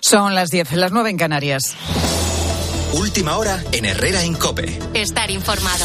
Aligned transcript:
Son 0.02 0.34
las 0.34 0.50
10, 0.50 0.72
las 0.72 0.92
9 0.92 1.08
en 1.08 1.16
Canarias. 1.16 1.74
Última 2.96 3.36
hora 3.38 3.60
en 3.72 3.86
Herrera 3.86 4.22
en 4.22 4.34
Cope. 4.34 4.78
Estar 4.94 5.28
informado. 5.28 5.84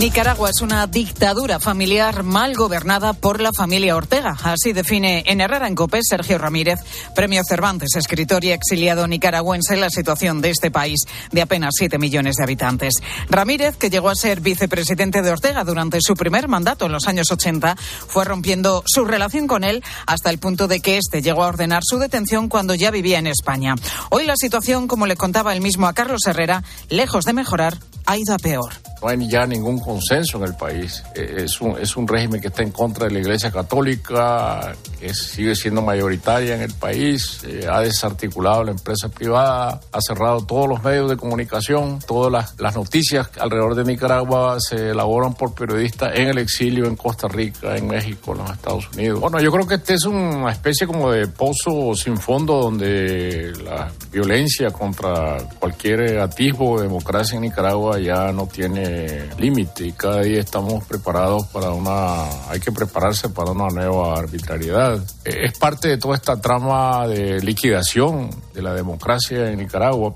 Nicaragua 0.00 0.48
es 0.48 0.62
una 0.62 0.86
dictadura 0.86 1.60
familiar 1.60 2.22
mal 2.22 2.54
gobernada 2.54 3.12
por 3.12 3.38
la 3.38 3.50
familia 3.54 3.96
Ortega. 3.96 4.34
Así 4.44 4.72
define 4.72 5.24
en 5.26 5.42
Herrera 5.42 5.68
en 5.68 5.74
Copé 5.74 6.00
Sergio 6.02 6.38
Ramírez, 6.38 6.80
premio 7.14 7.42
Cervantes, 7.46 7.90
escritor 7.96 8.42
y 8.42 8.52
exiliado 8.52 9.06
nicaragüense, 9.06 9.76
la 9.76 9.90
situación 9.90 10.40
de 10.40 10.48
este 10.48 10.70
país 10.70 11.00
de 11.32 11.42
apenas 11.42 11.74
7 11.76 11.98
millones 11.98 12.36
de 12.36 12.44
habitantes. 12.44 12.94
Ramírez, 13.28 13.76
que 13.76 13.90
llegó 13.90 14.08
a 14.08 14.14
ser 14.14 14.40
vicepresidente 14.40 15.20
de 15.20 15.32
Ortega 15.32 15.64
durante 15.64 15.98
su 16.00 16.14
primer 16.14 16.48
mandato 16.48 16.86
en 16.86 16.92
los 16.92 17.06
años 17.06 17.30
80, 17.30 17.76
fue 17.76 18.24
rompiendo 18.24 18.82
su 18.86 19.04
relación 19.04 19.46
con 19.46 19.64
él 19.64 19.84
hasta 20.06 20.30
el 20.30 20.38
punto 20.38 20.66
de 20.66 20.80
que 20.80 20.96
éste 20.96 21.20
llegó 21.20 21.44
a 21.44 21.48
ordenar 21.48 21.82
su 21.84 21.98
detención 21.98 22.48
cuando 22.48 22.74
ya 22.74 22.90
vivía 22.90 23.18
en 23.18 23.26
España. 23.26 23.74
Hoy 24.08 24.24
la 24.24 24.36
situación, 24.38 24.88
como 24.88 25.04
le 25.04 25.16
contaba 25.16 25.52
él 25.52 25.60
mismo 25.60 25.86
a 25.86 25.92
Carlos 25.92 26.22
Herrera, 26.26 26.64
lejos 26.88 27.26
de 27.26 27.34
mejorar, 27.34 27.76
ha 28.06 28.16
ido 28.16 28.34
a 28.34 28.38
peor. 28.38 28.72
No 29.02 29.08
hay 29.08 29.28
ya 29.28 29.46
ningún 29.46 29.78
consenso 29.90 30.38
en 30.38 30.44
el 30.44 30.54
país. 30.54 31.02
Eh, 31.14 31.42
es 31.44 31.60
un, 31.60 31.76
es 31.78 31.96
un 31.96 32.06
régimen 32.06 32.40
que 32.40 32.48
está 32.48 32.62
en 32.62 32.70
contra 32.70 33.06
de 33.06 33.12
la 33.12 33.18
Iglesia 33.18 33.50
Católica, 33.50 34.72
que 35.00 35.12
sigue 35.12 35.54
siendo 35.56 35.82
mayoritaria 35.82 36.54
en 36.54 36.62
el 36.62 36.72
país, 36.74 37.40
eh, 37.44 37.66
ha 37.68 37.80
desarticulado 37.80 38.62
la 38.62 38.70
empresa 38.70 39.08
privada, 39.08 39.80
ha 39.90 40.00
cerrado 40.00 40.44
todos 40.46 40.68
los 40.68 40.82
medios 40.84 41.10
de 41.10 41.16
comunicación, 41.16 41.98
todas 42.06 42.30
las, 42.30 42.60
las 42.60 42.76
noticias 42.76 43.30
alrededor 43.40 43.74
de 43.74 43.84
Nicaragua 43.84 44.58
se 44.60 44.90
elaboran 44.90 45.34
por 45.34 45.54
periodistas 45.54 46.14
en 46.14 46.28
el 46.28 46.38
exilio, 46.38 46.86
en 46.86 46.94
Costa 46.94 47.26
Rica, 47.26 47.76
en 47.76 47.88
México, 47.88 48.32
en 48.32 48.38
los 48.38 48.50
Estados 48.50 48.88
Unidos. 48.94 49.20
Bueno, 49.20 49.40
yo 49.40 49.50
creo 49.50 49.66
que 49.66 49.74
este 49.74 49.94
es 49.94 50.04
una 50.04 50.52
especie 50.52 50.86
como 50.86 51.10
de 51.10 51.26
pozo 51.26 51.94
sin 51.96 52.16
fondo 52.16 52.60
donde 52.60 53.52
la 53.64 53.90
violencia 54.12 54.70
contra 54.70 55.38
cualquier 55.58 56.20
atisbo 56.20 56.78
de 56.78 56.86
democracia 56.86 57.36
en 57.36 57.42
Nicaragua 57.42 57.98
ya 57.98 58.30
no 58.32 58.46
tiene 58.46 59.28
límite 59.38 59.79
y 59.80 59.92
cada 59.92 60.22
día 60.22 60.40
estamos 60.40 60.84
preparados 60.84 61.46
para 61.48 61.70
una, 61.70 62.24
hay 62.50 62.60
que 62.60 62.72
prepararse 62.72 63.28
para 63.28 63.52
una 63.52 63.68
nueva 63.68 64.18
arbitrariedad. 64.18 64.98
Eh, 65.24 65.46
Es 65.46 65.58
parte 65.58 65.88
de 65.88 65.98
toda 65.98 66.16
esta 66.16 66.40
trama 66.40 67.06
de 67.06 67.40
liquidación 67.40 68.30
de 68.54 68.62
la 68.62 68.74
democracia 68.74 69.50
en 69.50 69.58
Nicaragua. 69.58 70.14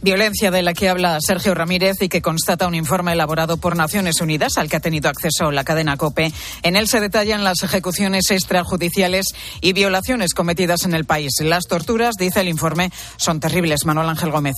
Violencia 0.00 0.52
de 0.52 0.62
la 0.62 0.74
que 0.74 0.88
habla 0.88 1.18
Sergio 1.20 1.54
Ramírez 1.54 2.00
y 2.00 2.08
que 2.08 2.22
constata 2.22 2.68
un 2.68 2.76
informe 2.76 3.12
elaborado 3.12 3.56
por 3.56 3.74
Naciones 3.74 4.20
Unidas 4.20 4.56
al 4.56 4.68
que 4.68 4.76
ha 4.76 4.80
tenido 4.80 5.08
acceso 5.08 5.50
la 5.50 5.64
cadena 5.64 5.96
COPE. 5.96 6.32
En 6.62 6.76
él 6.76 6.86
se 6.86 7.00
detallan 7.00 7.42
las 7.42 7.64
ejecuciones 7.64 8.30
extrajudiciales 8.30 9.26
y 9.60 9.72
violaciones 9.72 10.34
cometidas 10.34 10.84
en 10.84 10.94
el 10.94 11.04
país. 11.04 11.32
Las 11.42 11.64
torturas, 11.64 12.14
dice 12.16 12.42
el 12.42 12.48
informe, 12.48 12.92
son 13.16 13.40
terribles. 13.40 13.84
Manuel 13.86 14.08
Ángel 14.08 14.30
Gómez. 14.30 14.54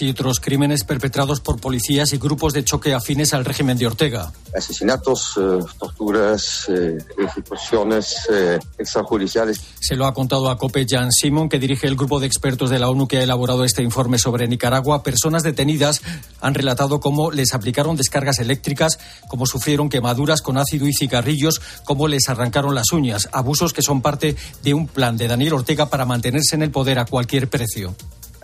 Y 0.00 0.10
otros 0.10 0.40
crímenes 0.40 0.84
perpetrados 0.84 1.40
por 1.40 1.60
policías 1.60 2.12
y 2.12 2.18
grupos 2.18 2.52
de 2.52 2.64
choque 2.64 2.94
afines 2.94 3.34
al 3.34 3.44
régimen 3.44 3.78
de 3.78 3.86
Ortega. 3.86 4.32
Asesinatos, 4.56 5.34
eh, 5.38 5.64
torturas, 5.78 6.66
eh, 6.68 6.98
ejecuciones 7.18 8.16
eh, 8.30 8.58
extrajudiciales. 8.78 9.60
Se 9.80 9.96
lo 9.96 10.06
ha 10.06 10.14
contado 10.14 10.50
a 10.50 10.58
COPE 10.58 10.86
Jan 10.88 11.12
Simon, 11.12 11.48
que 11.48 11.58
dirige 11.58 11.86
el 11.86 11.96
grupo 11.96 12.20
de 12.20 12.26
expertos 12.26 12.70
de 12.70 12.78
la 12.78 12.88
ONU 12.88 13.06
que 13.06 13.18
ha 13.18 13.22
elaborado 13.22 13.64
este 13.64 13.82
informe 13.82 14.18
sobre 14.18 14.48
Nicaragua. 14.48 15.02
Personas 15.02 15.42
detenidas 15.42 16.02
han 16.40 16.54
relatado 16.54 17.00
cómo 17.00 17.30
les 17.30 17.54
aplicaron 17.54 17.96
descargas 17.96 18.38
eléctricas, 18.38 18.98
cómo 19.28 19.46
sufrieron 19.46 19.88
quemaduras 19.88 20.42
con 20.42 20.58
ácido 20.58 20.86
y 20.86 20.94
cigarrillos, 20.94 21.60
cómo 21.84 22.08
les 22.08 22.28
arrancaron 22.28 22.74
las 22.74 22.92
uñas, 22.92 23.28
abusos 23.32 23.72
que 23.72 23.82
son 23.82 24.02
parte 24.02 24.36
de 24.62 24.74
un 24.74 24.86
plan 24.86 25.16
de 25.16 25.28
Daniel 25.28 25.54
Ortega 25.54 25.86
para 25.88 26.04
mantenerse 26.04 26.56
en 26.56 26.62
el 26.62 26.70
poder 26.70 26.98
a 26.98 27.04
cualquier 27.04 27.48
precio. 27.48 27.94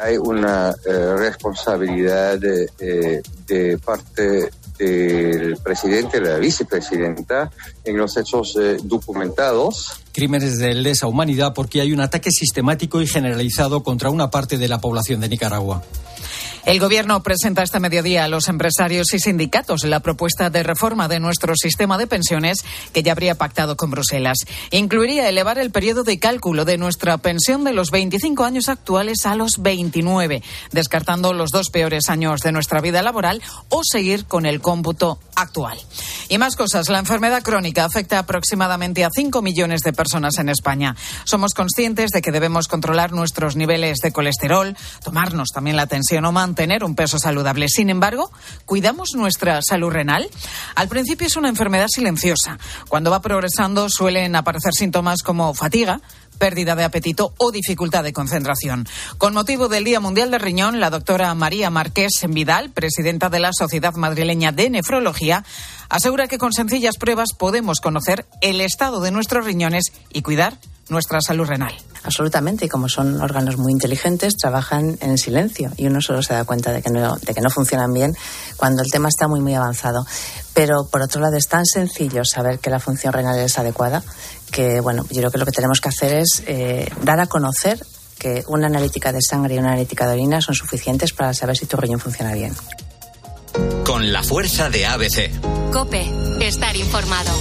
Hay 0.03 0.17
una 0.17 0.75
eh, 0.85 1.15
responsabilidad 1.17 2.39
de, 2.39 2.69
eh, 2.81 3.23
de 3.47 3.79
parte 3.79 4.51
del 4.79 5.57
presidente, 5.63 6.21
de 6.21 6.29
la 6.29 6.39
vicepresidenta, 6.39 7.51
en 7.85 7.97
los 7.97 8.17
hechos 8.17 8.57
eh, 8.61 8.79
documentados. 8.83 10.03
Crímenes 10.13 10.59
de 10.59 10.75
lesa 10.75 11.07
humanidad 11.07 11.53
porque 11.55 11.81
hay 11.81 11.93
un 11.93 12.01
ataque 12.01 12.31
sistemático 12.31 13.01
y 13.01 13.07
generalizado 13.07 13.83
contra 13.83 14.11
una 14.11 14.31
parte 14.31 14.59
de 14.59 14.69
la 14.69 14.81
población 14.81 15.21
de 15.21 15.29
Nicaragua. 15.29 15.83
El 16.65 16.79
Gobierno 16.79 17.25
presenta 17.25 17.65
este 17.65 17.81
mediodía 17.81 18.25
a 18.25 18.29
los 18.29 18.47
empresarios 18.47 19.13
y 19.15 19.19
sindicatos 19.19 19.83
la 19.83 19.99
propuesta 19.99 20.49
de 20.49 20.63
reforma 20.63 21.09
de 21.09 21.19
nuestro 21.19 21.55
sistema 21.57 21.99
de 21.99 22.07
pensiones 22.07 22.59
que 22.93 23.03
ya 23.03 23.13
habría 23.13 23.35
pactado 23.35 23.77
con 23.77 23.91
Bruselas. 23.91 24.39
Incluiría 24.71 25.29
elevar 25.29 25.59
el 25.59 25.73
periodo 25.73 26.05
de 26.05 26.21
cálculo 26.21 26.65
de 26.65 26.79
nuestra 26.79 27.19
pensión 27.19 27.65
de 27.65 27.73
los 27.73 27.91
25 27.91 28.45
años 28.45 28.69
actuales 28.69 29.27
a 29.27 29.35
los 29.35 29.61
29, 29.61 30.41
descartando 30.71 31.33
los 31.33 31.51
dos 31.51 31.71
peores 31.71 32.09
años 32.09 32.43
de 32.43 32.53
nuestra 32.53 32.81
vida 32.81 33.03
laboral 33.03 33.43
o 33.69 33.83
seguir 33.83 34.27
con 34.27 34.47
el 34.47 34.61
cómputo 34.61 35.19
actual. 35.35 35.79
Y 36.29 36.39
más 36.39 36.55
cosas. 36.55 36.89
La 36.89 37.01
enfermedad 37.01 37.43
crónica 37.43 37.85
afecta 37.85 38.21
aproximadamente 38.21 39.05
a 39.05 39.11
5 39.13 39.43
millones 39.43 39.83
de 39.83 39.93
personas 39.93 40.39
en 40.39 40.49
España. 40.49 40.95
Somos 41.25 41.55
conscientes 41.55 42.11
de 42.11 42.23
que 42.23 42.31
debemos 42.31 42.69
controlar 42.69 43.13
nuestros 43.13 43.57
niveles 43.57 43.99
de 43.99 44.13
colesterol, 44.13 44.77
tomarnos 45.03 45.49
también 45.49 45.77
la 45.77 45.89
tensión 45.89 46.25
o 46.25 46.33
mantener 46.53 46.85
un 46.85 46.95
peso 46.95 47.19
saludable. 47.19 47.67
Sin 47.71 47.89
embargo, 47.89 48.31
¿cuidamos 48.67 49.15
nuestra 49.15 49.63
salud 49.63 49.91
renal? 49.91 50.29
Al 50.75 50.87
principio 50.87 51.27
es 51.27 51.37
una 51.37 51.49
enfermedad 51.49 51.87
silenciosa. 51.89 52.59
Cuando 52.91 53.11
va 53.11 53.23
progresando 53.23 53.89
suelen 53.89 54.37
aparecer 54.37 54.75
síntomas 54.75 55.23
como 55.23 55.55
fatiga, 55.55 56.03
pérdida 56.43 56.75
de 56.75 56.83
apetito 56.83 57.35
o 57.39 57.53
dificultad 57.53 58.03
de 58.03 58.13
concentración. 58.13 58.85
Con 59.17 59.33
motivo 59.33 59.69
del 59.69 59.85
Día 59.85 60.01
Mundial 60.01 60.33
del 60.33 60.41
Riñón, 60.41 60.81
la 60.81 60.91
doctora 60.91 61.33
María 61.37 61.71
Marqués 61.71 62.27
Vidal, 62.29 62.71
presidenta 62.71 63.29
de 63.29 63.39
la 63.39 63.53
Sociedad 63.53 63.95
Madrileña 63.95 64.51
de 64.51 64.69
Nefrología, 64.69 65.45
asegura 65.89 66.27
que 66.27 66.39
con 66.39 66.53
sencillas 66.53 66.97
pruebas 66.97 67.29
podemos 67.39 67.79
conocer 67.79 68.27
el 68.41 68.61
estado 68.61 69.01
de 69.01 69.13
nuestros 69.13 69.45
riñones 69.45 69.85
y 70.13 70.23
cuidar 70.23 70.59
nuestra 70.89 71.21
salud 71.21 71.47
renal. 71.47 71.75
Absolutamente, 72.03 72.65
y 72.65 72.69
como 72.69 72.89
son 72.89 73.21
órganos 73.21 73.57
muy 73.57 73.71
inteligentes, 73.71 74.35
trabajan 74.37 74.99
en 75.01 75.19
silencio 75.19 75.71
y 75.77 75.87
uno 75.87 76.01
solo 76.01 76.25
se 76.25 76.35
da 76.35 76.45
cuenta 76.45 76.73
de 76.73 76.83
que 76.83 76.91
no, 76.91 77.17
de 77.19 77.35
que 77.35 77.41
no 77.41 77.51
funcionan 77.51 77.93
bien 77.93 78.17
cuando 78.57 78.83
el 78.83 78.91
tema 78.91 79.09
está 79.09 79.29
muy, 79.29 79.41
muy 79.41 79.55
avanzado. 79.55 80.05
Pero 80.55 80.89
por 80.91 81.03
otro 81.03 81.21
lado, 81.21 81.37
es 81.37 81.47
tan 81.47 81.65
sencillo 81.65 82.23
saber 82.25 82.59
que 82.59 82.71
la 82.71 82.81
función 82.81 83.13
renal 83.13 83.39
es 83.39 83.57
adecuada 83.57 84.03
que, 84.53 84.81
bueno, 84.81 85.05
yo 85.11 85.21
creo 85.21 85.31
que 85.31 85.39
lo 85.39 85.47
que 85.47 85.53
tenemos 85.53 85.81
que 85.81 85.89
hacer 85.89 86.15
es 86.15 86.32
eh, 86.47 86.89
dar 87.03 87.21
a 87.21 87.27
conocer 87.27 87.85
que 88.19 88.45
una 88.47 88.69
analítica 88.69 89.13
de 89.13 89.21
sangre 89.21 89.57
y 89.57 89.59
una 89.59 89.69
analítica 89.69 90.07
de 90.07 90.13
orina 90.15 90.41
son 90.41 90.55
suficientes 90.55 91.13
para 91.13 91.35
saber 91.35 91.57
si 91.57 91.67
tu 91.67 91.77
riñón 91.77 92.01
funciona 92.01 92.33
bien. 92.33 92.55
Con 93.85 94.13
la 94.13 94.23
fuerza 94.23 94.71
de 94.71 94.87
ABC. 94.87 95.31
Cope, 95.73 96.09
estar 96.41 96.77
informado. 96.77 97.33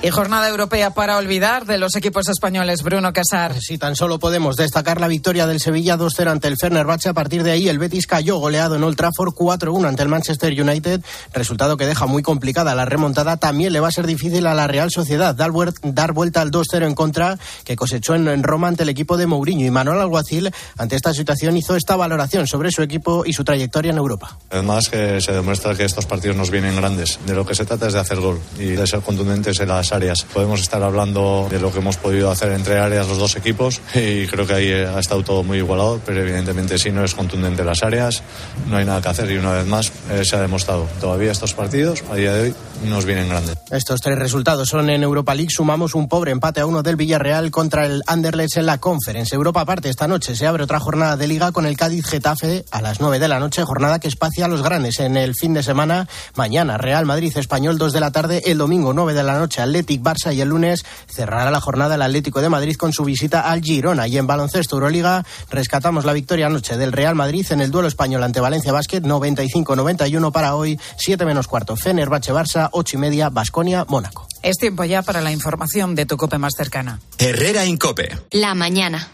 Y 0.00 0.10
jornada 0.10 0.48
europea 0.48 0.90
para 0.90 1.16
olvidar 1.16 1.66
de 1.66 1.76
los 1.76 1.96
equipos 1.96 2.28
españoles. 2.28 2.84
Bruno 2.84 3.12
Casar. 3.12 3.60
Si 3.60 3.78
tan 3.78 3.96
solo 3.96 4.20
podemos 4.20 4.54
destacar 4.54 5.00
la 5.00 5.08
victoria 5.08 5.48
del 5.48 5.58
Sevilla 5.58 5.96
2-0 5.96 6.30
ante 6.30 6.46
el 6.46 6.56
Fenerbahce. 6.56 7.08
A 7.08 7.14
partir 7.14 7.42
de 7.42 7.50
ahí, 7.50 7.68
el 7.68 7.80
Betis 7.80 8.06
cayó 8.06 8.36
goleado 8.36 8.76
en 8.76 8.84
Old 8.84 8.96
Trafford 8.96 9.34
4-1 9.34 9.88
ante 9.88 10.04
el 10.04 10.08
Manchester 10.08 10.52
United. 10.52 11.02
Resultado 11.32 11.76
que 11.76 11.84
deja 11.84 12.06
muy 12.06 12.22
complicada 12.22 12.76
la 12.76 12.84
remontada. 12.84 13.38
También 13.38 13.72
le 13.72 13.80
va 13.80 13.88
a 13.88 13.90
ser 13.90 14.06
difícil 14.06 14.46
a 14.46 14.54
la 14.54 14.68
Real 14.68 14.92
Sociedad 14.92 15.34
dar, 15.34 15.50
dar 15.82 16.12
vuelta 16.12 16.42
al 16.42 16.52
2-0 16.52 16.86
en 16.86 16.94
contra 16.94 17.36
que 17.64 17.74
cosechó 17.74 18.14
en 18.14 18.44
Roma 18.44 18.68
ante 18.68 18.84
el 18.84 18.90
equipo 18.90 19.16
de 19.16 19.26
Mourinho. 19.26 19.66
Y 19.66 19.70
Manuel 19.72 20.00
Alguacil, 20.00 20.52
ante 20.76 20.94
esta 20.94 21.12
situación, 21.12 21.56
hizo 21.56 21.74
esta 21.74 21.96
valoración 21.96 22.46
sobre 22.46 22.70
su 22.70 22.82
equipo 22.82 23.24
y 23.26 23.32
su 23.32 23.42
trayectoria 23.42 23.90
en 23.90 23.98
Europa. 23.98 24.38
Además, 24.50 24.90
que 24.90 25.20
se 25.20 25.32
demuestra 25.32 25.74
que 25.74 25.84
estos 25.84 26.06
partidos 26.06 26.36
nos 26.36 26.52
vienen 26.52 26.76
grandes. 26.76 27.18
De 27.26 27.34
lo 27.34 27.44
que 27.44 27.56
se 27.56 27.64
trata 27.64 27.88
es 27.88 27.94
de 27.94 27.98
hacer 27.98 28.20
gol 28.20 28.40
y 28.60 28.66
de 28.66 28.86
ser 28.86 29.00
contundentes 29.00 29.58
en 29.58 29.68
las 29.68 29.87
las 29.88 29.92
áreas. 29.92 30.22
Podemos 30.22 30.60
estar 30.60 30.82
hablando 30.82 31.46
de 31.50 31.58
lo 31.58 31.72
que 31.72 31.78
hemos 31.78 31.96
podido 31.96 32.30
hacer 32.30 32.52
entre 32.52 32.78
áreas 32.78 33.08
los 33.08 33.18
dos 33.18 33.36
equipos 33.36 33.80
y 33.94 34.26
creo 34.26 34.46
que 34.46 34.54
ahí 34.54 34.72
ha 34.72 34.98
estado 34.98 35.22
todo 35.22 35.42
muy 35.42 35.58
igualado, 35.58 36.00
pero 36.04 36.20
evidentemente 36.20 36.78
si 36.78 36.90
no 36.90 37.04
es 37.04 37.14
contundente 37.14 37.64
las 37.64 37.82
áreas, 37.82 38.22
no 38.68 38.76
hay 38.76 38.84
nada 38.84 39.00
que 39.00 39.08
hacer 39.08 39.30
y 39.30 39.36
una 39.36 39.52
vez 39.52 39.66
más 39.66 39.92
eh, 40.10 40.24
se 40.24 40.36
ha 40.36 40.40
demostrado. 40.40 40.86
Todavía 41.00 41.32
estos 41.32 41.54
partidos, 41.54 42.02
a 42.10 42.16
día 42.16 42.32
de 42.32 42.42
hoy, 42.42 42.54
nos 42.86 43.04
vienen 43.04 43.28
grandes. 43.28 43.56
Estos 43.70 44.00
tres 44.00 44.18
resultados 44.18 44.68
son 44.68 44.88
en 44.90 45.02
Europa 45.02 45.34
League. 45.34 45.50
Sumamos 45.50 45.94
un 45.94 46.08
pobre 46.08 46.32
empate 46.32 46.60
a 46.60 46.66
uno 46.66 46.82
del 46.82 46.96
Villarreal 46.96 47.50
contra 47.50 47.86
el 47.86 48.02
Anderlecht 48.06 48.56
en 48.56 48.66
la 48.66 48.78
Conference. 48.78 49.34
Europa 49.34 49.60
aparte, 49.60 49.88
esta 49.88 50.08
noche 50.08 50.36
se 50.36 50.46
abre 50.46 50.62
otra 50.62 50.80
jornada 50.80 51.16
de 51.16 51.26
liga 51.26 51.52
con 51.52 51.66
el 51.66 51.76
Cádiz 51.76 52.06
Getafe 52.06 52.64
a 52.70 52.82
las 52.82 53.00
9 53.00 53.18
de 53.18 53.28
la 53.28 53.40
noche, 53.40 53.64
jornada 53.64 53.98
que 53.98 54.08
espacia 54.08 54.44
a 54.44 54.48
los 54.48 54.62
grandes 54.62 55.00
en 55.00 55.16
el 55.16 55.34
fin 55.34 55.54
de 55.54 55.62
semana. 55.62 56.08
Mañana 56.34 56.78
Real 56.78 57.04
Madrid 57.06 57.36
Español 57.36 57.78
2 57.78 57.92
de 57.92 58.00
la 58.00 58.10
tarde, 58.10 58.42
el 58.46 58.58
domingo 58.58 58.92
9 58.92 59.14
de 59.14 59.22
la 59.22 59.38
noche 59.38 59.60
Athletic 59.78 60.02
Barça 60.02 60.34
y 60.34 60.40
el 60.40 60.48
lunes 60.48 60.84
cerrará 61.08 61.50
la 61.50 61.60
jornada 61.60 61.94
el 61.94 62.02
Atlético 62.02 62.40
de 62.40 62.48
Madrid 62.48 62.76
con 62.76 62.92
su 62.92 63.04
visita 63.04 63.42
al 63.42 63.62
Girona. 63.62 64.08
Y 64.08 64.18
en 64.18 64.26
baloncesto 64.26 64.76
Euroliga 64.76 65.24
rescatamos 65.50 66.04
la 66.04 66.12
victoria 66.12 66.46
anoche 66.46 66.76
del 66.76 66.92
Real 66.92 67.14
Madrid 67.14 67.46
en 67.50 67.60
el 67.60 67.70
duelo 67.70 67.88
español 67.88 68.22
ante 68.22 68.40
Valencia 68.40 68.72
Basket 68.72 69.02
95-91 69.02 70.32
para 70.32 70.54
hoy, 70.56 70.78
7 70.96 71.24
menos 71.24 71.46
cuarto 71.46 71.76
Fenerbahce 71.76 72.32
Barça, 72.32 72.68
8 72.72 72.96
y 72.96 72.98
media 72.98 73.28
Basconia 73.28 73.84
Mónaco. 73.88 74.26
Es 74.42 74.56
tiempo 74.56 74.84
ya 74.84 75.02
para 75.02 75.20
la 75.20 75.30
información 75.30 75.94
de 75.94 76.06
tu 76.06 76.16
cope 76.16 76.38
más 76.38 76.54
cercana. 76.56 77.00
Herrera 77.18 77.64
Incope. 77.64 78.18
La 78.32 78.54
mañana. 78.54 79.08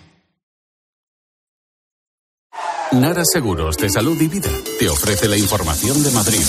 Nara 2.93 3.25
Seguros 3.25 3.77
de 3.77 3.91
Salud 3.91 4.21
y 4.21 4.29
Vida 4.29 4.51
te 4.79 4.89
ofrece 4.89 5.29
la 5.29 5.37
información 5.37 6.03
de 6.03 6.11
Madrid. 6.13 6.45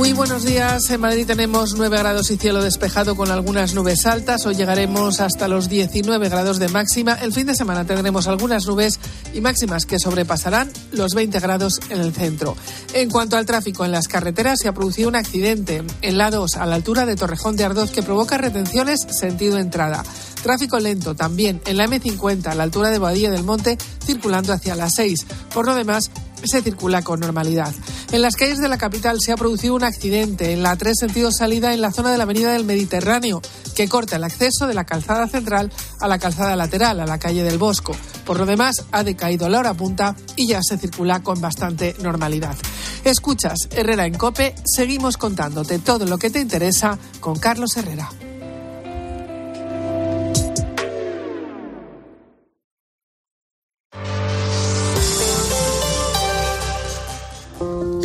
Muy 0.00 0.14
buenos 0.14 0.46
días. 0.46 0.88
En 0.88 1.02
Madrid 1.02 1.26
tenemos 1.26 1.74
9 1.76 1.98
grados 1.98 2.30
y 2.30 2.38
cielo 2.38 2.62
despejado 2.62 3.16
con 3.16 3.30
algunas 3.30 3.74
nubes 3.74 4.06
altas. 4.06 4.46
Hoy 4.46 4.54
llegaremos 4.54 5.20
hasta 5.20 5.46
los 5.46 5.68
19 5.68 6.30
grados 6.30 6.58
de 6.58 6.68
máxima. 6.68 7.12
El 7.20 7.34
fin 7.34 7.46
de 7.46 7.54
semana 7.54 7.84
tendremos 7.84 8.26
algunas 8.26 8.64
nubes 8.64 8.98
y 9.34 9.42
máximas 9.42 9.84
que 9.84 9.98
sobrepasarán 9.98 10.72
los 10.92 11.12
20 11.12 11.38
grados 11.40 11.80
en 11.90 12.00
el 12.00 12.14
centro. 12.14 12.56
En 12.94 13.10
cuanto 13.10 13.36
al 13.36 13.44
tráfico 13.44 13.84
en 13.84 13.92
las 13.92 14.08
carreteras, 14.08 14.60
se 14.62 14.68
ha 14.68 14.72
producido 14.72 15.10
un 15.10 15.16
accidente 15.16 15.82
en 16.00 16.16
la 16.16 16.30
2 16.30 16.56
a 16.56 16.64
la 16.64 16.76
altura 16.76 17.04
de 17.04 17.16
Torrejón 17.16 17.56
de 17.56 17.64
Ardoz 17.64 17.90
que 17.90 18.02
provoca 18.02 18.38
retenciones 18.38 19.00
sentido 19.10 19.58
entrada. 19.58 20.02
Tráfico 20.42 20.78
lento 20.78 21.14
también 21.14 21.60
en 21.66 21.76
la 21.76 21.86
M50 21.86 22.46
a 22.46 22.54
la 22.54 22.62
altura 22.62 22.88
de 22.88 22.98
Boadilla 22.98 23.30
del 23.30 23.44
Monte 23.44 23.76
circulando 24.06 24.54
hacia 24.54 24.74
las 24.74 24.94
6. 24.94 25.26
Por 25.52 25.66
lo 25.66 25.74
demás, 25.74 26.10
se 26.44 26.62
circula 26.62 27.02
con 27.02 27.20
normalidad. 27.20 27.72
En 28.12 28.22
las 28.22 28.36
calles 28.36 28.58
de 28.58 28.68
la 28.68 28.78
capital 28.78 29.20
se 29.20 29.32
ha 29.32 29.36
producido 29.36 29.74
un 29.74 29.84
accidente 29.84 30.52
en 30.52 30.62
la 30.62 30.76
3 30.76 30.96
sentido 30.98 31.30
salida 31.32 31.72
en 31.74 31.80
la 31.80 31.92
zona 31.92 32.10
de 32.10 32.18
la 32.18 32.24
Avenida 32.24 32.52
del 32.52 32.64
Mediterráneo, 32.64 33.40
que 33.74 33.88
corta 33.88 34.16
el 34.16 34.24
acceso 34.24 34.66
de 34.66 34.74
la 34.74 34.84
calzada 34.84 35.28
central 35.28 35.72
a 36.00 36.08
la 36.08 36.18
calzada 36.18 36.56
lateral, 36.56 37.00
a 37.00 37.06
la 37.06 37.18
calle 37.18 37.42
del 37.42 37.58
Bosco. 37.58 37.94
Por 38.24 38.38
lo 38.38 38.46
demás, 38.46 38.84
ha 38.92 39.04
decaído 39.04 39.48
la 39.48 39.58
hora 39.58 39.74
punta 39.74 40.16
y 40.36 40.48
ya 40.48 40.60
se 40.62 40.78
circula 40.78 41.22
con 41.22 41.40
bastante 41.40 41.96
normalidad. 42.00 42.56
Escuchas 43.04 43.68
Herrera 43.70 44.06
en 44.06 44.14
Cope, 44.14 44.54
seguimos 44.64 45.16
contándote 45.16 45.78
todo 45.78 46.04
lo 46.06 46.18
que 46.18 46.30
te 46.30 46.40
interesa 46.40 46.98
con 47.20 47.38
Carlos 47.38 47.76
Herrera. 47.76 48.10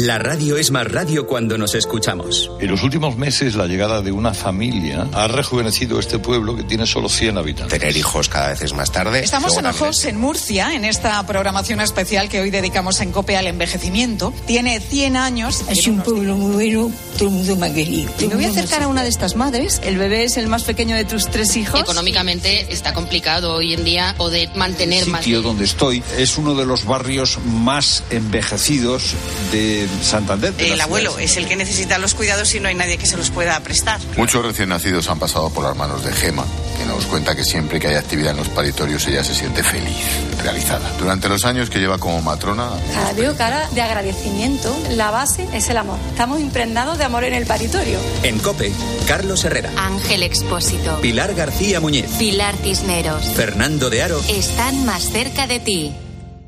La 0.05 0.19
radio 0.19 0.55
es 0.57 0.69
más 0.69 0.85
radio 0.91 1.25
cuando 1.25 1.57
nos 1.57 1.73
escuchamos. 1.73 2.51
En 2.59 2.69
los 2.69 2.83
últimos 2.83 3.17
meses, 3.17 3.55
la 3.55 3.65
llegada 3.65 4.03
de 4.03 4.11
una 4.11 4.35
familia 4.35 5.07
ha 5.13 5.27
rejuvenecido 5.27 5.99
este 5.99 6.19
pueblo 6.19 6.55
que 6.55 6.61
tiene 6.61 6.85
solo 6.85 7.09
100 7.09 7.39
habitantes. 7.39 7.79
Tener 7.79 7.97
hijos 7.97 8.29
cada 8.29 8.49
vez 8.49 8.61
es 8.61 8.73
más 8.73 8.91
tarde. 8.91 9.21
Estamos 9.23 9.57
en 9.57 9.65
Ojos, 9.65 10.05
en 10.05 10.19
Murcia, 10.19 10.75
en 10.75 10.85
esta 10.85 11.25
programación 11.25 11.81
especial 11.81 12.29
que 12.29 12.39
hoy 12.39 12.51
dedicamos 12.51 13.01
en 13.01 13.11
COPE 13.11 13.35
al 13.35 13.47
envejecimiento. 13.47 14.31
Tiene 14.45 14.79
100 14.79 15.17
años. 15.17 15.63
Es 15.67 15.87
un 15.87 16.01
pueblo 16.01 16.37
muy 16.37 16.53
bueno, 16.53 16.91
todo 17.17 17.29
el 17.29 17.33
mundo 17.33 17.55
me 17.55 17.65
ha 17.65 17.73
querido. 17.73 18.11
Me 18.19 18.35
voy 18.35 18.45
a 18.45 18.49
acercar 18.49 18.83
a 18.83 18.87
una 18.87 19.01
de 19.01 19.09
estas 19.09 19.35
madres. 19.35 19.81
El 19.83 19.97
bebé 19.97 20.25
es 20.25 20.37
el 20.37 20.45
más 20.45 20.65
pequeño 20.65 20.95
de 20.95 21.05
tus 21.05 21.25
tres 21.31 21.57
hijos. 21.57 21.79
Económicamente 21.79 22.71
está 22.71 22.93
complicado 22.93 23.55
hoy 23.55 23.73
en 23.73 23.83
día 23.83 24.13
poder 24.19 24.49
mantener 24.55 25.01
el 25.05 25.09
más. 25.09 25.23
sitio 25.23 25.41
donde 25.41 25.65
estoy 25.65 26.03
es 26.15 26.37
uno 26.37 26.53
de 26.53 26.67
los 26.67 26.85
barrios 26.85 27.39
más 27.43 28.03
envejecidos 28.11 29.15
de 29.51 29.87
Santander. 30.01 30.53
de 30.53 30.73
El 30.73 30.81
abuelo 30.81 31.17
es 31.19 31.37
el 31.37 31.47
que 31.47 31.55
necesita 31.55 31.97
los 31.97 32.13
cuidados 32.13 32.53
y 32.55 32.59
no 32.59 32.67
hay 32.67 32.75
nadie 32.75 32.97
que 32.97 33.05
se 33.05 33.17
los 33.17 33.29
pueda 33.29 33.59
prestar. 33.61 33.99
Muchos 34.17 34.45
recién 34.45 34.69
nacidos 34.69 35.09
han 35.09 35.19
pasado 35.19 35.49
por 35.49 35.63
las 35.63 35.75
manos 35.75 36.03
de 36.03 36.13
Gema, 36.13 36.45
que 36.77 36.85
nos 36.85 37.05
cuenta 37.05 37.35
que 37.35 37.43
siempre 37.43 37.79
que 37.79 37.87
hay 37.87 37.95
actividad 37.95 38.31
en 38.31 38.37
los 38.37 38.49
paritorios 38.49 39.05
ella 39.07 39.23
se 39.23 39.33
siente 39.33 39.63
feliz, 39.63 39.95
realizada. 40.41 40.91
Durante 40.97 41.29
los 41.29 41.45
años 41.45 41.69
que 41.69 41.79
lleva 41.79 41.97
como 41.97 42.21
matrona, 42.21 42.69
Cada 42.93 43.13
veo 43.13 43.35
cara 43.35 43.69
de 43.69 43.81
agradecimiento. 43.81 44.75
La 44.91 45.11
base 45.11 45.47
es 45.53 45.69
el 45.69 45.77
amor. 45.77 45.97
Estamos 46.09 46.39
impregnados 46.39 46.97
de 46.97 47.03
amor 47.03 47.23
en 47.23 47.33
el 47.33 47.45
paritorio. 47.45 47.99
En 48.23 48.39
COPE, 48.39 48.71
Carlos 49.07 49.43
Herrera, 49.43 49.71
Ángel 49.77 50.23
Expósito. 50.23 50.99
Pilar 51.01 51.33
García 51.33 51.79
Muñiz, 51.79 52.05
Pilar 52.17 52.55
Cisneros. 52.57 53.23
Fernando 53.35 53.89
de 53.89 54.03
Aro. 54.03 54.21
Están 54.27 54.85
más 54.85 55.03
cerca 55.03 55.47
de 55.47 55.59
ti. 55.59 55.93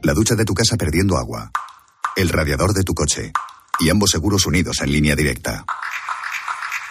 La 0.04 0.14
ducha 0.14 0.36
de 0.36 0.46
tu 0.46 0.54
casa 0.54 0.76
perdiendo 0.78 1.18
agua. 1.18 1.52
El 2.18 2.30
radiador 2.30 2.74
de 2.74 2.84
tu 2.84 2.96
coche. 2.96 3.32
Y 3.80 3.92
ambos 3.92 4.10
seguros 4.10 4.48
unidos 4.48 4.82
en 4.82 4.92
línea 4.92 5.16
directa. 5.16 5.64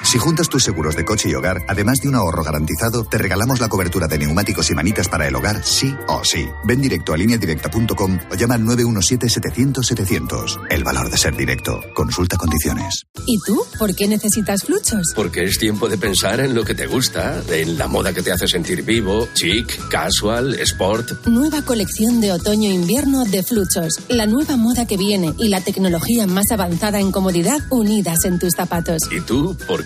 Si 0.03 0.19
juntas 0.19 0.51
tus 0.51 0.63
seguros 0.63 0.95
de 0.95 1.07
coche 1.07 1.31
y 1.31 1.35
hogar, 1.35 1.63
además 1.69 2.01
de 2.01 2.09
un 2.09 2.17
ahorro 2.17 2.45
garantizado, 2.45 3.05
te 3.05 3.17
regalamos 3.17 3.61
la 3.61 3.69
cobertura 3.69 4.07
de 4.07 4.19
neumáticos 4.19 4.71
y 4.71 4.75
manitas 4.75 5.09
para 5.09 5.27
el 5.27 5.35
hogar, 5.35 5.65
sí 5.65 5.95
o 6.07 6.23
sí. 6.23 6.47
Ven 6.65 6.83
directo 6.83 7.15
a 7.15 7.17
lineadirecta.com 7.17 8.19
o 8.31 8.35
llama 8.35 8.57
al 8.57 8.63
917-700-700. 8.65 10.67
El 10.69 10.85
valor 10.85 11.11
de 11.11 11.17
ser 11.17 11.35
directo. 11.35 11.81
Consulta 11.95 12.37
condiciones. 12.37 13.07
¿Y 13.27 13.39
tú? 13.47 13.59
¿Por 13.79 13.95
qué 13.95 14.07
necesitas 14.07 14.65
fluchos? 14.65 15.13
Porque 15.15 15.45
es 15.45 15.59
tiempo 15.59 15.89
de 15.89 15.97
pensar 15.97 16.41
en 16.41 16.55
lo 16.55 16.65
que 16.65 16.75
te 16.75 16.87
gusta, 16.87 17.43
en 17.49 17.79
la 17.79 17.89
moda 17.89 18.13
que 18.13 18.23
te 18.23 18.33
hace 18.33 18.47
sentir 18.47 18.83
vivo, 18.83 19.27
chic, 19.33 19.89
casual, 19.89 20.55
sport. 20.61 21.27
Nueva 21.27 21.63
colección 21.63 22.21
de 22.21 22.33
otoño-invierno 22.33 23.25
de 23.25 23.43
Fluchos. 23.43 24.01
La 24.09 24.27
nueva 24.27 24.57
moda 24.57 24.87
que 24.87 24.99
viene 24.99 25.33
y 25.39 25.49
la 25.49 25.63
tecnología 25.63 26.27
más 26.27 26.51
avanzada 26.51 27.01
en 27.01 27.13
comodidad 27.13 27.61
unidas 27.71 28.19
en 28.25 28.39
tus 28.39 28.53
zapatos. 28.55 29.01
¿Y 29.11 29.23
tú 29.23 29.57
por 29.67 29.86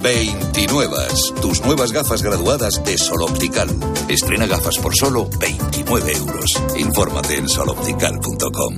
29. 0.00 0.96
Tus 1.42 1.60
nuevas 1.64 1.92
gafas 1.92 2.22
graduadas 2.22 2.82
de 2.84 2.96
Sol 2.96 3.22
Optical. 3.22 3.68
Estrena 4.08 4.46
gafas 4.46 4.78
por 4.78 4.94
solo 4.94 5.28
29 5.40 6.12
euros. 6.12 6.52
Infórmate 6.78 7.36
en 7.36 7.48
soloptical.com. 7.48 8.74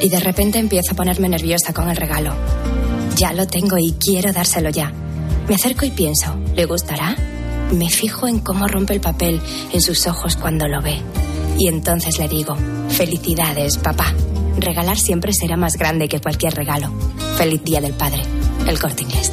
Y 0.00 0.08
de 0.08 0.20
repente 0.20 0.58
empiezo 0.58 0.92
a 0.92 0.94
ponerme 0.94 1.28
nerviosa 1.28 1.72
con 1.72 1.88
el 1.88 1.96
regalo. 1.96 2.32
Ya 3.16 3.32
lo 3.32 3.46
tengo 3.46 3.76
y 3.78 3.92
quiero 3.94 4.32
dárselo 4.32 4.70
ya. 4.70 4.92
Me 5.48 5.56
acerco 5.56 5.84
y 5.84 5.90
pienso, 5.90 6.36
¿le 6.54 6.64
gustará? 6.66 7.16
Me 7.72 7.90
fijo 7.90 8.28
en 8.28 8.38
cómo 8.38 8.68
rompe 8.68 8.94
el 8.94 9.00
papel 9.00 9.40
en 9.72 9.80
sus 9.80 10.06
ojos 10.06 10.36
cuando 10.36 10.68
lo 10.68 10.80
ve. 10.80 11.00
Y 11.58 11.68
entonces 11.68 12.18
le 12.18 12.28
digo, 12.28 12.56
felicidades, 12.90 13.78
papá. 13.78 14.14
Regalar 14.58 14.98
siempre 14.98 15.32
será 15.32 15.56
más 15.56 15.74
grande 15.74 16.08
que 16.08 16.20
cualquier 16.20 16.54
regalo. 16.54 16.92
Feliz 17.36 17.64
Día 17.64 17.80
del 17.80 17.94
Padre. 17.94 18.22
El 18.66 18.78
corte 18.78 19.02
inglés. 19.02 19.32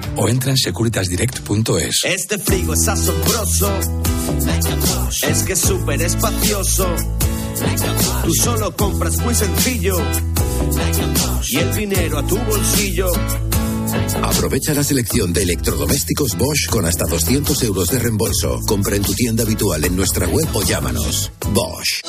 o 0.15 0.27
entra 0.27 0.51
en 0.51 0.57
securitasdirect.es. 0.57 2.01
Este 2.05 2.37
frigo 2.37 2.73
es 2.73 2.87
asombroso. 2.87 3.71
Es 5.27 5.43
que 5.43 5.53
es 5.53 5.59
súper 5.59 6.01
espacioso. 6.01 6.87
Tú 8.23 8.33
solo 8.33 8.75
compras 8.75 9.17
muy 9.17 9.35
sencillo 9.35 9.95
y 11.49 11.57
el 11.57 11.75
dinero 11.75 12.19
a 12.19 12.25
tu 12.25 12.37
bolsillo. 12.37 13.07
Aprovecha 14.23 14.73
la 14.73 14.83
selección 14.83 15.33
de 15.33 15.43
electrodomésticos 15.43 16.37
Bosch 16.37 16.69
con 16.69 16.85
hasta 16.85 17.05
200 17.05 17.63
euros 17.63 17.89
de 17.89 17.99
reembolso. 17.99 18.59
Compra 18.65 18.95
en 18.95 19.03
tu 19.03 19.13
tienda 19.13 19.43
habitual 19.43 19.83
en 19.83 19.95
nuestra 19.95 20.27
web 20.27 20.47
o 20.53 20.63
llámanos. 20.63 21.31
Bosch. 21.53 22.01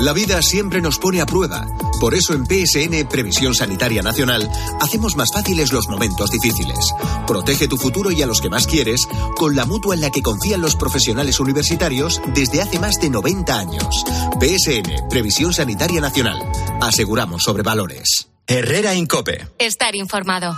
La 0.00 0.12
vida 0.12 0.40
siempre 0.42 0.80
nos 0.80 0.96
pone 0.98 1.20
a 1.20 1.26
prueba. 1.26 1.66
Por 2.00 2.14
eso 2.14 2.32
en 2.32 2.46
PSN 2.46 3.08
Previsión 3.08 3.52
Sanitaria 3.52 4.00
Nacional 4.00 4.48
hacemos 4.80 5.16
más 5.16 5.30
fáciles 5.34 5.72
los 5.72 5.88
momentos 5.88 6.30
difíciles. 6.30 6.94
Protege 7.26 7.66
tu 7.66 7.76
futuro 7.76 8.12
y 8.12 8.22
a 8.22 8.26
los 8.26 8.40
que 8.40 8.48
más 8.48 8.68
quieres 8.68 9.08
con 9.36 9.56
la 9.56 9.64
mutua 9.64 9.96
en 9.96 10.00
la 10.00 10.10
que 10.10 10.22
confían 10.22 10.60
los 10.60 10.76
profesionales 10.76 11.40
universitarios 11.40 12.22
desde 12.32 12.62
hace 12.62 12.78
más 12.78 13.00
de 13.00 13.10
90 13.10 13.58
años. 13.58 14.04
PSN 14.38 15.08
Previsión 15.10 15.52
Sanitaria 15.52 16.00
Nacional. 16.00 16.38
Aseguramos 16.80 17.42
sobre 17.42 17.64
valores. 17.64 18.28
Herrera 18.46 18.94
Incope. 18.94 19.48
Estar 19.58 19.96
informado. 19.96 20.56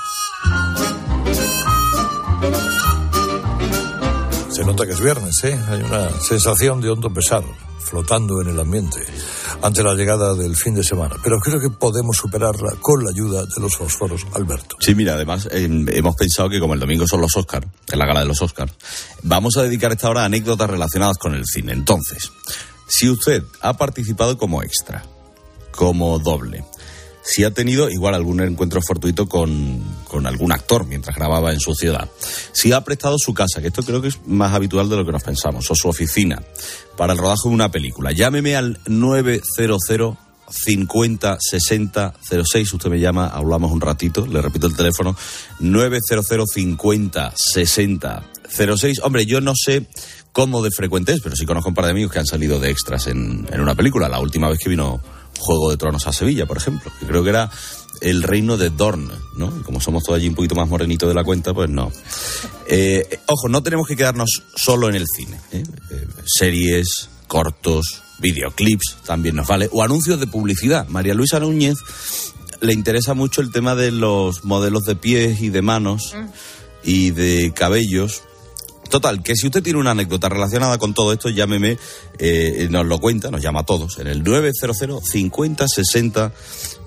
Se 4.50 4.64
nota 4.66 4.84
que 4.84 4.92
es 4.92 5.00
viernes, 5.00 5.42
¿eh? 5.44 5.58
Hay 5.70 5.80
una 5.80 6.10
sensación 6.20 6.82
de 6.82 6.90
hondo 6.90 7.10
pesar 7.10 7.42
flotando 7.90 8.40
en 8.40 8.48
el 8.48 8.60
ambiente 8.60 9.00
ante 9.62 9.82
la 9.82 9.94
llegada 9.94 10.34
del 10.34 10.54
fin 10.54 10.74
de 10.74 10.84
semana. 10.84 11.16
Pero 11.22 11.38
creo 11.40 11.60
que 11.60 11.70
podemos 11.70 12.16
superarla 12.16 12.76
con 12.80 13.02
la 13.02 13.10
ayuda 13.10 13.44
de 13.44 13.60
los 13.60 13.76
fósforos, 13.76 14.26
Alberto. 14.34 14.76
Sí, 14.80 14.94
mira, 14.94 15.14
además 15.14 15.48
eh, 15.50 15.68
hemos 15.88 16.14
pensado 16.14 16.48
que 16.48 16.60
como 16.60 16.74
el 16.74 16.80
domingo 16.80 17.06
son 17.06 17.20
los 17.20 17.36
Oscars, 17.36 17.66
es 17.86 17.98
la 17.98 18.06
gala 18.06 18.20
de 18.20 18.26
los 18.26 18.40
Oscars, 18.40 18.72
vamos 19.22 19.56
a 19.56 19.62
dedicar 19.62 19.90
esta 19.92 20.08
hora 20.08 20.22
a 20.22 20.26
anécdotas 20.26 20.70
relacionadas 20.70 21.18
con 21.18 21.34
el 21.34 21.44
cine. 21.46 21.72
Entonces, 21.72 22.30
si 22.86 23.08
usted 23.08 23.42
ha 23.60 23.74
participado 23.76 24.38
como 24.38 24.62
extra, 24.62 25.04
como 25.72 26.18
doble, 26.18 26.64
si 27.30 27.44
ha 27.44 27.52
tenido 27.52 27.88
igual 27.88 28.14
algún 28.14 28.40
encuentro 28.40 28.80
fortuito 28.82 29.28
con, 29.28 29.80
con, 30.08 30.26
algún 30.26 30.50
actor 30.50 30.84
mientras 30.84 31.14
grababa 31.14 31.52
en 31.52 31.60
su 31.60 31.74
ciudad, 31.74 32.08
si 32.52 32.72
ha 32.72 32.82
prestado 32.82 33.18
su 33.18 33.32
casa, 33.34 33.60
que 33.60 33.68
esto 33.68 33.84
creo 33.84 34.02
que 34.02 34.08
es 34.08 34.18
más 34.26 34.52
habitual 34.52 34.88
de 34.88 34.96
lo 34.96 35.06
que 35.06 35.12
nos 35.12 35.22
pensamos, 35.22 35.70
o 35.70 35.74
su 35.76 35.88
oficina, 35.88 36.42
para 36.96 37.12
el 37.12 37.18
rodaje 37.18 37.48
de 37.48 37.54
una 37.54 37.70
película, 37.70 38.10
llámeme 38.10 38.56
al 38.56 38.80
900 38.88 40.18
50 40.50 41.38
60 41.40 42.14
06. 42.44 42.72
Usted 42.72 42.90
me 42.90 42.98
llama, 42.98 43.28
hablamos 43.28 43.70
un 43.70 43.80
ratito, 43.80 44.26
le 44.26 44.42
repito 44.42 44.66
el 44.66 44.74
teléfono, 44.74 45.16
900 45.60 46.50
50 46.52 47.32
60 47.36 48.24
06. 48.48 49.00
Hombre, 49.04 49.24
yo 49.26 49.40
no 49.40 49.52
sé 49.54 49.86
cómo 50.32 50.62
de 50.62 50.70
frecuente 50.72 51.12
es, 51.12 51.20
pero 51.20 51.36
sí 51.36 51.46
conozco 51.46 51.68
un 51.68 51.76
par 51.76 51.84
de 51.84 51.92
amigos 51.92 52.12
que 52.12 52.18
han 52.18 52.26
salido 52.26 52.58
de 52.58 52.70
extras 52.70 53.06
en, 53.06 53.46
en 53.52 53.60
una 53.60 53.76
película. 53.76 54.08
La 54.08 54.18
última 54.18 54.48
vez 54.48 54.58
que 54.58 54.68
vino 54.68 55.00
Juego 55.40 55.70
de 55.70 55.76
Tronos 55.76 56.06
a 56.06 56.12
Sevilla, 56.12 56.46
por 56.46 56.58
ejemplo, 56.58 56.92
que 57.00 57.06
creo 57.06 57.24
que 57.24 57.30
era 57.30 57.50
el 58.00 58.22
reino 58.22 58.56
de 58.56 58.70
Dorn, 58.70 59.10
¿no? 59.34 59.52
Y 59.58 59.62
como 59.62 59.80
somos 59.80 60.04
todos 60.04 60.18
allí 60.18 60.28
un 60.28 60.34
poquito 60.34 60.54
más 60.54 60.68
morenitos 60.68 61.08
de 61.08 61.14
la 61.14 61.24
cuenta, 61.24 61.52
pues 61.52 61.68
no. 61.68 61.92
Eh, 62.66 63.18
ojo, 63.26 63.48
no 63.48 63.62
tenemos 63.62 63.86
que 63.86 63.96
quedarnos 63.96 64.42
solo 64.54 64.88
en 64.88 64.94
el 64.94 65.06
cine. 65.06 65.40
¿eh? 65.52 65.62
Eh, 65.90 66.06
series, 66.24 67.08
cortos, 67.26 68.02
videoclips 68.20 68.96
también 69.04 69.36
nos 69.36 69.46
vale, 69.46 69.68
o 69.72 69.82
anuncios 69.82 70.20
de 70.20 70.26
publicidad. 70.26 70.88
María 70.88 71.14
Luisa 71.14 71.40
Núñez 71.40 71.78
le 72.60 72.72
interesa 72.72 73.14
mucho 73.14 73.40
el 73.40 73.50
tema 73.50 73.74
de 73.74 73.90
los 73.90 74.44
modelos 74.44 74.84
de 74.84 74.96
pies 74.96 75.40
y 75.40 75.48
de 75.48 75.62
manos 75.62 76.14
y 76.84 77.10
de 77.10 77.52
cabellos. 77.54 78.22
Total, 78.90 79.22
que 79.22 79.36
si 79.36 79.46
usted 79.46 79.62
tiene 79.62 79.78
una 79.78 79.92
anécdota 79.92 80.28
relacionada 80.28 80.76
con 80.78 80.92
todo 80.94 81.12
esto, 81.12 81.28
llámeme, 81.30 81.78
eh, 82.18 82.66
nos 82.70 82.84
lo 82.86 82.98
cuenta, 82.98 83.30
nos 83.30 83.40
llama 83.40 83.60
a 83.60 83.64
todos, 83.64 83.98
en 84.00 84.08
el 84.08 84.22
900 84.24 85.00
50 85.04 85.66
60 85.68 86.32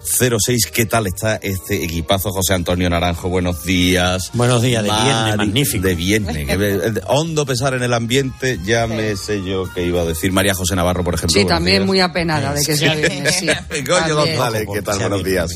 06. 0.03 0.65
¿Qué 0.73 0.85
tal 0.85 1.07
está 1.07 1.37
este 1.37 1.81
equipazo, 1.81 2.29
José 2.31 2.53
Antonio 2.53 2.89
Naranjo? 2.89 3.29
Buenos 3.29 3.63
días. 3.63 4.31
Buenos 4.33 4.61
días, 4.61 4.83
de 4.83 4.89
Mari- 4.89 5.03
viernes, 5.05 5.37
magnífico. 5.37 5.87
De 5.87 5.95
viernes. 5.95 6.45
que 6.45 7.01
hondo 7.07 7.45
pesar 7.45 7.73
en 7.73 7.83
el 7.83 7.93
ambiente, 7.93 8.59
ya 8.65 8.85
me 8.85 9.15
sé 9.15 9.41
yo 9.45 9.63
qué 9.73 9.85
iba 9.85 10.01
a 10.01 10.05
decir. 10.05 10.33
María 10.33 10.53
José 10.53 10.75
Navarro, 10.75 11.05
por 11.05 11.15
ejemplo. 11.15 11.39
Sí, 11.39 11.47
también 11.47 11.77
días. 11.77 11.87
muy 11.87 12.01
apenada 12.01 12.53
de 12.53 12.65
que 12.65 12.75
sea 12.75 12.95
viernes, 12.95 13.35
sí. 13.39 13.45
Goyo 13.69 13.95
También. 13.95 14.15
González, 14.37 14.67
¿qué 14.73 14.81
tal? 14.81 14.99
Buenos 14.99 15.23
días. 15.23 15.51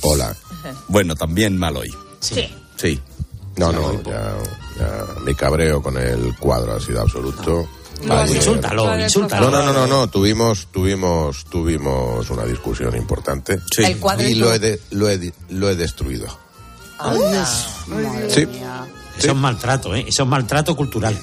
Hola. 0.00 0.34
Bueno, 0.88 1.14
también 1.14 1.56
mal 1.56 1.76
hoy. 1.76 1.88
Sí. 2.20 2.48
Sí. 2.76 2.98
No, 3.58 3.72
no, 3.72 4.02
ya, 4.02 4.34
ya 4.78 5.04
mi 5.24 5.34
cabreo 5.34 5.82
con 5.82 5.96
el 5.98 6.36
cuadro 6.38 6.74
ha 6.76 6.80
sido 6.80 7.00
absoluto. 7.02 7.68
Ayer- 8.08 8.36
Insúltalo, 8.36 8.98
insúltalo. 8.98 9.50
No, 9.50 9.58
no, 9.58 9.66
no, 9.66 9.72
no, 9.72 9.86
no, 9.88 10.06
tuvimos, 10.08 10.68
tuvimos, 10.70 11.44
tuvimos 11.46 12.30
una 12.30 12.44
discusión 12.44 12.94
importante. 12.96 13.58
Sí. 13.74 13.82
El 13.84 13.98
cuadro 13.98 14.28
y 14.28 14.34
lo 14.36 14.52
he, 14.54 14.58
de- 14.60 14.80
lo, 14.92 15.08
he, 15.08 15.18
di- 15.18 15.32
lo 15.50 15.68
he 15.68 15.74
destruido. 15.74 16.26
Sí. 18.28 18.46
Sí. 18.46 18.48
Eso 19.18 19.30
es 19.32 19.34
maltrato, 19.36 19.94
¿eh? 19.96 20.04
Eso 20.06 20.22
es 20.22 20.28
maltrato 20.28 20.76
cultural. 20.76 21.18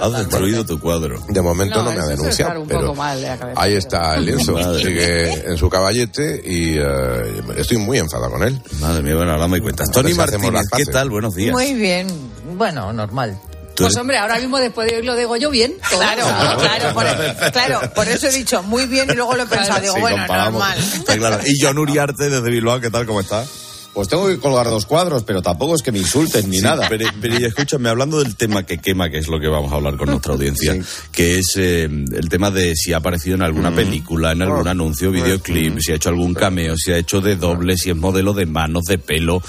Has 0.00 0.12
destruido 0.12 0.64
tu 0.64 0.80
cuadro. 0.80 1.22
De 1.28 1.40
momento 1.40 1.82
no, 1.82 1.92
me 1.92 2.00
ha 2.00 2.06
denunciado, 2.06 2.64
pero 2.66 2.80
poco 2.80 2.94
mal 2.94 3.20
de 3.20 3.28
la 3.28 3.36
cabeza. 3.38 3.60
ahí 3.60 3.74
está 3.74 4.16
el 4.16 4.26
lienzo. 4.26 4.56
Sigue 4.78 5.48
en 5.48 5.56
su 5.56 5.68
caballete 5.68 6.40
y 6.44 6.76
eh, 6.78 7.42
estoy 7.56 7.76
muy 7.78 7.98
enfadado 7.98 8.32
con 8.32 8.42
él. 8.42 8.60
Madre 8.80 9.02
mía, 9.02 9.16
bueno, 9.16 9.32
ahora 9.32 9.48
me 9.48 9.60
cuentas. 9.60 9.90
Tony 9.90 10.14
Martínez, 10.14 10.66
¿qué 10.76 10.86
tal? 10.86 11.10
Buenos 11.10 11.34
días. 11.34 11.52
Muy 11.52 11.74
bien. 11.74 12.08
Bueno, 12.56 12.92
normal. 12.92 13.38
Pues 13.76 13.96
hombre, 13.96 14.18
ahora 14.18 14.38
mismo 14.38 14.58
después 14.58 14.90
de 14.90 14.96
oírlo 14.96 15.14
de 15.14 15.24
Goyo, 15.24 15.50
bien. 15.50 15.74
Claro, 15.88 16.24
claro, 16.58 16.94
por, 16.94 17.52
claro, 17.52 17.80
por 17.94 18.08
eso 18.08 18.26
he 18.28 18.32
dicho 18.32 18.62
muy 18.62 18.86
bien 18.86 19.08
y 19.10 19.14
luego 19.14 19.34
lo 19.34 19.44
he 19.44 19.46
pensado. 19.46 19.80
Digo, 19.80 19.94
Sí, 19.94 20.00
bueno, 20.00 20.26
normal. 20.26 20.78
Está 20.78 21.16
claro. 21.16 21.40
Y 21.46 21.62
John 21.62 21.78
Uriarte 21.78 22.24
desde 22.30 22.50
Bilbao, 22.50 22.80
¿qué 22.80 22.90
tal? 22.90 23.06
¿Cómo 23.06 23.20
está? 23.20 23.44
Pues 23.92 24.06
tengo 24.08 24.28
que 24.28 24.38
colgar 24.38 24.66
dos 24.66 24.86
cuadros, 24.86 25.24
pero 25.24 25.42
tampoco 25.42 25.74
es 25.74 25.82
que 25.82 25.90
me 25.90 25.98
insulten 25.98 26.48
ni 26.48 26.58
Sí, 26.58 26.62
nada. 26.62 26.86
Pero, 26.88 27.08
pero 27.20 27.40
y 27.40 27.44
escúchame, 27.44 27.88
hablando 27.88 28.20
del 28.22 28.36
tema 28.36 28.64
que 28.64 28.78
quema, 28.78 29.10
que 29.10 29.18
es 29.18 29.26
lo 29.26 29.40
que 29.40 29.48
vamos 29.48 29.72
a 29.72 29.76
hablar 29.76 29.96
con 29.96 30.10
nuestra 30.10 30.32
audiencia, 30.34 30.78
que 31.12 31.38
es 31.40 31.54
eh, 31.56 31.84
el 31.84 32.28
tema 32.28 32.50
de 32.52 32.76
si 32.76 32.92
ha 32.92 32.98
aparecido 32.98 33.34
en 33.34 33.42
alguna 33.42 33.74
película, 33.74 34.32
en 34.32 34.42
algún 34.42 34.68
anuncio, 34.68 35.10
videoclip, 35.10 35.80
si 35.80 35.92
ha 35.92 35.96
hecho 35.96 36.08
algún 36.08 36.34
cameo, 36.34 36.76
si 36.76 36.92
ha 36.92 36.98
hecho 36.98 37.20
de 37.20 37.34
doble, 37.34 37.76
si 37.76 37.90
es 37.90 37.96
modelo 37.96 38.32
de 38.32 38.46
manos, 38.46 38.84
de 38.84 38.98
pelo. 38.98 39.42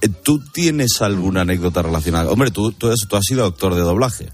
Eh, 0.00 0.08
¿Tú 0.08 0.40
tienes 0.52 1.02
alguna 1.02 1.42
anécdota 1.42 1.82
relacionada? 1.82 2.30
Hombre, 2.30 2.50
tú, 2.50 2.72
tú 2.72 2.88
has 2.88 3.24
sido 3.24 3.44
actor 3.44 3.74
de 3.74 3.82
doblaje. 3.82 4.30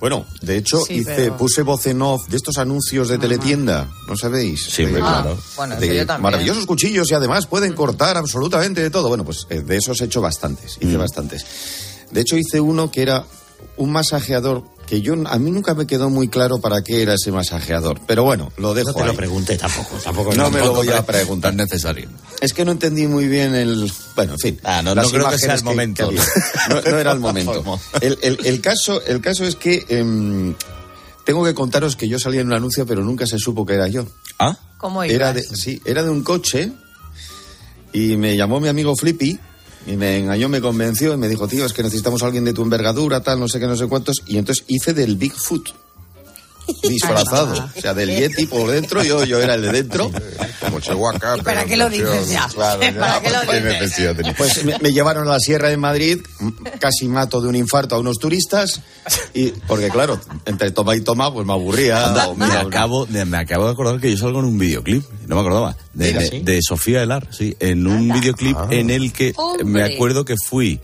Bueno, 0.00 0.26
de 0.42 0.56
hecho, 0.56 0.80
Sí, 0.84 0.94
hice, 0.98 1.14
pero- 1.16 1.36
puse 1.36 1.62
voz 1.62 1.84
en 1.86 2.00
off 2.02 2.28
de 2.28 2.36
estos 2.36 2.56
anuncios 2.58 3.08
de 3.08 3.18
teletienda, 3.18 3.88
¿no 4.06 4.16
sabéis? 4.16 4.64
Sí, 4.70 4.86
claro. 4.86 5.36
Ah, 5.36 5.52
bueno, 5.56 5.76
de 5.76 5.86
eso 5.86 5.94
yo 5.94 6.06
también. 6.06 6.22
maravillosos 6.22 6.66
cuchillos 6.66 7.10
y 7.10 7.14
además 7.14 7.46
pueden 7.46 7.72
cortar 7.72 8.16
absolutamente 8.16 8.80
de 8.80 8.90
todo. 8.90 9.08
Bueno, 9.08 9.24
pues 9.24 9.46
eh, 9.50 9.60
de 9.60 9.76
esos 9.76 10.00
he 10.00 10.04
hecho 10.04 10.20
bastantes, 10.20 10.76
hice 10.80 10.96
Mm. 10.96 11.00
bastantes. 11.00 11.44
De 12.12 12.20
hecho, 12.20 12.36
hice 12.36 12.60
uno 12.60 12.90
que 12.92 13.02
era 13.02 13.24
un 13.76 13.90
masajeador 13.90 14.62
que 14.88 15.00
yo 15.02 15.14
a 15.26 15.38
mí 15.38 15.50
nunca 15.50 15.74
me 15.74 15.86
quedó 15.86 16.08
muy 16.10 16.28
claro 16.28 16.60
para 16.60 16.82
qué 16.82 17.02
era 17.02 17.14
ese 17.14 17.30
masajeador. 17.30 18.00
Pero 18.06 18.24
bueno, 18.24 18.50
lo 18.56 18.72
dejo 18.74 18.92
No 18.92 18.96
te 18.98 19.04
lo 19.06 19.14
pregunté 19.14 19.56
tampoco. 19.58 19.96
tampoco 20.02 20.34
No 20.34 20.50
me 20.50 20.60
lo 20.60 20.72
voy 20.72 20.88
a 20.88 21.04
preguntar. 21.04 21.54
necesario. 21.54 22.08
Es 22.40 22.52
que 22.54 22.64
no 22.64 22.72
entendí 22.72 23.06
muy 23.06 23.26
bien 23.28 23.54
el. 23.54 23.92
Bueno, 24.16 24.32
en 24.32 24.38
fin. 24.38 24.60
Ah, 24.64 24.80
no- 24.82 24.94
las 24.94 25.06
no 25.06 25.10
creo 25.12 25.28
que 25.28 25.38
sea 25.38 25.56
imágenes 25.56 25.60
el 25.60 25.64
momento. 25.64 26.10
No, 26.70 26.80
no 26.90 26.98
era 26.98 27.12
el 27.12 27.18
momento. 27.20 27.80
El, 28.00 28.18
el- 28.22 28.38
el 28.46 28.60
caso, 28.60 29.02
el 29.04 29.20
caso 29.20 29.44
es 29.44 29.56
que 29.56 29.84
em, 29.88 30.54
tengo 31.24 31.44
que 31.44 31.52
contaros 31.54 31.94
que 31.96 32.08
yo 32.08 32.18
salí 32.18 32.38
en 32.38 32.46
un 32.46 32.54
anuncio, 32.54 32.86
pero 32.86 33.02
nunca 33.04 33.26
se 33.26 33.38
supo 33.38 33.66
que 33.66 33.74
era 33.74 33.88
yo. 33.88 34.06
¿Ah? 34.38 34.56
¿Cómo 34.78 35.02
Era 35.02 35.32
de, 35.32 35.42
sí, 35.42 35.82
era 35.84 36.02
de 36.02 36.08
un 36.10 36.22
coche 36.22 36.72
y 37.92 38.16
me 38.16 38.36
llamó 38.36 38.60
mi 38.60 38.68
amigo 38.68 38.94
Flippy 38.96 39.38
y 39.88 39.96
me 39.96 40.18
engañó, 40.18 40.50
me 40.50 40.60
convenció 40.60 41.14
y 41.14 41.16
me 41.16 41.28
dijo, 41.28 41.48
tío, 41.48 41.64
es 41.64 41.72
que 41.72 41.82
necesitamos 41.82 42.22
a 42.22 42.26
alguien 42.26 42.44
de 42.44 42.52
tu 42.52 42.62
envergadura, 42.62 43.20
tal, 43.20 43.40
no 43.40 43.48
sé 43.48 43.58
qué, 43.58 43.66
no 43.66 43.76
sé 43.76 43.86
cuántos. 43.86 44.22
Y 44.26 44.36
entonces 44.36 44.64
hice 44.68 44.92
del 44.92 45.16
Bigfoot. 45.16 45.70
Disfrazado, 46.82 47.70
o 47.74 47.80
sea, 47.80 47.94
del 47.94 48.10
Yeti 48.10 48.44
por 48.44 48.70
dentro, 48.70 49.02
yo, 49.02 49.24
yo 49.24 49.40
era 49.40 49.54
el 49.54 49.62
de 49.62 49.72
dentro. 49.72 50.10
Como 50.60 50.80
Chihuahua, 50.80 51.38
¿Para 51.42 51.64
qué 51.64 51.78
lo 51.78 51.88
dices 51.88 52.28
ya? 52.28 52.46
Claro, 52.52 52.82
ya, 52.82 52.92
¿Para 52.94 53.20
qué 53.22 53.30
lo 53.30 53.40
¿qué 53.50 53.84
dices? 53.86 54.34
Pues 54.36 54.64
me, 54.66 54.78
me 54.78 54.92
llevaron 54.92 55.26
a 55.28 55.32
la 55.32 55.40
Sierra 55.40 55.70
de 55.70 55.78
Madrid, 55.78 56.20
casi 56.78 57.08
mato 57.08 57.40
de 57.40 57.48
un 57.48 57.56
infarto 57.56 57.94
a 57.94 57.98
unos 57.98 58.18
turistas, 58.18 58.82
y 59.32 59.52
porque 59.66 59.88
claro, 59.88 60.20
entre 60.44 60.70
toma 60.70 60.94
y 60.94 61.00
toma, 61.00 61.32
pues 61.32 61.46
me 61.46 61.54
aburría. 61.54 62.08
Anda, 62.08 62.28
o 62.28 62.34
me, 62.34 62.44
mira, 62.44 62.60
acabo, 62.60 63.06
me 63.06 63.38
acabo 63.38 63.64
de 63.64 63.70
acordar 63.70 63.98
que 63.98 64.10
yo 64.10 64.18
salgo 64.18 64.40
en 64.40 64.44
un 64.44 64.58
videoclip, 64.58 65.04
no 65.28 65.34
me 65.36 65.40
acordaba, 65.42 65.76
de, 65.94 66.58
Sofía 66.62 67.02
Elar, 67.02 67.28
sí, 67.30 67.54
en 67.60 67.86
un 67.86 68.10
videoclip 68.12 68.56
en 68.70 68.90
el 68.90 69.12
que 69.12 69.34
Hombre. 69.36 69.64
me 69.64 69.82
acuerdo 69.84 70.24
que 70.24 70.34
fui, 70.42 70.80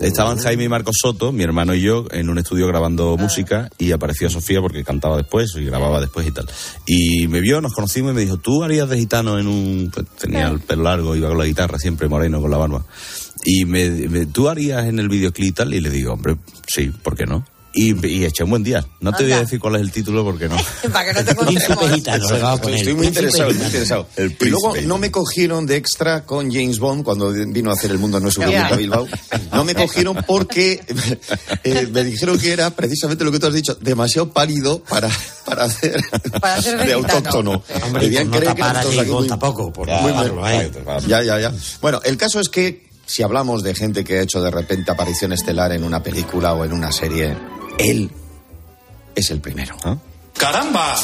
estaban 0.00 0.38
Jaime 0.38 0.64
y 0.64 0.68
Marcos 0.68 0.96
Soto, 1.00 1.32
mi 1.32 1.44
hermano 1.44 1.74
y 1.74 1.80
yo, 1.80 2.04
en 2.10 2.28
un 2.28 2.38
estudio 2.38 2.66
grabando 2.66 3.16
música 3.16 3.70
y 3.78 3.92
apareció 3.92 4.28
Sofía 4.28 4.60
porque 4.60 4.84
cantaba 4.84 5.16
después 5.16 5.52
y 5.56 5.64
grababa 5.64 6.00
después 6.00 6.26
y 6.26 6.32
tal. 6.32 6.46
Y 6.84 7.28
me 7.28 7.40
vio, 7.40 7.60
nos 7.60 7.72
conocimos 7.72 8.10
y 8.12 8.14
me 8.14 8.20
dijo, 8.22 8.36
¿tú 8.38 8.62
harías 8.64 8.88
de 8.90 8.98
gitano 8.98 9.38
en 9.38 9.46
un... 9.46 9.90
pues, 9.94 10.04
tenía 10.20 10.48
el 10.48 10.60
pelo 10.60 10.82
largo, 10.82 11.14
iba 11.16 11.28
con 11.28 11.38
la 11.38 11.46
guitarra, 11.46 11.78
siempre 11.78 12.08
moreno, 12.08 12.40
con 12.40 12.50
la 12.50 12.56
barba. 12.58 12.84
Y 13.44 13.64
me, 13.64 13.88
me- 13.88 14.26
¿tú 14.26 14.48
harías 14.48 14.84
en 14.86 14.98
el 14.98 15.08
videoclip 15.08 15.48
y 15.48 15.52
tal? 15.52 15.72
Y 15.74 15.80
le 15.80 15.90
digo, 15.90 16.12
hombre, 16.12 16.36
sí, 16.66 16.90
¿por 16.90 17.16
qué 17.16 17.24
no? 17.26 17.44
Y, 17.76 18.06
y 18.06 18.24
eché 18.24 18.42
un 18.44 18.50
buen 18.50 18.64
día. 18.64 18.84
No 19.00 19.12
te 19.12 19.22
voy 19.24 19.32
a 19.34 19.40
decir 19.40 19.60
cuál 19.60 19.76
es 19.76 19.82
el 19.82 19.92
título 19.92 20.24
porque 20.24 20.48
no. 20.48 20.56
Para 20.92 21.04
que 21.12 21.12
no 21.20 21.24
te 21.24 21.30
encontremos. 21.32 21.62
Estoy, 21.62 22.74
estoy 22.74 22.94
muy 22.94 23.06
interesado, 23.06 23.50
muy 23.52 23.64
interesado. 23.64 24.08
El 24.16 24.36
y 24.40 24.44
luego 24.46 24.70
príncipe. 24.72 24.88
no 24.88 24.98
me 24.98 25.10
cogieron 25.10 25.66
de 25.66 25.76
extra 25.76 26.24
con 26.24 26.50
James 26.50 26.78
Bond 26.78 27.04
cuando 27.04 27.30
vino 27.30 27.70
a 27.70 27.74
hacer 27.74 27.90
El 27.90 27.98
Mundo 27.98 28.18
no 28.18 28.28
es 28.28 28.38
un 28.38 28.44
a 28.44 28.72
Bilbao. 28.76 29.06
No 29.52 29.64
me 29.64 29.74
cogieron 29.74 30.16
porque 30.26 30.80
eh, 31.64 31.88
me 31.92 32.04
dijeron 32.04 32.38
que 32.38 32.52
era 32.52 32.70
precisamente 32.70 33.24
lo 33.24 33.30
que 33.32 33.38
tú 33.38 33.46
has 33.46 33.54
dicho, 33.54 33.74
demasiado 33.80 34.32
pálido 34.32 34.82
para, 34.84 35.08
para 35.44 35.64
hacer, 35.64 36.00
Para 36.40 36.54
hacer 36.56 36.78
de 36.78 36.84
gitano. 36.94 37.06
autóctono. 37.14 37.62
Hombre, 37.84 38.02
Debían 38.04 38.28
pues 38.30 38.42
no 38.44 38.54
creer 38.54 39.04
que 39.04 39.12
muy- 39.12 39.26
tampoco, 39.28 39.72
por 39.72 39.86
muy 39.88 40.12
taparlo, 40.12 40.40
mal. 40.40 40.54
¿eh? 40.62 40.70
Ya, 41.06 41.22
ya, 41.22 41.38
ya. 41.40 41.52
Bueno, 41.80 42.00
el 42.04 42.16
caso 42.16 42.40
es 42.40 42.48
que 42.48 42.86
si 43.06 43.22
hablamos 43.22 43.62
de 43.62 43.74
gente 43.74 44.02
que 44.04 44.18
ha 44.18 44.22
hecho 44.22 44.40
de 44.42 44.50
repente 44.50 44.90
aparición 44.90 45.32
estelar 45.32 45.72
en 45.72 45.84
una 45.84 46.02
película 46.02 46.54
o 46.54 46.64
en 46.64 46.72
una 46.72 46.90
serie, 46.90 47.36
él 47.78 48.10
es 49.14 49.30
el 49.30 49.40
primero. 49.40 49.76
¡Caramba! 50.36 50.96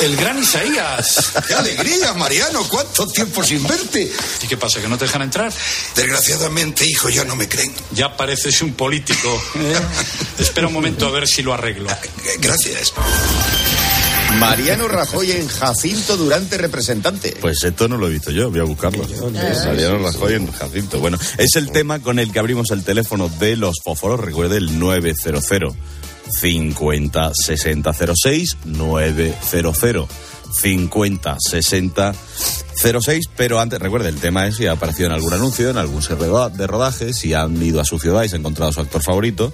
El 0.00 0.16
gran 0.16 0.38
Isaías. 0.38 1.32
¡Qué 1.46 1.54
alegría, 1.54 2.12
Mariano! 2.14 2.66
¿Cuánto 2.68 3.06
tiempo 3.06 3.44
sin 3.44 3.64
verte? 3.66 4.10
¿Y 4.42 4.46
qué 4.46 4.56
pasa, 4.56 4.80
que 4.80 4.88
no 4.88 4.98
te 4.98 5.04
dejan 5.04 5.22
entrar? 5.22 5.52
Desgraciadamente, 5.94 6.84
hijo, 6.84 7.08
ya 7.08 7.24
no 7.24 7.36
me 7.36 7.48
creen. 7.48 7.72
Ya 7.92 8.16
pareces 8.16 8.60
un 8.62 8.72
político. 8.72 9.40
¿eh? 9.56 9.74
Espera 10.38 10.66
un 10.66 10.72
momento 10.72 11.06
a 11.06 11.10
ver 11.10 11.28
si 11.28 11.42
lo 11.42 11.54
arreglo. 11.54 11.88
Gracias. 12.40 12.92
Mariano 14.38 14.88
Rajoy 14.88 15.30
en 15.32 15.46
Jacinto 15.46 16.16
Durante 16.16 16.56
representante. 16.56 17.36
Pues 17.40 17.62
esto 17.62 17.86
no 17.86 17.98
lo 17.98 18.08
he 18.08 18.10
visto 18.10 18.30
yo, 18.30 18.50
voy 18.50 18.60
a 18.60 18.64
buscarlo. 18.64 19.06
Mariano 19.66 19.98
Rajoy 19.98 20.34
en 20.34 20.50
Jacinto. 20.50 20.98
Bueno, 21.00 21.18
es 21.38 21.54
el 21.56 21.70
tema 21.70 22.00
con 22.00 22.18
el 22.18 22.32
que 22.32 22.38
abrimos 22.38 22.70
el 22.70 22.82
teléfono 22.82 23.28
de 23.28 23.56
los 23.56 23.76
fósforos. 23.84 24.20
Recuerde 24.20 24.56
el 24.56 24.78
900 24.78 25.44
50 26.40 27.32
60 27.34 27.92
06 27.92 28.56
900 28.64 30.08
50 30.52 31.36
60 31.38 32.14
06, 32.74 33.26
pero 33.36 33.60
antes, 33.60 33.78
recuerde, 33.78 34.08
el 34.08 34.16
tema 34.16 34.46
es 34.46 34.56
si 34.56 34.66
ha 34.66 34.72
aparecido 34.72 35.06
en 35.06 35.12
algún 35.12 35.32
anuncio, 35.32 35.70
en 35.70 35.76
algún 35.76 36.02
set 36.02 36.18
de 36.18 36.26
roda- 36.26 36.48
de 36.48 36.66
rodaje, 36.66 37.12
si 37.12 37.32
han 37.32 37.62
ido 37.62 37.80
a 37.80 37.84
su 37.84 37.98
ciudad 37.98 38.24
y 38.24 38.28
se 38.28 38.36
ha 38.36 38.38
encontrado 38.38 38.70
a 38.70 38.72
su 38.72 38.80
actor 38.80 39.02
favorito. 39.02 39.52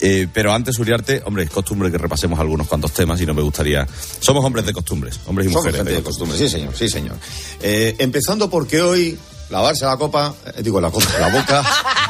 Eh, 0.00 0.28
pero 0.32 0.52
antes, 0.52 0.78
Uriarte, 0.78 1.22
hombre, 1.24 1.44
es 1.44 1.50
costumbre 1.50 1.90
que 1.90 1.98
repasemos 1.98 2.38
algunos 2.38 2.68
cuantos 2.68 2.92
temas 2.92 3.20
y 3.20 3.26
no 3.26 3.34
me 3.34 3.42
gustaría... 3.42 3.86
Somos 4.20 4.44
hombres 4.44 4.64
de 4.66 4.72
costumbres, 4.72 5.18
hombres 5.26 5.48
y 5.48 5.50
Somos 5.50 5.64
mujeres. 5.64 5.78
gente 5.80 5.94
de 5.96 6.02
costumbre, 6.02 6.38
sí 6.38 6.48
señor, 6.48 6.74
sí 6.76 6.88
señor. 6.88 7.16
Eh, 7.60 7.96
empezando 7.98 8.48
porque 8.48 8.80
hoy 8.80 9.18
lavarse 9.50 9.84
la 9.84 9.96
copa, 9.96 10.34
eh, 10.56 10.62
digo 10.62 10.80
la 10.80 10.90
copa, 10.90 11.06
la 11.18 11.28
boca. 11.28 11.64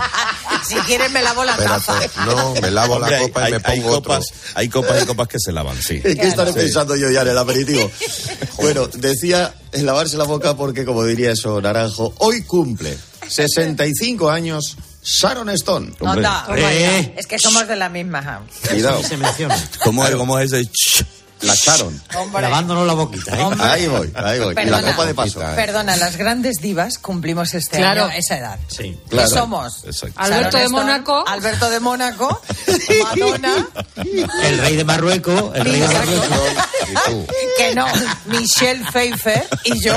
Si 0.71 0.81
quieres 0.87 1.11
me 1.11 1.23
lavo 1.23 1.45
la 1.45 1.57
taza. 1.57 1.99
No, 2.27 2.55
me 2.55 2.71
lavo 2.71 2.95
Hombre, 2.95 3.11
la 3.13 3.19
copa 3.23 3.43
hay, 3.45 3.49
y 3.49 3.57
me 3.57 3.61
hay 3.65 3.81
pongo 3.81 3.95
copas, 3.97 4.25
hay 4.55 4.69
copas 4.69 5.03
y 5.03 5.07
copas 5.07 5.29
que 5.29 5.39
se 5.39 5.53
lavan, 5.53 5.81
sí. 5.83 6.01
¿En 6.05 6.17
qué 6.19 6.29
estaré 6.29 6.53
Sí. 6.53 6.59
pensando 6.59 6.97
yo 6.97 7.11
ya 7.11 7.23
en 7.23 7.29
el 7.29 7.39
aperitivo? 7.39 7.91
Bueno, 8.57 8.87
decía 8.89 9.55
en 9.73 9.87
lavarse 9.87 10.17
la 10.17 10.25
boca 10.25 10.55
porque, 10.57 10.85
como 10.85 11.05
diría 11.05 11.33
eso, 11.33 11.61
Naranjo, 11.61 12.15
hoy 12.19 12.43
cumple 12.43 12.97
65 13.29 14.31
años 14.31 14.77
Sharon 15.03 15.49
Stone. 15.51 15.93
Hombre. 16.01 16.23
vaya. 16.23 16.99
Es 17.17 17.27
que 17.27 17.39
somos 17.39 17.67
de 17.67 17.77
la 17.77 17.89
misma. 17.89 18.43
Cuidado. 18.69 19.03
Se 19.03 19.17
menciona. 19.17 19.57
¿Cómo 19.85 20.05
es, 20.07 20.15
cómo 20.15 20.39
es 20.39 20.53
ese? 20.53 20.71
La. 21.43 21.55
Hombre. 22.21 22.43
Lavándonos 22.43 22.87
la 22.87 22.93
boquita, 22.95 23.37
¿eh? 23.39 23.47
Ahí 23.61 23.87
voy, 23.87 24.13
ahí 24.15 24.39
voy. 24.41 24.53
Y 24.53 24.55
la 24.55 24.63
Perdona. 24.79 24.91
copa 24.93 25.07
de 25.07 25.15
paso. 25.15 25.41
Perdona, 25.57 25.97
las 25.97 26.17
grandes 26.17 26.57
divas 26.61 26.99
cumplimos 26.99 27.55
este 27.55 27.79
Claro. 27.79 28.05
año 28.05 28.15
esa 28.17 28.37
edad. 28.39 28.59
Sí. 28.69 28.99
Claro. 29.09 29.29
¿Qué 29.29 29.35
somos? 29.35 29.85
Exacto. 29.85 30.15
Alberto 30.21 30.59
de 30.59 30.69
Mónaco. 30.69 31.25
Alberto 31.27 31.71
de 31.71 31.81
Mónaco, 31.81 32.43
Madonna, 33.05 33.69
El 34.45 34.59
rey 34.59 34.77
de 34.77 34.85
Marruecos, 34.85 35.53
el 35.55 35.65
rey 35.65 35.81
de 35.81 35.89
Marruecos. 35.89 36.31
que 37.57 37.75
no, 37.75 37.87
Michelle 38.27 38.85
Pfeiffer 38.93 39.47
y 39.65 39.81
yo. 39.81 39.95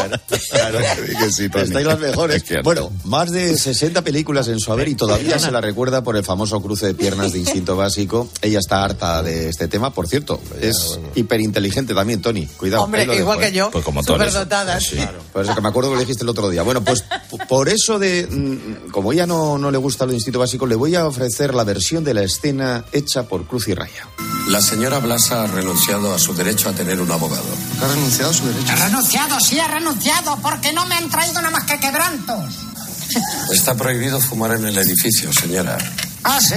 Claro 0.52 0.80
que 1.20 1.32
sí, 1.32 1.50
Tony. 1.50 1.64
Estáis 1.66 1.86
las 1.88 2.00
mejores. 2.00 2.44
Es 2.50 2.64
Bueno, 2.64 2.92
más 3.04 3.32
de 3.32 3.58
60 3.58 4.02
películas 4.04 4.48
en 4.48 4.60
su 4.60 4.72
haber 4.72 4.88
y 4.88 4.96
todavía 4.96 5.40
se 5.40 5.52
la 5.52 5.62
recuerda 5.62 6.04
por 6.04 6.16
el 6.18 6.24
famoso 6.24 6.62
cruce 6.62 6.86
de 6.88 6.94
piernas 6.94 7.32
de 7.34 7.40
instinto 7.44 7.76
básico. 7.76 8.30
Ella 8.42 8.60
está 8.60 8.84
harta 8.84 9.22
de 9.24 9.50
este 9.50 9.68
tema, 9.68 9.94
por 9.94 10.08
cierto. 10.08 10.42
Es 10.62 11.00
hiperinteligente 11.34 11.94
también, 11.96 12.22
Tony. 12.22 12.46
Cuidado. 12.46 12.84
Hombre, 12.84 13.04
igual 13.04 13.18
dejo, 13.18 13.38
que 13.40 13.48
¿eh? 13.48 13.52
yo, 13.54 13.72
Pues 13.72 13.84
como 13.84 14.04
Tony. 14.04 14.20
superdotadas. 14.26 14.84
Sí, 14.84 14.98
por 15.32 15.44
eso 15.44 15.56
que 15.56 15.62
me 15.62 15.70
acuerdo 15.70 15.90
que 15.90 15.96
lo 15.96 16.02
dijiste 16.02 16.24
el 16.24 16.30
otro 16.30 16.50
día. 16.50 16.62
Bueno, 16.64 16.84
pues 16.84 17.04
por 17.48 17.70
eso 17.70 17.98
de, 18.00 18.28
mm, 18.30 18.92
como 18.92 19.12
ella 19.14 19.26
no, 19.26 19.58
no 19.58 19.72
le 19.72 19.78
gusta 19.78 20.06
lo 20.06 20.12
de 20.12 20.18
instinto 20.18 20.40
básico, 20.40 20.66
le 20.68 20.76
voy 20.76 20.96
a 20.96 21.06
ofrecer 21.08 21.56
la 21.56 21.64
versión 21.64 22.04
de 22.04 22.14
la 22.14 22.22
escena 22.24 22.86
hecha 22.92 23.24
por 23.24 23.48
Cruz 23.48 23.68
y 23.68 23.74
Raya. 23.74 24.08
La 24.50 24.62
señora 24.62 25.00
Blasa 25.00 25.44
ha 25.44 25.48
renunciado 25.48 26.14
a 26.14 26.20
su 26.20 26.34
derecho 26.34 26.70
a 26.70 26.74
tener 26.74 27.00
un 27.02 27.10
abogado. 27.12 27.46
¿Ha 27.82 27.88
renunciado 27.88 28.32
a 28.32 28.34
su 28.34 28.46
derecho? 28.46 28.74
He 28.74 28.76
renunciado, 28.76 29.40
sí 29.40 29.58
he 29.58 29.68
renunciado, 29.68 30.38
porque 30.42 30.72
no 30.74 30.86
me 30.86 30.96
han 30.96 31.10
traído 31.10 31.36
nada 31.36 31.50
más 31.52 31.64
que 31.66 31.80
quebrantos. 31.80 32.54
Está 33.52 33.76
prohibido 33.76 34.20
fumar 34.20 34.52
en 34.54 34.66
el 34.66 34.78
edificio, 34.78 35.32
señora. 35.34 35.78
¿Ah, 36.24 36.40
sí? 36.42 36.56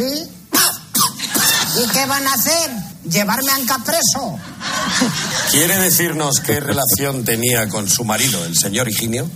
¿Y 1.79 1.89
qué 1.91 2.07
van 2.07 2.27
a 2.27 2.33
hacer? 2.33 2.71
¿Llevarme 3.11 3.51
a 3.51 3.55
Anca 3.55 3.79
preso? 3.85 4.39
¿Quiere 5.51 5.77
decirnos 5.79 6.41
qué 6.41 6.61
relación 6.61 7.25
tenía 7.25 7.69
con 7.69 7.89
su 7.89 8.05
marido, 8.05 8.45
el 8.45 8.57
señor 8.57 8.89
Higinio? 8.89 9.31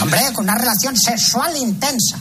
Hombre, 0.00 0.20
con 0.32 0.44
una 0.44 0.56
relación 0.56 0.96
sexual 0.96 1.56
intensa. 1.56 2.18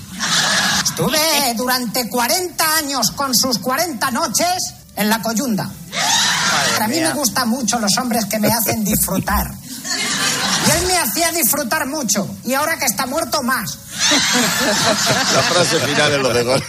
Estuve 0.84 1.54
durante 1.56 2.08
40 2.10 2.78
años 2.78 3.12
con 3.12 3.34
sus 3.36 3.60
40 3.60 4.12
noches 4.12 4.74
en 4.95 5.10
la 5.10 5.21
coyunda. 5.21 5.69
a 6.80 6.88
mí 6.88 7.00
me 7.00 7.13
gustan 7.13 7.50
mucho 7.50 7.80
los 7.80 7.98
hombres 7.98 8.26
que 8.26 8.39
me 8.39 8.48
hacen 8.48 8.84
disfrutar. 8.84 9.52
Y 10.67 10.71
él 10.80 10.88
me 10.88 10.97
hacía 10.97 11.32
disfrutar 11.32 11.88
mucho. 11.88 12.28
Y 12.45 12.54
ahora 12.54 12.78
que 12.78 12.86
está 12.86 13.06
muerto, 13.06 13.41
más. 13.43 13.78
La 15.34 15.41
frase 15.41 15.80
final 15.80 16.12
es 16.13 16.19
lo 16.21 16.30
mejor. 16.32 16.63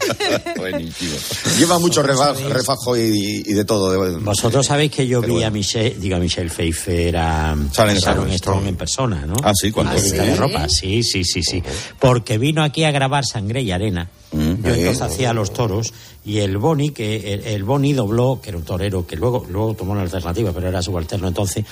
Buenísimo. 0.56 1.16
Lleva 1.58 1.78
mucho 1.78 2.02
refajo, 2.02 2.48
refajo 2.48 2.96
y, 2.96 3.42
y 3.46 3.52
de 3.52 3.64
todo. 3.64 3.90
de- 3.90 4.16
Vosotros 4.18 4.66
sabéis 4.66 4.92
que 4.92 5.06
yo 5.06 5.20
Pero 5.20 5.34
vi 5.36 5.42
a. 5.42 5.50
Michelle, 5.50 5.96
digo 5.98 6.16
a 6.16 6.18
Michelle 6.18 6.48
Pfeiffer, 6.50 7.16
a 7.16 7.56
Sharon 7.72 7.96
a 7.96 7.98
Sharon 7.98 8.30
Stone. 8.32 8.68
En 8.68 8.76
persona, 8.76 9.26
¿no? 9.26 9.34
Ah, 9.42 9.52
sí. 9.54 9.70
Fábrica 9.72 10.22
de 10.24 10.32
¿Sí? 10.32 10.36
ropa, 10.38 10.66
sí, 10.68 11.02
sí, 11.02 11.24
sí, 11.24 11.42
sí. 11.42 11.62
Porque 11.98 12.38
vino 12.38 12.62
aquí 12.62 12.84
a 12.84 12.90
grabar 12.90 13.24
Sangre 13.26 13.62
y 13.62 13.72
Arena. 13.72 14.08
Mm. 14.32 14.38
Yo 14.62 14.74
entonces 14.74 15.00
hacía 15.00 15.32
los 15.32 15.52
toros 15.52 15.92
y 16.24 16.38
el 16.38 16.56
Boni, 16.56 16.90
que 16.90 17.34
el, 17.34 17.42
el 17.46 17.64
Boni 17.64 17.92
dobló, 17.94 18.40
que 18.40 18.50
era 18.50 18.58
un 18.58 18.64
torero 18.64 19.04
que 19.06 19.16
luego, 19.16 19.44
luego 19.50 19.74
tomó 19.74 19.92
una 19.92 20.02
alternativa, 20.02 20.52
pero 20.52 20.68
era 20.68 20.80
subalterno 20.82 21.26
entonces, 21.26 21.64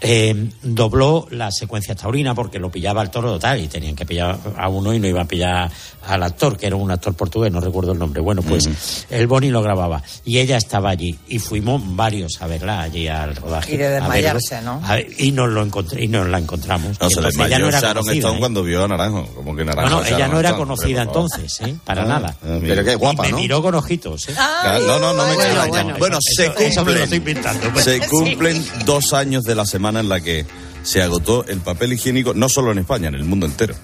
eh, 0.00 0.50
dobló 0.62 1.26
la 1.30 1.50
secuencia 1.50 1.94
taurina 1.94 2.34
porque 2.34 2.58
lo 2.58 2.70
pillaba 2.70 3.02
el 3.02 3.10
toro 3.10 3.32
total 3.32 3.60
y 3.60 3.68
tenían 3.68 3.96
que 3.96 4.06
pillar 4.06 4.38
a 4.56 4.68
uno 4.68 4.94
y 4.94 5.00
no 5.00 5.06
iban 5.08 5.22
a 5.22 5.28
pillar 5.28 5.70
al 6.06 6.22
actor, 6.22 6.56
que 6.56 6.66
era 6.66 6.76
un 6.76 6.90
actor 6.90 7.14
portugués, 7.14 7.52
no 7.52 7.60
recuerdo 7.60 7.92
el 7.92 7.98
nombre. 7.98 8.20
Bueno, 8.22 8.42
pues 8.42 9.06
el 9.10 9.26
Boni 9.26 9.50
lo 9.50 9.60
grababa 9.62 10.02
y 10.24 10.38
ella 10.38 10.56
estaba 10.56 10.90
allí 10.90 11.18
y 11.28 11.38
fuimos 11.38 11.82
varios 11.96 12.40
a 12.40 12.46
verla 12.46 12.80
allí 12.82 13.08
al 13.08 13.34
rodaje. 13.36 13.74
Y 13.74 13.76
de 13.76 13.88
verlo. 13.88 14.08
desmayarse, 14.08 14.62
¿no? 14.62 14.80
A- 14.84 15.00
y 15.00 15.32
nos 15.32 15.48
lo 15.50 15.62
encontré, 15.62 16.04
y 16.04 16.08
nos 16.08 16.26
la 16.28 16.38
encontramos. 16.38 16.98
No, 17.00 17.08
se 17.10 17.16
entonces 17.18 17.34
ella 17.34 17.46
desmayó 17.46 17.58
no 17.58 17.68
era 17.68 17.80
Sharon 17.80 18.02
conocida, 18.04 18.18
Stone 18.20 18.36
¿eh? 18.36 18.40
cuando 18.40 18.62
vio 18.62 18.84
a 18.84 18.88
Naranjo. 18.88 19.26
Como 19.34 19.56
que 19.56 19.64
Naranjo. 19.64 19.90
No, 19.90 20.00
no, 20.00 20.06
ella 20.06 20.28
no 20.28 20.38
era 20.40 20.48
Stone, 20.50 20.64
conocida 20.64 21.02
entonces, 21.02 21.60
¿eh? 21.60 21.74
Para 21.84 22.02
Ah, 22.02 22.06
nada. 22.06 22.36
ah. 22.42 22.58
Pero 22.60 22.84
qué 22.84 22.94
guapa, 22.94 23.24
y 23.24 23.26
me 23.26 23.32
¿no? 23.32 23.38
miró 23.38 23.62
con 23.62 23.74
ojitos, 23.74 24.28
¿eh? 24.28 24.32
Claro, 24.32 24.86
No, 24.86 24.98
no, 24.98 25.12
no 25.12 25.26
me 25.26 25.34
Bueno, 25.34 25.66
bueno. 25.68 25.94
Bueno, 25.98 26.18
se 26.20 26.44
Eso- 26.44 26.58
eso 26.58 26.84
me 26.84 26.92
lo 26.92 26.98
estoy 27.02 27.18
cumplen, 27.18 27.36
inventando. 27.36 27.72
pues. 27.72 27.84
se 27.84 28.00
cumplen 28.08 28.64
dos 28.86 29.12
años 29.12 29.42
de 29.44 29.54
la 29.54 29.66
semana 29.66 29.87
en 29.96 30.08
la 30.08 30.20
que 30.20 30.44
se 30.82 31.02
agotó 31.02 31.44
el 31.46 31.58
papel 31.60 31.92
higiénico, 31.92 32.34
no 32.34 32.48
solo 32.48 32.72
en 32.72 32.78
España, 32.78 33.08
en 33.08 33.14
el 33.14 33.24
mundo 33.24 33.46
entero. 33.46 33.74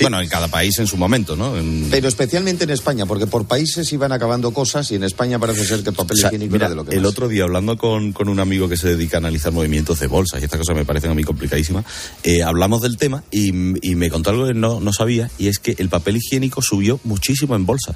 Bueno, 0.00 0.20
en 0.20 0.28
cada 0.28 0.48
país 0.48 0.76
en 0.80 0.88
su 0.88 0.96
momento, 0.96 1.36
¿no? 1.36 1.56
En- 1.56 1.86
Pero 1.88 2.08
especialmente 2.08 2.64
en 2.64 2.70
España, 2.70 3.06
porque 3.06 3.28
por 3.28 3.44
países 3.46 3.92
iban 3.92 4.10
acabando 4.10 4.50
cosas 4.52 4.90
y 4.90 4.96
en 4.96 5.04
España 5.04 5.38
parece 5.38 5.64
ser 5.64 5.84
que 5.84 5.90
el 5.90 5.94
papel 5.94 6.16
O 6.16 6.20
sea, 6.20 6.28
higiénico 6.30 6.52
mira, 6.54 6.66
era 6.66 6.70
de 6.70 6.74
lo 6.74 6.84
que 6.84 6.96
el 6.96 7.02
más. 7.02 7.10
otro 7.12 7.28
día 7.28 7.44
hablando 7.44 7.78
con, 7.78 8.12
con 8.12 8.28
un 8.28 8.40
amigo 8.40 8.68
que 8.68 8.76
se 8.76 8.88
dedica 8.88 9.18
a 9.18 9.20
analizar 9.20 9.52
movimientos 9.52 10.00
de 10.00 10.08
bolsas 10.08 10.40
y 10.40 10.46
estas 10.46 10.58
cosas 10.58 10.74
me 10.74 10.84
parecen 10.84 11.12
a 11.12 11.14
mí 11.14 11.22
complicadísimas, 11.22 11.84
eh, 12.24 12.42
hablamos 12.42 12.82
del 12.82 12.96
tema 12.96 13.22
y, 13.30 13.50
y 13.88 13.94
me 13.94 14.10
contó 14.10 14.30
algo 14.30 14.46
que 14.48 14.54
no, 14.54 14.80
no 14.80 14.92
sabía 14.92 15.30
y 15.38 15.46
es 15.46 15.60
que 15.60 15.76
el 15.78 15.88
papel 15.88 16.16
higiénico 16.16 16.60
subió 16.60 16.98
muchísimo 17.04 17.54
en 17.54 17.64
bolsa 17.64 17.94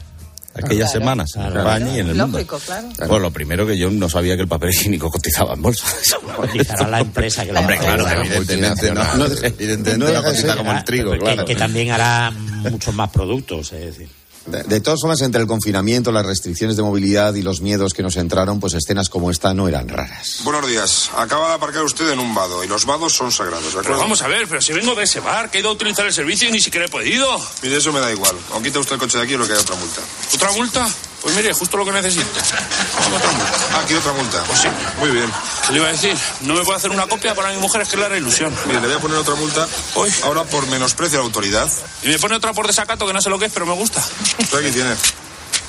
aquellas 0.58 0.90
Claro, 0.90 1.00
semanas 1.00 1.30
en 1.36 1.42
claro. 1.42 1.58
España 1.60 1.96
y 1.96 2.00
en 2.00 2.08
el 2.08 2.18
Lógico, 2.18 2.58
mundo. 2.58 2.58
claro. 2.66 2.88
Bueno, 3.08 3.18
lo 3.20 3.30
primero 3.30 3.66
que 3.66 3.78
yo 3.78 3.90
no 3.90 4.08
sabía 4.08 4.36
que 4.36 4.42
el 4.42 4.48
papel 4.48 4.70
higiénico 4.74 5.10
cotizaba 5.10 5.54
en 5.54 5.62
bolsa. 5.62 5.86
Cotizará 6.36 6.88
la 6.88 7.00
empresa 7.00 7.44
que 7.44 7.52
lo 7.52 7.60
Hombre, 7.60 7.78
claro, 7.78 8.04
Claro, 8.04 8.20
evidentemente 8.24 8.92
no, 8.92 9.04
multinacional. 9.04 9.54
evidentemente 9.58 9.98
No 9.98 10.12
no 10.12 10.22
cotiza 10.22 10.56
como 10.56 10.72
el 10.72 10.84
trigo, 10.84 11.12
que, 11.12 11.18
claro. 11.18 11.44
que 11.44 11.56
también 11.56 11.90
hará 11.90 12.30
muchos 12.30 12.94
más 12.94 13.10
productos, 13.10 13.72
es 13.72 13.80
decir. 13.96 14.08
De, 14.50 14.62
de 14.62 14.80
todas 14.80 15.00
formas, 15.00 15.20
entre 15.20 15.40
el 15.42 15.46
confinamiento, 15.46 16.10
las 16.12 16.24
restricciones 16.24 16.76
de 16.76 16.82
movilidad 16.82 17.34
y 17.34 17.42
los 17.42 17.60
miedos 17.60 17.92
que 17.92 18.02
nos 18.02 18.16
entraron, 18.16 18.60
pues 18.60 18.74
escenas 18.74 19.08
como 19.08 19.30
esta 19.30 19.52
no 19.54 19.68
eran 19.68 19.88
raras. 19.88 20.40
Buenos 20.44 20.66
días. 20.66 21.10
Acaba 21.16 21.48
de 21.48 21.54
aparcar 21.54 21.84
usted 21.84 22.08
en 22.10 22.18
un 22.18 22.34
vado 22.34 22.64
y 22.64 22.66
los 22.68 22.84
vados 22.86 23.12
son 23.12 23.30
sagrados, 23.30 23.64
¿de 23.66 23.70
Pero 23.70 23.80
acuerdo? 23.80 24.00
vamos 24.00 24.22
a 24.22 24.28
ver, 24.28 24.46
pero 24.48 24.60
si 24.62 24.72
vengo 24.72 24.94
de 24.94 25.04
ese 25.04 25.20
bar, 25.20 25.50
que 25.50 25.58
he 25.58 25.60
ido 25.60 25.70
a 25.70 25.72
utilizar 25.72 26.06
el 26.06 26.12
servicio 26.12 26.48
y 26.48 26.52
ni 26.52 26.60
siquiera 26.60 26.86
he 26.86 26.88
podido. 26.88 27.28
Mire, 27.62 27.76
eso 27.76 27.92
me 27.92 28.00
da 28.00 28.10
igual. 28.10 28.36
O 28.54 28.62
quita 28.62 28.78
usted 28.78 28.94
el 28.94 28.98
coche 29.00 29.18
de 29.18 29.24
aquí 29.24 29.34
o 29.34 29.38
lo 29.38 29.46
que 29.46 29.52
hay 29.52 29.58
otra 29.58 29.76
multa. 29.76 30.00
¿Otra 30.34 30.52
multa? 30.52 30.88
Pues 31.22 31.34
mire, 31.34 31.52
justo 31.52 31.76
lo 31.76 31.84
que 31.84 31.92
necesito. 31.92 32.26
Otra 32.26 33.30
multa. 33.32 33.52
Ah, 33.74 33.80
aquí 33.84 33.94
otra 33.94 34.12
multa. 34.12 34.42
Pues 34.44 34.60
sí. 34.60 34.68
Muy 34.98 35.10
bien. 35.10 35.30
¿Qué 35.66 35.72
le 35.72 35.78
iba 35.78 35.88
a 35.88 35.92
decir? 35.92 36.16
No 36.42 36.54
me 36.54 36.60
puedo 36.64 36.76
hacer 36.76 36.90
una 36.90 37.06
copia 37.06 37.34
para 37.34 37.50
mi 37.50 37.58
mujer, 37.58 37.82
es 37.82 37.88
que 37.88 37.96
le 37.96 38.04
hará 38.06 38.16
ilusión. 38.16 38.54
Mire, 38.66 38.80
le 38.80 38.86
voy 38.86 38.96
a 38.96 39.00
poner 39.00 39.18
otra 39.18 39.34
multa 39.34 39.66
Hoy. 39.94 40.12
ahora 40.22 40.44
por 40.44 40.66
menosprecio 40.68 41.18
a 41.18 41.22
la 41.22 41.26
autoridad. 41.26 41.68
Y 42.02 42.08
me 42.08 42.18
pone 42.18 42.36
otra 42.36 42.52
por 42.52 42.66
desacato, 42.66 43.06
que 43.06 43.12
no 43.12 43.20
sé 43.20 43.30
lo 43.30 43.38
que 43.38 43.46
es, 43.46 43.52
pero 43.52 43.66
me 43.66 43.74
gusta. 43.74 44.00
Usted 44.38 44.58
aquí 44.58 44.70
tiene. 44.70 44.94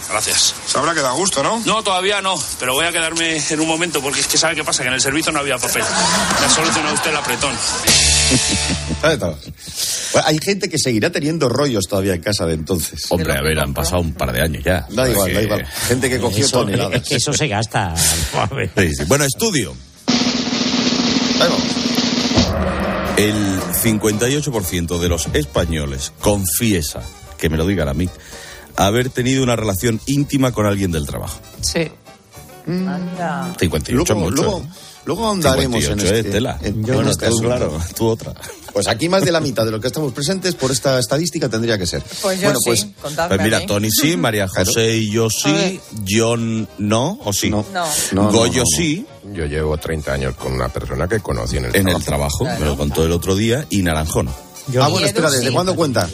Gracias. 0.09 0.55
Sabrá 0.67 0.93
que 0.93 1.01
da 1.01 1.11
gusto, 1.11 1.43
¿no? 1.43 1.61
No, 1.65 1.83
todavía 1.83 2.21
no, 2.21 2.35
pero 2.59 2.73
voy 2.73 2.85
a 2.85 2.91
quedarme 2.91 3.37
en 3.49 3.59
un 3.59 3.67
momento 3.67 4.01
porque 4.01 4.19
es 4.21 4.27
que 4.27 4.37
sabe 4.37 4.55
qué 4.55 4.63
pasa, 4.63 4.81
que 4.81 4.87
en 4.87 4.95
el 4.95 5.01
servicio 5.01 5.31
no 5.31 5.39
había 5.39 5.57
papel. 5.57 5.83
Me 6.39 6.45
ha 6.45 6.49
solucionado 6.49 6.95
usted 6.95 7.11
el 7.11 7.17
apretón. 7.17 7.55
Bueno, 9.01 9.33
hay 10.25 10.37
gente 10.43 10.67
que 10.67 10.77
seguirá 10.77 11.09
teniendo 11.09 11.47
rollos 11.47 11.85
todavía 11.87 12.15
en 12.15 12.21
casa 12.21 12.45
de 12.45 12.53
entonces. 12.55 13.05
Hombre, 13.09 13.31
a 13.31 13.41
ver, 13.41 13.57
han 13.57 13.73
pasado 13.73 14.01
un 14.01 14.13
par 14.13 14.33
de 14.33 14.41
años 14.41 14.61
ya. 14.61 14.85
Da 14.89 15.09
igual, 15.09 15.33
da 15.33 15.41
igual. 15.41 15.65
Gente 15.87 16.09
que 16.09 16.19
cogió 16.19 16.45
Eso, 16.45 16.59
toneladas. 16.59 17.01
es 17.01 17.07
que 17.07 17.15
eso 17.15 17.31
se 17.31 17.47
gasta. 17.47 17.95
Sí, 18.77 18.89
sí. 18.93 19.03
Bueno, 19.07 19.23
estudio. 19.23 19.73
El 23.17 23.35
58% 23.83 24.99
de 24.99 25.09
los 25.09 25.27
españoles 25.33 26.13
confiesa, 26.19 27.01
que 27.37 27.49
me 27.49 27.57
lo 27.57 27.65
digan 27.65 27.87
a 27.87 27.93
mí, 27.93 28.09
haber 28.87 29.09
tenido 29.09 29.43
una 29.43 29.55
relación 29.55 29.99
íntima 30.07 30.51
con 30.51 30.65
alguien 30.65 30.91
del 30.91 31.05
trabajo. 31.05 31.39
Sí. 31.61 31.87
Anda. 32.67 33.53
58 33.59 34.13
Luego, 34.13 34.29
mucho. 34.29 34.43
luego, 34.43 34.63
luego 35.05 35.25
ahondaremos 35.25 35.75
en 35.85 35.99
58 35.99 36.15
este, 36.15 36.27
es 36.27 36.33
tela. 36.33 36.59
en- 36.61 36.85
Yo 36.85 36.93
en 36.99 37.05
no, 37.05 37.11
este 37.11 37.29
claro, 37.29 37.79
tú 37.95 38.07
otra. 38.07 38.33
Pues 38.71 38.87
aquí 38.87 39.09
más 39.09 39.23
de 39.25 39.31
la 39.31 39.39
mitad 39.39 39.65
de 39.65 39.71
lo 39.71 39.81
que 39.81 39.87
estamos 39.87 40.13
presentes 40.13 40.53
por 40.53 40.69
esta 40.71 40.99
estadística 40.99 41.49
tendría 41.49 41.79
que 41.79 41.87
ser. 41.87 42.03
Pues 42.21 42.39
yo 42.39 42.45
bueno, 42.45 42.59
sí, 42.59 42.93
pues, 43.01 43.15
Pues 43.27 43.41
mira. 43.41 43.65
Tony 43.65 43.89
sí, 43.89 44.15
María 44.15 44.47
José 44.55 44.97
y 44.97 45.09
yo 45.11 45.29
sí, 45.31 45.79
John 46.07 46.67
no, 46.77 47.19
o 47.25 47.33
sí. 47.33 47.49
No. 47.49 47.65
No. 47.73 48.31
Goyo 48.31 48.57
no, 48.57 48.59
no. 48.59 48.77
sí, 48.77 49.05
Yo 49.33 49.45
llevo 49.47 49.75
30 49.77 50.13
años 50.13 50.35
con 50.35 50.53
una 50.53 50.69
persona 50.69 51.07
que 51.07 51.19
conocí 51.21 51.57
en 51.57 51.65
el 51.65 51.75
en 51.75 51.81
trabajo. 51.85 51.97
el 51.97 52.05
trabajo, 52.05 52.45
me 52.59 52.65
lo 52.65 52.77
contó 52.77 53.03
el 53.03 53.11
otro 53.11 53.35
día, 53.35 53.65
y 53.71 53.81
Naranjón. 53.81 54.29
Yo- 54.71 54.83
ah, 54.83 54.89
bueno, 54.89 55.07
espera, 55.07 55.31
¿desde 55.31 55.47
sí. 55.47 55.53
cuándo 55.53 55.75
cuenta? 55.75 56.07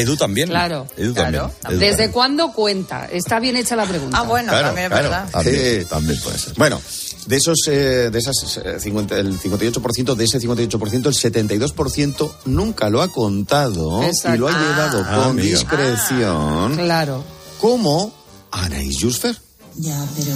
Edu 0.00 0.16
también. 0.16 0.48
Claro. 0.48 0.86
Edu 0.96 1.14
Claro. 1.14 1.52
también. 1.62 1.70
Edu 1.72 1.80
¿Desde 1.80 1.90
también. 1.90 2.12
cuándo 2.12 2.52
cuenta? 2.52 3.06
Está 3.10 3.38
bien 3.40 3.56
hecha 3.56 3.76
la 3.76 3.86
pregunta. 3.86 4.18
Ah, 4.18 4.22
bueno, 4.22 4.50
Claro, 4.50 4.66
también 4.68 4.84
es 4.86 4.90
claro. 4.90 5.10
verdad. 5.10 5.30
También, 5.30 5.80
Sí. 5.82 5.86
también 5.88 6.20
puede 6.20 6.38
ser. 6.38 6.54
Bueno, 6.56 6.80
de 7.26 7.36
esos, 7.36 7.58
eh, 7.68 8.08
de 8.10 8.18
esas 8.18 8.60
eh, 8.64 8.80
50 8.80 9.16
el 9.18 9.38
58%, 9.38 10.14
de 10.14 10.24
ese 10.24 10.38
58%, 10.40 11.08
el 11.08 11.14
72% 11.14 12.32
nunca 12.46 12.88
lo 12.90 13.02
ha 13.02 13.08
contado 13.12 14.02
Exacto. 14.02 14.34
y 14.34 14.38
lo 14.38 14.48
ha 14.48 14.52
Ah. 14.52 14.62
llevado 14.62 15.04
Ah, 15.06 15.14
con 15.16 15.30
amigo. 15.30 15.48
discreción, 15.58 16.76
Claro. 16.76 17.24
como 17.60 18.12
Ana 18.50 18.82
y 18.82 18.94
Jusfer. 18.98 19.36
Ya, 19.76 19.96
pero 20.16 20.32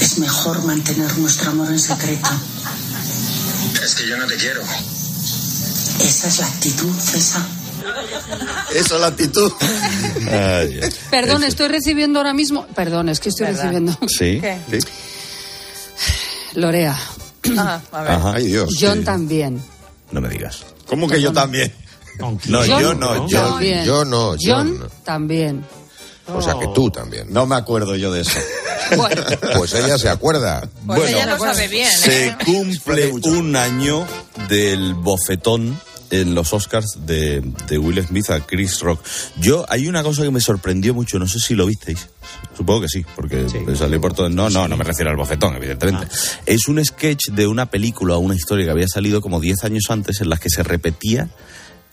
es 0.00 0.18
mejor 0.18 0.62
mantener 0.64 1.16
nuestro 1.18 1.50
amor 1.52 1.68
en 1.70 1.78
secreto. 1.78 2.28
Es 3.82 3.94
que 3.94 4.06
yo 4.08 4.16
no 4.18 4.26
te 4.26 4.36
quiero. 4.36 4.60
Esa 6.02 6.28
es 6.28 6.38
la 6.40 6.46
actitud, 6.46 6.92
César. 6.98 7.42
Esa 8.74 8.94
es 8.94 9.00
la 9.00 9.06
actitud. 9.08 9.52
Ay. 10.30 10.80
Perdón, 11.10 11.38
Eso. 11.38 11.46
estoy 11.48 11.68
recibiendo 11.68 12.18
ahora 12.20 12.34
mismo. 12.34 12.66
Perdón, 12.74 13.08
es 13.08 13.20
que 13.20 13.28
estoy 13.30 13.46
¿Verdad? 13.46 13.62
recibiendo. 13.62 13.92
Sí. 14.08 14.40
¿Qué? 14.40 14.58
Sí. 14.70 14.78
Lorea. 16.54 16.96
Ah, 17.56 17.80
a 17.92 18.02
ver. 18.02 18.10
Ajá. 18.12 18.32
Ay, 18.34 18.46
Dios. 18.46 18.74
John 18.80 18.98
Sí. 18.98 19.04
también. 19.04 19.62
No 20.10 20.20
me 20.20 20.28
digas. 20.28 20.64
¿Cómo 20.86 21.08
que 21.08 21.20
yo 21.20 21.32
también? 21.32 21.72
No, 22.18 22.36
John 22.66 22.66
yo 22.80 22.94
no, 22.94 23.28
yo. 23.28 23.40
también. 23.50 23.84
yo 23.84 24.04
no, 24.04 24.36
John 24.40 24.76
John. 24.78 24.90
también. 25.04 25.64
O 26.32 26.42
sea 26.42 26.54
que 26.58 26.68
tú 26.74 26.90
también. 26.90 27.32
No 27.32 27.46
me 27.46 27.56
acuerdo 27.56 27.96
yo 27.96 28.12
de 28.12 28.22
eso. 28.22 28.38
Bueno, 28.96 29.22
Pues 29.56 29.72
ella 29.74 29.96
se 29.98 30.08
acuerda. 30.08 30.62
Pues 30.84 30.98
Bueno, 30.98 31.04
ella 31.16 31.26
lo 31.26 31.38
sabe 31.38 31.68
bien, 31.68 31.88
Se 31.88 32.26
¿eh? 32.26 32.36
cumple 32.44 33.12
un 33.12 33.54
año 33.54 34.04
del 34.48 34.94
bofetón 34.94 35.80
en 36.10 36.34
los 36.34 36.52
Oscars 36.52 37.06
de, 37.06 37.42
de 37.68 37.78
Will 37.78 38.04
Smith 38.04 38.30
a 38.30 38.40
Chris 38.40 38.80
Rock. 38.80 39.00
Yo, 39.38 39.64
hay 39.68 39.88
una 39.88 40.02
cosa 40.02 40.22
que 40.22 40.30
me 40.30 40.40
sorprendió 40.40 40.94
mucho, 40.94 41.18
no 41.18 41.26
sé 41.26 41.38
si 41.38 41.54
lo 41.54 41.66
visteis. 41.66 42.08
Supongo 42.56 42.82
que 42.82 42.88
sí, 42.88 43.04
porque 43.16 43.46
salió 43.76 44.00
por 44.00 44.12
todo. 44.12 44.28
No, 44.28 44.50
no, 44.50 44.68
no 44.68 44.76
me 44.76 44.84
refiero 44.84 45.10
al 45.10 45.16
bofetón, 45.16 45.56
evidentemente. 45.56 46.08
Es 46.46 46.68
un 46.68 46.84
sketch 46.84 47.30
de 47.30 47.46
una 47.46 47.66
película 47.66 48.16
o 48.16 48.18
una 48.18 48.34
historia 48.34 48.64
que 48.66 48.70
había 48.70 48.88
salido 48.88 49.20
como 49.20 49.40
10 49.40 49.64
años 49.64 49.84
antes 49.88 50.20
en 50.20 50.28
las 50.28 50.40
que 50.40 50.50
se 50.50 50.62
repetía 50.62 51.28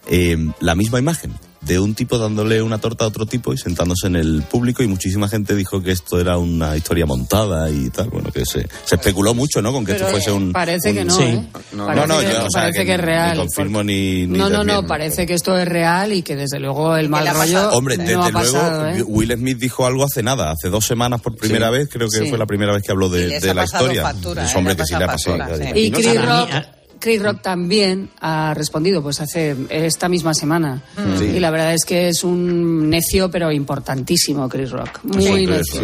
eh, 0.09 0.37
la 0.59 0.75
misma 0.75 0.99
imagen 0.99 1.33
de 1.61 1.79
un 1.79 1.95
tipo 1.95 2.17
dándole 2.17 2.61
una 2.61 2.77
torta 2.77 3.05
a 3.05 3.07
otro 3.07 3.25
tipo 3.25 3.53
y 3.53 3.57
sentándose 3.57 4.07
en 4.07 4.15
el 4.15 4.43
público 4.43 4.83
y 4.83 4.87
muchísima 4.87 5.27
gente 5.27 5.55
dijo 5.55 5.81
que 5.81 5.91
esto 5.91 6.19
era 6.19 6.37
una 6.37 6.77
historia 6.77 7.05
montada 7.05 7.69
y 7.69 7.89
tal. 7.89 8.09
Bueno, 8.09 8.31
que 8.31 8.45
se, 8.45 8.67
se 8.85 8.95
especuló 8.95 9.33
mucho, 9.33 9.61
¿no? 9.61 9.71
Con 9.73 9.85
que 9.85 9.93
Pero 9.93 10.05
esto 10.05 10.11
fuese 10.17 10.31
un... 10.31 10.51
parece 10.53 10.93
que 10.93 11.03
no, 11.03 11.13
Sí. 11.15 11.23
¿eh? 11.23 11.47
No, 11.73 11.85
Parece 11.87 12.07
no, 12.07 12.19
que- 12.19 12.25
yo, 12.25 12.45
o 12.45 12.49
sea, 12.51 12.61
parece 12.63 12.85
que 12.85 12.91
es 12.93 12.97
ni 12.99 13.05
real, 13.05 13.37
confirmo 13.37 13.83
ni, 13.83 14.27
ni 14.27 14.37
no, 14.37 14.49
no, 14.49 14.63
no, 14.63 14.85
parece 14.85 15.25
que 15.25 15.33
esto 15.33 15.57
es 15.57 15.67
real 15.67 16.13
y 16.13 16.21
que 16.21 16.35
desde 16.35 16.59
luego 16.59 16.95
el 16.95 17.09
mal 17.09 17.27
rollo 17.33 17.69
Hombre, 17.71 17.97
no 17.97 18.03
desde 18.03 18.31
luego, 18.31 18.85
¿eh? 18.87 19.03
Will 19.05 19.33
Smith 19.33 19.57
dijo 19.57 19.85
algo 19.85 20.03
hace 20.05 20.23
nada, 20.23 20.51
hace 20.51 20.69
dos 20.69 20.85
semanas 20.85 21.21
por 21.21 21.35
primera 21.35 21.69
vez, 21.69 21.89
creo 21.91 22.07
que 22.09 22.19
Sí. 22.19 22.29
fue 22.29 22.37
la 22.37 22.45
primera 22.45 22.73
vez 22.73 22.83
que 22.83 22.91
habló 22.91 23.07
Y 23.07 23.19
de, 23.19 23.27
les 23.27 23.41
de 23.43 23.49
ha 23.51 23.53
la 23.53 23.63
historia. 23.65 24.01
factura, 24.03 24.45
es 24.45 24.53
¿eh? 24.53 24.57
hombre 24.57 24.75
que 24.75 24.85
sí 24.85 24.95
le 24.97 25.03
ha 25.03 25.07
pasado 25.07 25.37
Y. 25.75 25.91
Chris 25.91 26.21
Rock, 26.25 26.49
Chris 26.99 27.21
Rock 27.21 27.41
también 27.41 28.09
ha 28.21 28.53
respondido, 28.53 29.01
pues 29.01 29.19
hace 29.21 29.55
esta 29.69 30.09
misma 30.09 30.33
semana. 30.33 30.81
Mm. 30.97 31.19
Sí. 31.19 31.25
Y 31.25 31.39
la 31.39 31.49
verdad 31.51 31.73
es 31.73 31.85
que 31.85 32.09
es 32.09 32.23
un 32.23 32.89
necio, 32.89 33.29
pero 33.31 33.51
importantísimo, 33.51 34.47
Chris 34.49 34.71
Rock. 34.71 34.99
Muy 35.03 35.45
necio. 35.45 35.81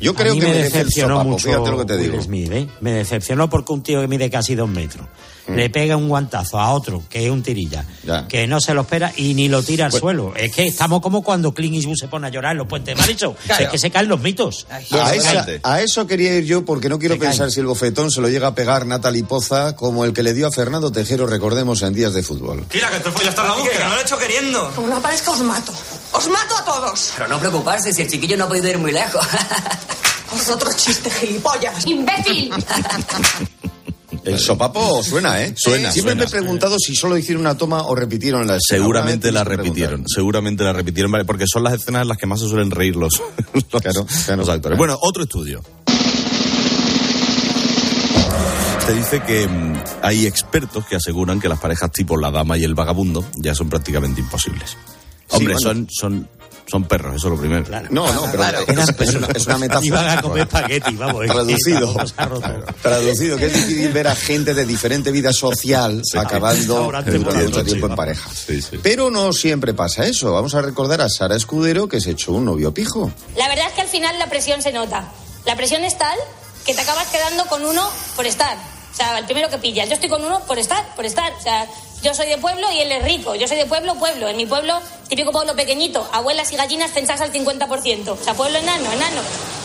Yo 0.00 0.14
creo 0.14 0.32
a 0.32 0.34
mí 0.34 0.40
que 0.40 0.48
me 0.48 0.54
decepcionó 0.54 1.14
sopapo, 1.14 1.30
mucho 1.30 1.48
fíjate 1.48 1.70
lo 1.70 1.78
que 1.78 1.84
te 1.84 1.94
Will 1.96 2.10
digo. 2.10 2.22
Smith, 2.22 2.52
¿eh? 2.52 2.68
Me 2.80 2.92
decepcionó 2.92 3.48
porque 3.50 3.72
un 3.72 3.82
tío 3.82 4.00
que 4.00 4.08
mide 4.08 4.30
casi 4.30 4.54
dos 4.54 4.68
metros 4.68 5.06
le 5.48 5.68
pega 5.70 5.96
un 5.96 6.08
guantazo 6.08 6.60
a 6.60 6.72
otro 6.72 7.02
que 7.10 7.24
es 7.26 7.30
un 7.30 7.42
tirilla, 7.42 7.84
que 8.28 8.46
no 8.46 8.60
se 8.60 8.74
lo 8.74 8.82
espera 8.82 9.12
y 9.16 9.34
ni 9.34 9.48
lo 9.48 9.60
tira 9.60 9.86
al 9.86 9.90
Pues- 9.90 10.00
suelo. 10.00 10.32
Es 10.36 10.54
que 10.54 10.68
estamos 10.68 11.00
como 11.02 11.20
cuando 11.22 11.52
Clint 11.52 11.74
Eastwood 11.74 11.96
se 11.96 12.06
pone 12.06 12.28
a 12.28 12.30
llorar 12.30 12.52
en 12.52 12.58
los 12.58 12.68
puentes 12.68 12.94
de 12.94 13.00
Maricho. 13.00 13.34
Claro. 13.44 13.64
Es 13.64 13.70
que 13.70 13.78
se 13.78 13.90
caen 13.90 14.06
los 14.08 14.20
mitos. 14.20 14.68
A, 14.70 14.80
esa- 14.80 15.44
a 15.64 15.80
eso 15.82 16.06
quería 16.06 16.36
ir 16.38 16.44
yo 16.44 16.64
porque 16.64 16.88
no 16.88 16.96
quiero 17.00 17.18
pensar 17.18 17.50
si 17.50 17.58
el 17.58 17.66
bofetón 17.66 18.12
se 18.12 18.20
lo 18.20 18.28
llega 18.28 18.46
a 18.46 18.54
pegar 18.54 18.86
Natalie 18.86 19.24
Poza 19.24 19.74
como 19.74 20.04
el 20.04 20.12
que 20.12 20.22
le 20.22 20.32
dio 20.32 20.46
a 20.46 20.51
Fernando 20.54 20.92
Tejero, 20.92 21.26
recordemos, 21.26 21.82
en 21.82 21.92
días 21.94 22.12
de 22.14 22.22
fútbol. 22.22 22.64
Tira, 22.68 22.90
que 22.90 22.96
el 22.96 23.02
ya 23.02 23.30
está 23.30 23.42
en 23.42 23.48
la 23.48 23.54
búsqueda, 23.56 23.88
no 23.88 23.94
lo 23.94 24.00
he 24.00 24.02
hecho 24.02 24.18
queriendo. 24.18 24.70
Como 24.74 24.88
no 24.88 24.96
aparezca, 24.96 25.30
os 25.30 25.40
mato. 25.40 25.72
¡Os 26.12 26.28
mato 26.28 26.56
a 26.56 26.64
todos! 26.64 27.12
Pero 27.16 27.28
no 27.28 27.38
preocuparse 27.38 27.92
si 27.92 28.02
el 28.02 28.08
chiquillo 28.08 28.36
no 28.36 28.44
ha 28.44 28.48
podido 28.48 28.68
ir 28.68 28.78
muy 28.78 28.92
lejos. 28.92 29.26
Vosotros 30.30 30.76
chiste 30.76 31.10
gilipollas. 31.10 31.86
¡Imbécil! 31.86 32.52
El 34.24 34.38
sopapo 34.38 35.02
suena, 35.02 35.42
¿eh? 35.42 35.52
Suena, 35.56 35.90
Siempre 35.90 36.14
me 36.14 36.22
he 36.24 36.28
suena. 36.28 36.44
preguntado 36.44 36.76
si 36.78 36.94
solo 36.94 37.16
hicieron 37.18 37.40
una 37.40 37.56
toma 37.56 37.82
o 37.86 37.94
repitieron 37.96 38.46
la 38.46 38.56
escena. 38.56 38.80
Seguramente 38.80 39.32
la 39.32 39.42
repitieron, 39.42 40.04
seguramente 40.06 40.62
la 40.62 40.72
repitieron, 40.72 41.10
vale, 41.10 41.24
porque 41.24 41.44
son 41.48 41.64
las 41.64 41.74
escenas 41.74 42.02
en 42.02 42.08
las 42.08 42.18
que 42.18 42.26
más 42.26 42.38
se 42.38 42.46
suelen 42.48 42.70
reír 42.70 42.94
los, 42.94 43.20
los, 43.52 43.64
los 44.36 44.48
actores. 44.48 44.78
Bueno, 44.78 44.96
otro 45.00 45.24
estudio. 45.24 45.60
Te 48.86 48.94
dice 48.94 49.22
que 49.22 49.46
mm, 49.46 49.82
hay 50.02 50.26
expertos 50.26 50.84
que 50.86 50.96
aseguran 50.96 51.40
que 51.40 51.48
las 51.48 51.60
parejas 51.60 51.92
tipo 51.92 52.16
la 52.16 52.32
dama 52.32 52.58
y 52.58 52.64
el 52.64 52.74
vagabundo 52.74 53.24
ya 53.36 53.54
son 53.54 53.68
prácticamente 53.68 54.20
imposibles. 54.20 54.76
Hombre, 55.30 55.54
bueno. 55.54 55.60
son, 55.60 55.88
son, 55.88 56.28
son 56.66 56.84
perros, 56.84 57.14
eso 57.14 57.28
es 57.28 57.34
lo 57.34 57.40
primero. 57.40 57.64
No, 57.90 58.12
no, 58.12 58.28
pero 58.32 58.82
es, 58.82 59.08
es 59.08 59.14
una, 59.14 59.28
es 59.28 59.46
una 59.46 59.58
metáfora. 59.58 59.86
Iban 59.86 60.18
a 60.18 60.20
comer 60.20 60.42
espagueti, 60.42 60.96
vamos. 60.96 61.26
Traducido. 61.26 61.94
Traducido, 62.82 63.36
que 63.36 63.46
es 63.46 63.54
difícil 63.54 63.92
ver 63.92 64.08
a 64.08 64.16
gente 64.16 64.52
de 64.52 64.66
diferente 64.66 65.12
vida 65.12 65.32
social 65.32 66.02
acabando 66.18 66.82
durante 66.82 67.18
la 67.18 67.18
mucho 67.18 67.64
tiempo 67.64 67.86
en 67.86 67.94
pareja. 67.94 68.28
Pero 68.82 69.10
no 69.10 69.32
siempre 69.32 69.74
pasa 69.74 70.04
eso. 70.06 70.32
Vamos 70.32 70.56
a 70.56 70.60
recordar 70.60 71.02
a 71.02 71.08
Sara 71.08 71.36
Escudero 71.36 71.88
que 71.88 72.00
se 72.00 72.10
echó 72.10 72.32
un 72.32 72.46
novio 72.46 72.74
pijo. 72.74 73.12
La 73.36 73.48
verdad 73.48 73.66
es 73.68 73.74
que 73.74 73.82
al 73.82 73.88
final 73.88 74.18
la 74.18 74.28
presión 74.28 74.60
se 74.60 74.72
nota. 74.72 75.08
La 75.46 75.56
presión 75.56 75.84
es 75.84 75.96
tal 75.96 76.18
que 76.64 76.74
te 76.74 76.80
acabas 76.80 77.06
quedando 77.08 77.46
con 77.46 77.64
uno 77.64 77.88
por 78.16 78.26
estar. 78.26 78.56
O 78.92 78.94
sea, 78.94 79.18
el 79.18 79.24
primero 79.24 79.48
que 79.48 79.58
pillas. 79.58 79.88
Yo 79.88 79.94
estoy 79.94 80.10
con 80.10 80.24
uno 80.24 80.40
por 80.40 80.58
estar, 80.58 80.94
por 80.94 81.06
estar. 81.06 81.32
O 81.32 81.40
sea, 81.40 81.66
yo 82.02 82.14
soy 82.14 82.28
de 82.28 82.38
pueblo 82.38 82.70
y 82.72 82.80
él 82.80 82.92
es 82.92 83.04
rico. 83.04 83.34
Yo 83.34 83.48
soy 83.48 83.56
de 83.56 83.66
pueblo, 83.66 83.94
pueblo. 83.94 84.28
En 84.28 84.36
mi 84.36 84.44
pueblo, 84.44 84.80
típico 85.08 85.32
pueblo 85.32 85.56
pequeñito, 85.56 86.08
abuelas 86.12 86.52
y 86.52 86.56
gallinas 86.56 86.90
pensadas 86.90 87.22
al 87.22 87.32
50%. 87.32 88.08
O 88.08 88.16
sea, 88.16 88.34
pueblo 88.34 88.58
enano, 88.58 88.92
enano. 88.92 89.22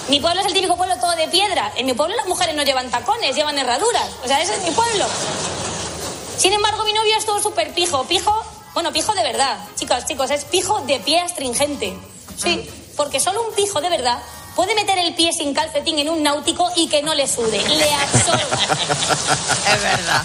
Mi 0.08 0.22
pueblo 0.22 0.40
es 0.40 0.48
el 0.48 0.54
típico 0.54 0.78
pueblo 0.78 0.96
todo 0.98 1.16
de 1.16 1.28
piedra. 1.28 1.74
En 1.76 1.86
mi 1.86 1.94
pueblo 1.94 2.16
las 2.16 2.28
mujeres 2.28 2.56
no 2.56 2.64
llevan 2.64 2.90
tacones, 2.90 3.36
llevan 3.36 3.58
herraduras. 3.58 4.10
O 4.24 4.28
sea, 4.28 4.42
ese 4.42 4.54
es 4.54 4.64
mi 4.64 4.72
pueblo. 4.72 5.06
Sin 6.38 6.54
embargo, 6.54 6.86
mi 6.86 6.94
novio 6.94 7.18
es 7.18 7.26
todo 7.26 7.42
súper 7.42 7.74
pijo. 7.74 8.06
Pijo, 8.06 8.34
bueno, 8.74 8.94
pijo 8.94 9.14
de 9.14 9.24
verdad. 9.24 9.58
Chicos, 9.76 10.06
chicos, 10.06 10.32
es 10.32 10.46
pijo 10.46 10.80
de 10.82 11.00
pie 11.00 11.20
astringente. 11.20 11.98
Sí. 12.38 12.70
Porque 12.96 13.20
solo 13.20 13.42
un 13.44 13.54
pijo 13.56 13.82
de 13.82 13.90
verdad 13.90 14.20
puede 14.58 14.76
meter 14.76 14.98
el 14.98 15.14
pie 15.16 15.30
sin 15.32 15.54
calcetín 15.54 16.00
en 16.00 16.10
un 16.10 16.22
náutico 16.24 16.70
y 16.76 16.90
que 16.90 17.02
no 17.04 17.14
le 17.14 17.26
sude, 17.28 17.62
le 17.70 17.94
absorba. 17.94 18.60
Es 19.74 19.82
verdad. 19.84 20.24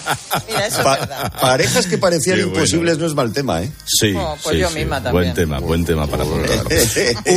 Mira, 0.48 0.66
eso 0.66 0.82
Pa- 0.82 0.94
es 0.94 1.00
verdad. 1.00 1.32
parejas 1.40 1.86
que 1.86 1.98
parecían 1.98 2.36
Qué 2.38 2.44
bueno. 2.44 2.58
imposibles 2.58 2.98
no 2.98 3.06
es 3.06 3.14
mal 3.14 3.32
tema, 3.32 3.62
¿eh? 3.62 3.70
Sí, 3.84 4.14
Oh, 4.16 4.36
pues 4.42 4.54
sí, 4.56 4.60
yo 4.62 4.68
sí. 4.70 4.74
misma 4.80 4.96
también. 5.02 5.12
Buen 5.12 5.34
tema, 5.34 5.58
buen 5.60 5.84
tema 5.84 6.06
para 6.08 6.24
hablar. 6.24 6.48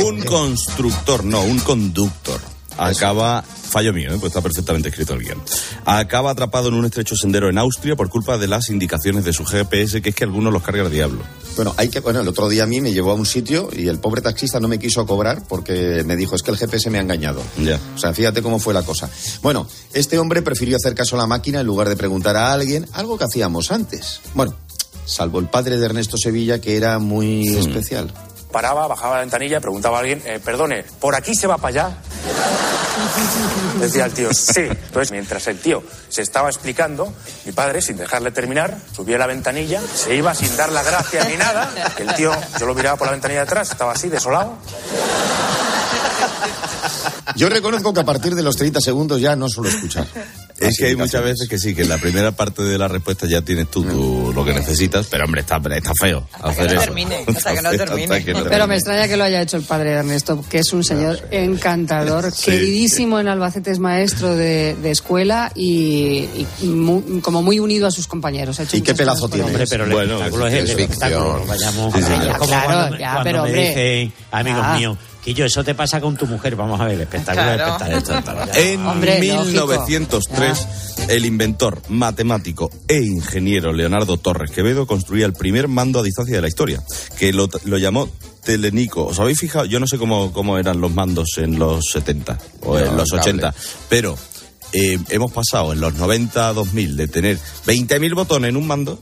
un 0.04 0.22
constructor, 0.22 1.22
no, 1.24 1.42
un 1.42 1.60
conductor. 1.60 2.40
Acaba, 2.78 3.42
fallo 3.42 3.92
mío, 3.92 4.12
¿eh? 4.12 4.16
pues 4.18 4.30
está 4.30 4.40
perfectamente 4.40 4.88
escrito 4.88 5.14
el 5.14 5.20
guion. 5.20 5.42
Acaba 5.84 6.30
atrapado 6.30 6.68
en 6.68 6.74
un 6.74 6.84
estrecho 6.84 7.16
sendero 7.16 7.48
en 7.48 7.58
Austria 7.58 7.96
por 7.96 8.08
culpa 8.08 8.38
de 8.38 8.48
las 8.48 8.68
indicaciones 8.68 9.24
de 9.24 9.32
su 9.32 9.44
GPS, 9.44 10.02
que 10.02 10.10
es 10.10 10.14
que 10.14 10.24
algunos 10.24 10.52
los 10.52 10.62
carga 10.62 10.82
el 10.82 10.90
diablo. 10.90 11.22
Bueno, 11.56 11.74
hay 11.78 11.88
que, 11.88 12.00
bueno, 12.00 12.20
el 12.20 12.28
otro 12.28 12.48
día 12.48 12.64
a 12.64 12.66
mí 12.66 12.80
me 12.80 12.92
llevó 12.92 13.12
a 13.12 13.14
un 13.14 13.24
sitio 13.24 13.70
y 13.72 13.88
el 13.88 13.98
pobre 13.98 14.20
taxista 14.20 14.60
no 14.60 14.68
me 14.68 14.78
quiso 14.78 15.06
cobrar 15.06 15.42
porque 15.48 16.02
me 16.04 16.16
dijo, 16.16 16.36
es 16.36 16.42
que 16.42 16.50
el 16.50 16.58
GPS 16.58 16.90
me 16.90 16.98
ha 16.98 17.00
engañado. 17.00 17.42
Ya. 17.58 17.80
O 17.94 17.98
sea, 17.98 18.12
fíjate 18.12 18.42
cómo 18.42 18.58
fue 18.58 18.74
la 18.74 18.82
cosa. 18.82 19.08
Bueno, 19.42 19.66
este 19.94 20.18
hombre 20.18 20.42
prefirió 20.42 20.76
hacer 20.76 20.94
caso 20.94 21.16
a 21.16 21.18
la 21.18 21.26
máquina 21.26 21.60
en 21.60 21.66
lugar 21.66 21.88
de 21.88 21.96
preguntar 21.96 22.36
a 22.36 22.52
alguien 22.52 22.86
algo 22.92 23.16
que 23.16 23.24
hacíamos 23.24 23.70
antes. 23.70 24.20
Bueno, 24.34 24.54
salvo 25.06 25.38
el 25.38 25.46
padre 25.46 25.78
de 25.78 25.86
Ernesto 25.86 26.18
Sevilla, 26.18 26.60
que 26.60 26.76
era 26.76 26.98
muy 26.98 27.48
especial. 27.48 28.12
Paraba, 28.56 28.86
bajaba 28.86 29.16
la 29.16 29.20
ventanilla, 29.20 29.60
preguntaba 29.60 29.98
a 29.98 30.00
alguien, 30.00 30.22
eh, 30.24 30.40
perdone, 30.42 30.82
¿por 30.98 31.14
aquí 31.14 31.34
se 31.34 31.46
va 31.46 31.58
para 31.58 31.68
allá? 31.68 31.96
Decía 33.78 34.06
el 34.06 34.12
tío, 34.14 34.32
sí. 34.32 34.62
Entonces, 34.62 35.12
mientras 35.12 35.46
el 35.48 35.60
tío 35.60 35.82
se 36.08 36.22
estaba 36.22 36.48
explicando, 36.48 37.12
mi 37.44 37.52
padre, 37.52 37.82
sin 37.82 37.98
dejarle 37.98 38.30
terminar, 38.30 38.74
subía 38.94 39.18
la 39.18 39.26
ventanilla, 39.26 39.82
se 39.82 40.14
iba 40.14 40.34
sin 40.34 40.56
dar 40.56 40.72
las 40.72 40.86
gracias 40.86 41.28
ni 41.28 41.36
nada. 41.36 41.70
El 41.98 42.14
tío, 42.14 42.32
yo 42.58 42.64
lo 42.64 42.74
miraba 42.74 42.96
por 42.96 43.08
la 43.08 43.12
ventanilla 43.12 43.40
de 43.40 43.46
atrás, 43.46 43.72
estaba 43.72 43.92
así, 43.92 44.08
desolado. 44.08 44.54
Yo 47.36 47.50
reconozco 47.50 47.92
que 47.92 48.00
a 48.00 48.04
partir 48.04 48.34
de 48.34 48.42
los 48.42 48.56
30 48.56 48.80
segundos 48.80 49.20
ya 49.20 49.36
no 49.36 49.50
suelo 49.50 49.68
escuchar. 49.68 50.06
Es 50.58 50.78
que 50.78 50.86
hay 50.86 50.96
muchas 50.96 51.22
veces 51.22 51.48
que 51.48 51.58
sí, 51.58 51.74
que 51.74 51.82
en 51.82 51.88
la 51.90 51.98
primera 51.98 52.32
parte 52.32 52.62
de 52.62 52.78
la 52.78 52.88
respuesta 52.88 53.26
ya 53.26 53.42
tienes 53.42 53.70
tú, 53.70 53.82
tú 53.84 54.32
lo 54.34 54.44
que 54.44 54.54
necesitas, 54.54 55.06
pero 55.06 55.24
hombre, 55.26 55.42
está, 55.42 55.60
está 55.74 55.92
feo 56.00 56.26
hacer 56.40 56.66
que 56.68 56.74
no 56.74 56.80
eso. 56.80 56.84
termine, 56.86 57.24
hasta 57.26 57.54
que 57.54 57.62
no 57.62 57.70
termine. 57.70 58.02
hasta 58.04 58.20
que 58.24 58.32
no 58.32 58.38
Pero 58.38 58.48
termine. 58.50 58.66
me 58.68 58.74
extraña 58.76 59.08
que 59.08 59.16
lo 59.16 59.24
haya 59.24 59.42
hecho 59.42 59.56
el 59.58 59.64
padre 59.64 59.90
Ernesto, 59.90 60.42
que 60.48 60.58
es 60.60 60.72
un 60.72 60.82
señor 60.82 61.18
encantador, 61.30 62.32
Sí. 62.34 62.50
queridísimo 62.52 63.20
en 63.20 63.28
Albacete, 63.28 63.70
es 63.70 63.78
maestro 63.78 64.34
de, 64.34 64.74
de 64.76 64.90
escuela 64.90 65.52
y, 65.54 66.26
y 66.62 66.66
mu- 66.66 67.20
como 67.20 67.42
muy 67.42 67.58
unido 67.58 67.86
a 67.86 67.90
sus 67.90 68.06
compañeros. 68.06 68.58
Ha 68.58 68.62
hecho 68.64 68.76
¿Y 68.76 68.80
qué 68.80 68.94
pelazo 68.94 69.28
tiene? 69.28 69.46
Hombre, 69.48 69.64
pero 69.68 69.84
el 69.84 69.90
Bueno, 69.90 70.14
espectáculo 70.14 70.46
es, 70.46 70.54
es 70.54 70.60
el 70.60 70.66
ficción. 70.68 70.90
espectáculo. 70.90 71.44
Vayamos. 71.46 71.94
Sí, 71.94 72.02
sí, 72.02 72.08
ya. 72.08 72.38
Claro, 72.38 72.64
cuando, 72.66 72.98
ya, 72.98 73.12
cuando 73.12 73.24
pero, 73.24 73.42
me 73.42 73.48
hombre. 73.48 73.68
dicen, 73.68 74.12
amigos 74.30 74.62
Ah. 74.64 74.76
míos, 74.78 74.98
que 75.26 75.34
yo, 75.34 75.44
eso 75.44 75.64
te 75.64 75.74
pasa 75.74 76.00
con 76.00 76.16
tu 76.16 76.24
mujer. 76.26 76.54
Vamos 76.54 76.80
a 76.80 76.84
ver, 76.84 76.94
el 76.94 77.00
espectáculo 77.02 77.50
es 77.50 77.56
Claro. 77.56 77.98
espectáculo. 77.98 78.52
En 78.54 78.86
Hombre, 78.86 79.18
lógico. 79.18 79.66
1903, 79.66 80.66
el 81.08 81.26
inventor, 81.26 81.82
matemático 81.88 82.70
e 82.86 83.00
ingeniero 83.02 83.72
Leonardo 83.72 84.16
Torres 84.18 84.52
Quevedo 84.52 84.86
construía 84.86 85.26
el 85.26 85.32
primer 85.32 85.66
mando 85.66 85.98
a 85.98 86.02
distancia 86.04 86.36
de 86.36 86.42
la 86.42 86.48
historia, 86.48 86.80
que 87.18 87.32
lo, 87.32 87.48
lo 87.64 87.76
llamó 87.78 88.08
Telenico. 88.44 89.06
¿Os 89.06 89.18
habéis 89.18 89.40
fijado? 89.40 89.64
Yo 89.64 89.80
no 89.80 89.88
sé 89.88 89.98
cómo, 89.98 90.32
cómo 90.32 90.58
eran 90.58 90.80
los 90.80 90.92
mandos 90.94 91.30
en 91.38 91.58
los 91.58 91.86
70 91.92 92.38
o 92.62 92.78
en 92.78 92.96
los 92.96 93.10
cable. 93.10 93.22
80, 93.22 93.54
pero 93.88 94.16
eh, 94.72 94.98
hemos 95.08 95.32
pasado 95.32 95.72
en 95.72 95.80
los 95.80 95.94
90 95.94 96.48
a 96.48 96.52
2000 96.52 96.96
de 96.96 97.08
tener 97.08 97.38
20.000 97.66 98.14
botones 98.14 98.50
en 98.50 98.56
un 98.56 98.66
mando 98.66 99.00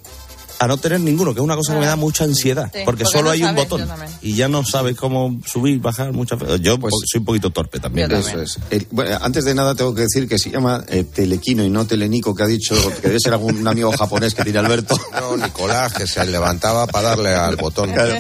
a 0.59 0.67
no 0.67 0.77
tener 0.79 1.01
ninguno, 1.01 1.33
que 1.35 1.41
es 1.41 1.45
una 1.45 1.57
cosa 1.57 1.75
que 1.75 1.81
me 1.81 1.87
da 1.87 1.97
mucha 1.97 2.25
ansiedad, 2.25 2.71
Sí, 2.73 2.81
porque 2.85 3.05
porque 3.05 3.05
solo 3.07 3.25
no 3.25 3.31
hay 3.31 3.43
un 3.43 3.49
sabes, 3.49 3.65
botón 3.65 3.81
yo 3.81 3.87
también. 3.87 4.11
y 4.23 4.35
ya 4.35 4.49
no 4.49 4.65
sabes 4.65 4.97
cómo 4.97 5.39
subir, 5.45 5.81
bajar 5.81 6.13
muchas 6.13 6.39
veces. 6.39 6.61
Yo 6.61 6.79
po- 6.79 6.89
soy 6.91 7.19
un 7.21 7.25
poquito 7.25 7.51
torpe 7.51 7.81
también. 7.81 8.11
Eso 8.13 8.41
es. 8.41 8.59
El- 8.71 8.87
bueno, 8.91 9.19
antes 9.21 9.45
de 9.45 9.55
nada 9.55 9.75
tengo 9.75 9.95
que 9.95 10.03
decir 10.03 10.29
que 10.29 10.39
se 10.39 10.51
llama 10.51 10.85
eh, 10.89 11.05
Telequino 11.05 11.65
y 11.65 11.71
no 11.71 11.87
Telenico, 11.87 12.35
que 12.35 12.43
ha 12.45 12.47
dicho 12.47 12.75
que 13.01 13.09
debe 13.09 13.21
ser 13.21 13.33
algún 13.33 13.67
amigo 13.67 13.91
japonés 13.93 14.35
que 14.35 14.43
tiene 14.45 14.59
Alberto. 14.61 14.99
No, 15.21 15.37
Nicolás, 15.37 15.93
que 15.95 16.07
se 16.07 16.25
levantaba 16.27 16.87
para 16.87 17.11
darle 17.11 17.35
al 17.35 17.57
botón. 17.57 17.93
Claro. 17.93 18.15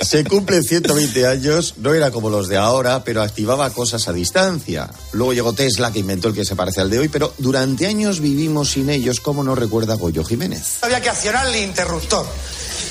Se 0.00 0.24
cumplen 0.24 0.62
120 0.64 1.26
años, 1.26 1.74
no 1.78 1.92
era 1.94 2.10
como 2.10 2.28
los 2.30 2.48
de 2.48 2.56
ahora, 2.56 3.04
pero 3.04 3.22
activaba 3.22 3.70
cosas 3.70 4.08
a 4.08 4.12
distancia. 4.12 4.88
Luego 5.12 5.32
llegó 5.32 5.52
Tesla, 5.52 5.92
que 5.92 5.98
inventó 6.00 6.28
el 6.28 6.34
que 6.34 6.44
se 6.44 6.56
parece 6.56 6.80
al 6.80 6.90
de 6.90 6.98
hoy, 6.98 7.08
pero 7.08 7.32
durante 7.38 7.86
años 7.86 8.20
vivimos 8.20 8.70
sin 8.70 8.90
ellos, 8.90 9.20
como 9.20 9.42
nos 9.44 9.58
recuerda 9.58 9.94
Goyo 9.94 10.24
Jiménez. 10.24 10.78
Había 10.82 11.00
que 11.00 11.10
accionar 11.10 11.46
interruptor. 11.70 12.26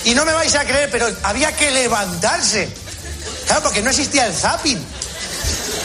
Y 0.05 0.15
no 0.15 0.25
me 0.25 0.33
vais 0.33 0.55
a 0.55 0.63
creer, 0.65 0.89
pero 0.91 1.07
había 1.23 1.55
que 1.55 1.69
levantarse. 1.71 2.69
Claro, 3.45 3.63
porque 3.63 3.81
no 3.81 3.89
existía 3.89 4.25
el 4.25 4.33
zapping. 4.33 4.79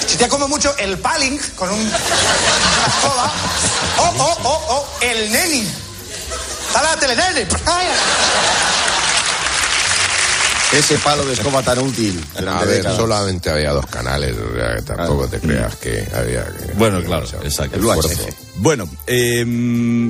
Existía 0.02 0.28
como 0.28 0.46
mucho 0.48 0.74
el 0.78 0.98
paling 0.98 1.38
con 1.56 1.70
un 1.70 1.80
una 1.80 1.96
escoba. 2.86 3.32
O, 3.98 4.02
o, 4.02 4.48
o, 4.48 4.76
o, 4.76 4.88
el 5.00 5.32
neni. 5.32 5.66
Para 6.72 6.90
la 6.90 6.96
tele, 7.00 7.16
nene. 7.16 7.46
Ay, 7.66 7.86
Ese 10.72 10.98
palo 10.98 11.24
de 11.24 11.34
escoba 11.34 11.62
tan 11.62 11.78
útil. 11.78 12.24
A 12.46 12.64
ver, 12.64 12.84
solamente 12.84 13.50
había 13.50 13.72
dos 13.72 13.86
canales, 13.86 14.36
o 14.36 14.54
sea, 14.54 14.76
que 14.76 14.82
tampoco 14.82 15.28
te 15.28 15.40
creas 15.40 15.74
que 15.76 16.08
había 16.14 16.44
que... 16.44 16.72
Bueno, 16.74 17.02
claro, 17.02 17.26
exacto. 17.42 17.76
El 17.76 17.84
UHF. 17.84 18.34
Bueno, 18.56 18.88
eh, 19.06 19.44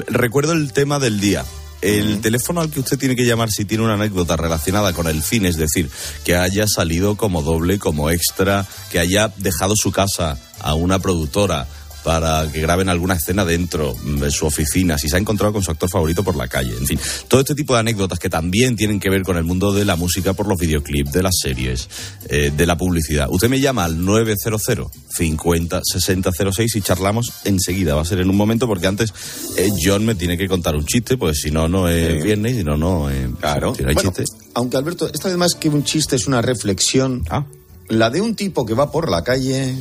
recuerdo 0.09 0.53
el 0.53 0.73
tema 0.73 0.99
del 0.99 1.20
día. 1.20 1.44
El 1.85 2.23
teléfono 2.23 2.62
al 2.62 2.70
que 2.70 2.81
usted 2.81 2.99
tiene 2.99 3.14
que 3.14 3.27
llamar 3.27 3.51
si 3.51 3.66
tiene 3.66 3.85
una 3.85 3.92
anécdota 3.92 4.38
relacionada 4.38 4.94
con 4.94 5.07
el 5.07 5.23
cine, 5.23 5.51
es 5.51 5.57
decir, 5.57 5.90
que 6.25 6.35
haya 6.35 6.66
salido 6.66 7.16
como 7.16 7.42
doble, 7.42 7.79
como 7.79 8.09
extra, 8.09 8.66
que 8.90 8.99
haya 8.99 9.31
dejado 9.37 9.75
su 9.77 9.92
casa 9.92 10.38
a 10.61 10.75
una 10.75 10.99
productora 10.99 11.68
para 12.05 12.47
que 12.53 12.61
graben 12.61 12.88
alguna 12.90 13.14
escena 13.14 13.45
dentro 13.45 13.95
de 14.05 14.31
su 14.31 14.47
oficina, 14.47 14.99
si 14.99 15.09
se 15.09 15.17
ha 15.17 15.19
encontrado 15.19 15.55
con 15.55 15.62
su 15.62 15.71
actor 15.71 15.88
favorito 15.90 16.23
por 16.23 16.37
la 16.37 16.47
calle, 16.49 16.77
en 16.77 16.87
fin, 16.87 17.01
todo 17.29 17.40
este 17.40 17.55
tipo 17.55 17.73
de 17.75 17.81
anécdotas 17.81 18.19
que 18.19 18.29
también 18.29 18.77
tienen 18.77 19.01
que 19.01 19.09
ver 19.11 19.23
con 19.23 19.37
el 19.38 19.45
mundo 19.45 19.73
de 19.73 19.85
la 19.85 19.97
música 19.97 20.35
por 20.35 20.47
los 20.47 20.59
videoclips, 20.59 21.12
de 21.12 21.23
las 21.23 21.35
series, 21.40 21.88
eh, 22.29 22.53
de 22.55 22.67
la 22.67 22.77
publicidad. 22.77 23.27
Usted 23.31 23.49
me 23.49 23.59
llama 23.59 23.85
al 23.85 24.05
900 24.05 24.62
50 25.09 25.81
60 25.83 26.31
06 26.53 26.77
y 26.77 26.81
charlamos 26.83 27.33
enseguida, 27.45 27.95
va 27.95 28.03
a 28.03 28.05
ser 28.05 28.21
en 28.21 28.29
un 28.29 28.37
momento 28.37 28.67
porque 28.67 28.87
antes 28.87 29.12
eh, 29.57 29.71
John 29.83 30.05
me 30.05 30.14
tiene 30.14 30.37
que 30.37 30.47
contar 30.47 30.77
un 30.77 30.85
chiste, 30.85 31.17
pues 31.17 31.40
si 31.40 31.51
no, 31.51 31.69
no 31.69 31.88
es 31.88 32.23
viernes 32.23 32.53
y 32.53 32.57
si 32.59 32.64
no, 32.64 32.77
no, 32.77 33.11
eh, 33.11 33.31
Claro. 33.40 33.75
si 33.75 33.83
no 33.83 33.88
hay 33.88 33.95
Bueno, 33.95 34.12
chiste. 34.12 34.25
aunque 34.55 34.77
Alberto, 34.77 35.09
esta 35.12 35.29
vez 35.29 35.37
más 35.38 35.55
que 35.55 35.69
un 35.69 35.85
chiste 35.85 36.17
es 36.17 36.27
una 36.27 36.43
reflexión. 36.43 37.23
Ah. 37.31 37.45
La 37.88 38.11
de 38.11 38.21
un 38.21 38.35
tipo 38.35 38.64
que 38.67 38.75
va 38.75 38.90
por 38.90 39.11
la 39.11 39.23
calle. 39.25 39.75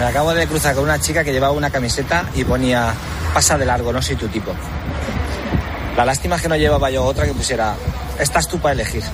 Me 0.00 0.06
acabo 0.06 0.32
de 0.34 0.46
cruzar 0.46 0.74
con 0.74 0.84
una 0.84 0.98
chica 0.98 1.22
que 1.22 1.30
llevaba 1.32 1.52
una 1.52 1.70
camiseta 1.70 2.28
y 2.34 2.42
ponía 2.44 2.92
pasa 3.34 3.56
de 3.58 3.66
largo, 3.66 3.92
no 3.92 4.00
soy 4.02 4.16
tu 4.16 4.26
tipo. 4.28 4.50
La 5.96 6.04
lástima 6.06 6.36
es 6.36 6.42
que 6.42 6.48
no 6.48 6.56
llevaba 6.56 6.90
yo 6.90 7.04
otra 7.04 7.26
que 7.26 7.34
pusiera 7.34 7.76
estás 8.18 8.48
tú 8.48 8.58
para 8.58 8.72
elegir. 8.72 9.02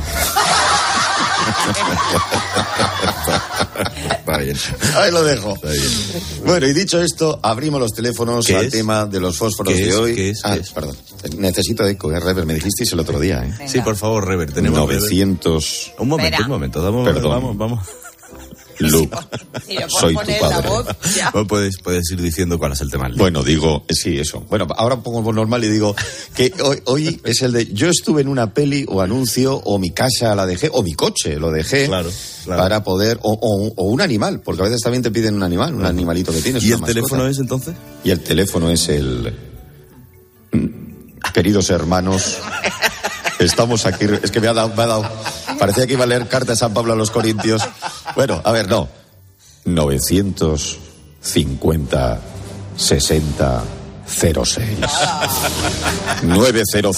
Está 4.19 4.39
bien. 4.39 4.57
Ahí 4.97 5.11
lo 5.11 5.23
dejo. 5.25 5.55
Está 5.55 5.71
bien. 5.71 5.85
Bueno, 6.45 6.67
y 6.67 6.73
dicho 6.73 7.01
esto, 7.03 7.39
abrimos 7.43 7.81
los 7.81 7.93
teléfonos 7.93 8.47
¿Qué 8.47 8.57
al 8.57 8.67
es? 8.67 8.73
tema 8.73 9.07
de 9.07 9.21
los 9.21 9.37
fósforos 9.37 9.73
¿Qué 9.73 9.81
de 9.81 9.89
es? 9.89 9.95
hoy. 9.97 10.15
¿Qué 10.15 10.31
es? 10.31 10.41
Ah, 10.45 10.55
¿Qué 10.55 10.61
es? 10.61 10.71
perdón. 10.71 10.97
Necesito 11.39 11.87
eco, 11.87 12.13
eh, 12.13 12.21
Rever, 12.21 12.47
me 12.47 12.55
dijisteis 12.55 12.93
el 12.93 13.01
otro 13.01 13.19
día, 13.19 13.43
¿eh? 13.45 13.69
Sí, 13.69 13.81
por 13.81 13.97
favor, 13.97 14.27
Rever, 14.27 14.53
tenemos 14.53 14.79
900. 14.79 15.93
Un 15.99 16.09
momento, 16.09 16.27
Espera. 16.29 16.45
un 16.47 16.51
momento, 16.53 16.83
damos- 16.83 17.05
Perdón. 17.09 17.31
vamos, 17.33 17.57
vamos. 17.57 17.87
Puedo 19.67 19.89
soy 19.89 20.15
tu 20.15 20.21
padre. 20.41 20.69
voz, 20.69 20.87
puedes, 21.49 21.79
puedes 21.79 22.11
ir 22.11 22.21
diciendo 22.21 22.59
cuál 22.59 22.73
es 22.73 22.81
el 22.81 22.91
tema. 22.91 23.09
Bueno, 23.17 23.43
digo, 23.43 23.85
sí, 23.89 24.19
eso. 24.19 24.41
Bueno, 24.49 24.67
ahora 24.77 24.97
pongo 25.03 25.23
voz 25.23 25.35
normal 25.35 25.65
y 25.65 25.69
digo 25.69 25.95
que 26.35 26.53
hoy, 26.63 26.83
hoy 26.87 27.21
es 27.25 27.43
el 27.43 27.53
de 27.53 27.67
yo 27.73 27.89
estuve 27.89 28.21
en 28.23 28.29
una 28.29 28.53
peli 28.53 28.85
o 28.89 29.01
anuncio 29.01 29.55
o 29.65 29.79
mi 29.79 29.91
casa 29.91 30.35
la 30.35 30.47
dejé 30.47 30.71
o 30.73 30.83
mi 30.83 30.95
coche 30.95 31.37
lo 31.39 31.51
dejé 31.51 31.87
Claro, 31.87 32.11
claro. 32.45 32.63
para 32.63 32.85
poder 32.85 33.19
o, 33.23 33.33
o- 33.33 33.73
o 33.77 33.85
un 33.91 34.01
animal, 34.01 34.41
porque 34.41 34.63
a 34.63 34.65
veces 34.67 34.81
también 34.83 35.03
te 35.03 35.11
piden 35.11 35.35
un 35.35 35.43
animal, 35.43 35.75
un 35.75 35.85
animalito 35.87 36.33
que 36.33 36.41
tienes. 36.43 36.63
¿Y 36.63 36.73
una 36.73 36.87
el 36.87 36.95
teléfono 36.95 37.27
es 37.27 37.39
entonces? 37.39 37.75
Y 38.05 38.11
el 38.11 38.21
teléfono 38.21 38.71
es 38.71 38.89
el 38.89 39.33
queridos 41.35 41.71
hermanos. 41.71 42.39
Estamos 43.39 43.87
aquí. 43.87 44.07
Es 44.23 44.31
que 44.31 44.41
me 44.41 44.49
ha 44.49 44.55
dado, 44.55 44.75
me 44.75 44.83
ha 44.83 44.87
dado. 44.87 45.09
Parecía 45.59 45.87
que 45.87 45.93
iba 45.95 46.05
a 46.05 46.07
leer 46.07 46.29
carta 46.29 46.53
de 46.53 46.57
San 46.57 46.75
Pablo 46.75 46.93
a 46.93 46.97
los 46.97 47.11
Corintios. 47.11 47.63
Bueno, 48.15 48.43
a 48.45 48.53
ver, 48.53 48.69
no. 48.69 48.89
950 49.65 52.21
60 52.77 53.65
06. 54.07 54.65
900 56.23 56.97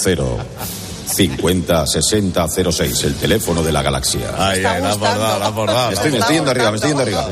50 1.07 1.87
60 1.87 2.47
06. 2.47 3.03
El 3.03 3.15
teléfono 3.15 3.63
de 3.63 3.71
la 3.71 3.81
galaxia. 3.81 4.31
Ay, 4.37 4.63
ay, 4.63 4.79
la 4.81 4.95
bordado, 4.95 5.39
la 5.39 5.49
bordado. 5.49 5.91
Estoy, 5.91 6.11
me 6.11 6.19
estoy 6.19 6.35
yendo 6.35 6.51
arriba, 6.51 6.69
me 6.71 6.75
estoy 6.75 6.91
yendo 6.91 7.03
arriba. 7.03 7.27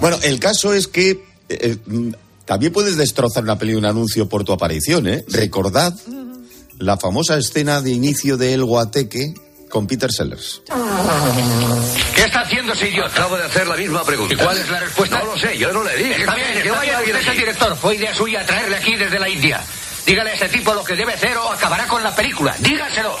Bueno, 0.00 0.18
el 0.22 0.40
caso 0.40 0.74
es 0.74 0.88
que 0.88 1.24
eh, 1.48 1.76
mm, 1.86 2.10
también 2.44 2.72
puedes 2.72 2.96
destrozar 2.96 3.44
una 3.44 3.56
peli 3.56 3.74
o 3.74 3.78
un 3.78 3.84
anuncio 3.84 4.28
por 4.28 4.42
tu 4.44 4.52
aparición, 4.52 5.06
¿eh? 5.06 5.24
Recordad 5.28 5.94
la 6.80 6.96
famosa 6.96 7.36
escena 7.36 7.80
de 7.82 7.90
inicio 7.90 8.36
de 8.36 8.54
El 8.54 8.64
Guateque 8.64 9.34
con 9.68 9.86
Peter 9.86 10.10
Sellers. 10.10 10.62
¿Qué 12.14 12.22
está 12.24 12.40
haciendo 12.40 12.72
ese 12.72 12.88
idiota? 12.88 13.12
Acabo 13.12 13.36
de 13.36 13.44
hacer 13.44 13.66
la 13.68 13.76
misma 13.76 14.02
pregunta. 14.02 14.34
¿Y 14.34 14.36
cuál 14.36 14.56
es 14.56 14.68
la 14.68 14.80
respuesta? 14.80 15.18
No 15.18 15.26
lo 15.26 15.38
sé, 15.38 15.56
yo 15.58 15.72
no 15.72 15.84
le 15.84 15.96
dije. 15.96 16.20
Está 16.20 16.34
bien, 16.34 16.62
que 16.62 16.70
vaya 16.70 16.98
alguien 16.98 17.16
es 17.16 17.28
el 17.28 17.36
director. 17.36 17.76
Fue 17.76 17.94
idea 17.94 18.14
suya 18.14 18.44
traerle 18.44 18.76
aquí 18.76 18.96
desde 18.96 19.18
la 19.18 19.28
India. 19.28 19.62
Dígale 20.06 20.30
a 20.30 20.34
ese 20.34 20.48
tipo 20.48 20.72
lo 20.74 20.82
que 20.82 20.96
debe 20.96 21.12
hacer 21.12 21.36
o 21.36 21.50
acabará 21.50 21.86
con 21.86 22.02
la 22.02 22.16
película. 22.16 22.56
Dígaselo. 22.58 23.14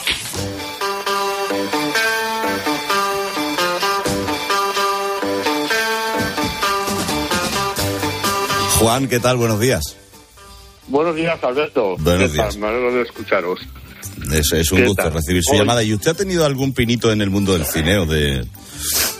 Juan, 8.78 9.08
¿qué 9.08 9.20
tal? 9.20 9.36
Buenos 9.36 9.60
días. 9.60 9.96
Buenos 10.90 11.16
días, 11.16 11.42
Alberto. 11.42 11.96
Buenos 11.98 12.32
días. 12.32 12.56
Me 12.56 12.66
alegro 12.66 12.92
de 12.92 13.02
escucharos. 13.02 13.60
Es, 14.32 14.52
es 14.52 14.70
un 14.72 14.78
¿Qué 14.80 14.86
gusto 14.88 15.02
tal? 15.04 15.14
recibir 15.14 15.42
su 15.42 15.52
Hoy- 15.52 15.58
llamada. 15.58 15.82
¿Y 15.82 15.94
usted 15.94 16.10
ha 16.10 16.14
tenido 16.14 16.44
algún 16.44 16.74
pinito 16.74 17.10
en 17.12 17.22
el 17.22 17.30
mundo 17.30 17.52
del 17.54 17.64
cine 17.64 17.96
o 17.98 18.06
de...? 18.06 18.44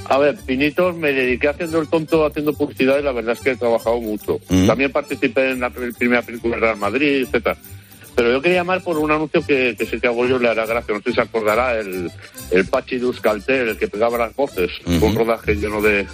A 0.08 0.18
ver, 0.18 0.36
Pinitos, 0.44 0.96
me 0.96 1.12
dediqué 1.12 1.48
haciendo 1.48 1.80
el 1.80 1.86
tonto, 1.88 2.26
haciendo 2.26 2.52
publicidad 2.52 2.98
y 2.98 3.02
la 3.02 3.12
verdad 3.12 3.34
es 3.34 3.40
que 3.40 3.50
he 3.52 3.56
trabajado 3.56 4.00
mucho. 4.00 4.40
Mm. 4.48 4.66
También 4.66 4.90
participé 4.90 5.50
en 5.52 5.60
la 5.60 5.70
pr- 5.70 5.96
primera 5.96 6.22
película 6.22 6.56
de 6.56 6.60
Real 6.62 6.76
Madrid, 6.78 7.24
etcétera. 7.26 7.56
Pero 8.16 8.32
yo 8.32 8.42
quería 8.42 8.58
llamar 8.58 8.82
por 8.82 8.98
un 8.98 9.12
anuncio 9.12 9.46
que, 9.46 9.76
que 9.78 9.86
sé 9.86 10.00
que 10.00 10.08
a 10.08 10.10
Goyo 10.10 10.38
le 10.40 10.48
hará 10.48 10.66
gracia. 10.66 10.92
No 10.94 11.00
sé 11.00 11.10
si 11.10 11.14
se 11.14 11.20
acordará, 11.20 11.78
el, 11.78 12.10
el 12.50 12.66
Pachi 12.66 12.96
de 12.96 13.02
Euskaltel, 13.04 13.68
el 13.68 13.78
que 13.78 13.86
pegaba 13.86 14.18
las 14.18 14.34
voces. 14.34 14.70
Ujú. 14.84 15.06
Un 15.06 15.14
rodaje 15.14 15.54
lleno 15.54 15.80
de, 15.80 16.04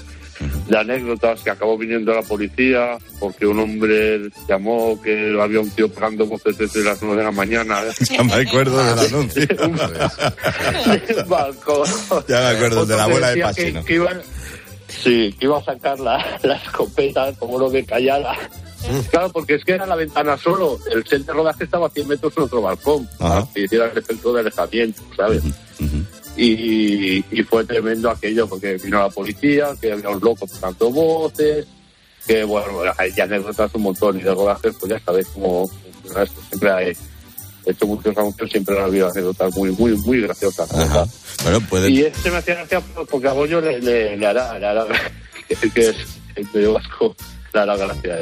de 0.69 0.79
anécdotas 0.79 1.41
que 1.43 1.51
acabó 1.51 1.79
viniendo 1.79 2.13
la 2.13 2.23
policía 2.23 2.99
porque 3.21 3.47
un 3.47 3.59
hombre 3.61 4.29
llamó 4.49 5.01
que 5.01 5.37
había 5.41 5.61
un 5.61 5.71
tío 5.71 5.89
pegando 5.89 6.27
voces 6.27 6.59
desde 6.59 6.83
las 6.85 7.01
9 7.03 7.17
de 7.19 7.25
la 7.25 7.31
mañana. 7.33 7.81
Ya 8.11 8.23
me 8.23 8.35
acuerdo 8.35 8.77
del 8.85 8.99
anuncio. 9.07 9.47
del 9.47 11.25
balcón. 11.27 11.89
Ya 12.29 12.41
me 12.41 12.47
acuerdo, 12.57 12.87
de 12.87 12.97
la 12.97 13.05
abuela 13.05 13.29
de 13.29 13.35
decía 13.35 13.47
Pachi, 13.47 13.73
que- 13.73 13.85
que 13.85 13.95
iban- 13.95 14.23
sí, 14.89 15.35
que 15.39 15.45
iba 15.47 15.59
a 15.59 15.65
sacar 15.65 15.99
la, 16.01 16.39
la 16.43 16.57
escopeta 16.57 17.33
como 17.39 17.59
lo 17.59 17.71
de 17.71 17.85
Callada. 17.85 18.35
Claro, 19.11 19.33
porque 19.33 19.55
es 19.55 19.65
que 19.65 19.73
era 19.73 19.85
la 19.87 19.97
ventana 19.97 20.37
solo. 20.39 20.79
El 20.93 21.05
set 21.07 21.25
de 21.27 21.33
rodaje 21.33 21.65
estaba 21.65 21.87
a 21.89 21.91
100 21.91 22.07
metros 22.07 22.33
en 22.37 22.43
otro 22.45 22.63
balcón. 22.63 23.09
Ajá. 23.19 23.41
Para 23.41 23.53
que 23.53 23.63
hiciera 23.65 23.87
el 23.91 23.99
efecto 23.99 24.33
de 24.33 24.41
alejamiento, 24.41 25.03
¿sabes? 25.17 25.43
Y, 26.37 27.25
y 27.31 27.43
fue 27.43 27.65
tremendo 27.65 28.11
aquello, 28.11 28.49
porque 28.49 28.77
vino 28.77 29.01
la 29.01 29.09
policía, 29.09 29.69
que 29.81 29.93
había 29.93 30.11
un 30.11 30.21
loco 30.21 30.47
pegando 30.47 30.91
voces, 30.91 31.67
que 32.27 32.45
bueno, 32.45 32.81
hay 32.99 33.13
anécdotas 33.21 33.75
un 33.75 33.83
montón 33.83 34.19
y 34.19 34.23
de 34.23 34.35
rodajes, 34.35 34.75
pues 34.79 34.93
ya 34.93 35.01
funciona 35.01 36.23
esto. 36.23 36.41
Siempre 36.49 36.71
hay, 36.71 36.93
he 37.65 37.71
hecho 37.71 37.87
muchos 37.87 38.17
anuncios, 38.17 38.51
siempre 38.51 38.79
ha 38.79 38.85
habido 38.85 39.11
anécdotas 39.11 39.57
muy, 39.57 39.71
muy, 39.73 39.97
muy 39.99 40.21
graciosas. 40.23 40.69
Bueno, 41.45 41.61
puede... 41.69 41.91
Y 41.91 42.03
este 42.03 42.31
me 42.31 42.39
hacía 42.39 42.55
gracia 42.57 42.81
porque 43.11 43.29
a 43.29 43.33
Goyo 43.33 43.61
le, 43.61 43.81
le, 43.81 44.17
le 44.17 44.27
hará, 44.27 44.59
le 44.59 44.67
hará, 44.67 44.87
que, 45.75 45.89
es 45.89 45.97
el 46.35 46.49
medio 46.53 46.75
vasco, 46.75 47.15
le 47.57 47.73
hará 47.73 47.77
gracia, 47.77 48.17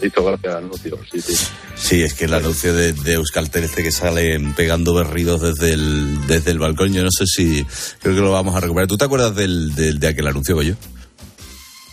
le 0.00 0.06
hizo 0.06 0.24
gracia 0.24 0.50
al 0.52 0.56
anuncio, 0.64 0.98
sí, 1.10 1.20
sí. 1.20 1.36
Sí, 1.76 2.02
es 2.02 2.14
que 2.14 2.24
el 2.26 2.34
anuncio 2.34 2.74
de, 2.74 2.92
de 2.92 3.12
Euskaltel 3.14 3.64
este 3.64 3.82
que 3.82 3.92
sale 3.92 4.38
pegando 4.56 4.94
berridos 4.94 5.40
desde 5.42 5.72
el, 5.74 6.26
desde 6.26 6.50
el 6.52 6.58
balcón, 6.58 6.92
yo 6.92 7.02
no 7.02 7.10
sé 7.10 7.26
si... 7.26 7.64
Creo 8.00 8.14
que 8.14 8.20
lo 8.20 8.32
vamos 8.32 8.54
a 8.56 8.60
recuperar. 8.60 8.88
¿Tú 8.88 8.96
te 8.96 9.04
acuerdas 9.04 9.34
del, 9.34 9.74
del- 9.74 9.98
de 10.00 10.08
aquel 10.08 10.26
anuncio, 10.26 10.60
yo? 10.62 10.74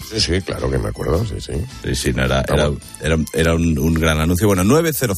Sí, 0.10 0.20
sí, 0.20 0.42
claro 0.42 0.70
que 0.70 0.78
me 0.78 0.90
acuerdo, 0.90 1.26
sí, 1.26 1.36
sí. 1.40 1.54
Sí, 1.84 1.96
sí, 1.96 2.14
no, 2.14 2.24
era, 2.24 2.46
era, 2.48 2.70
era, 3.02 3.18
era 3.34 3.56
un, 3.56 3.78
un 3.80 3.94
gran 3.96 4.20
anuncio. 4.20 4.48
Bueno, 4.48 4.64
900 4.64 5.18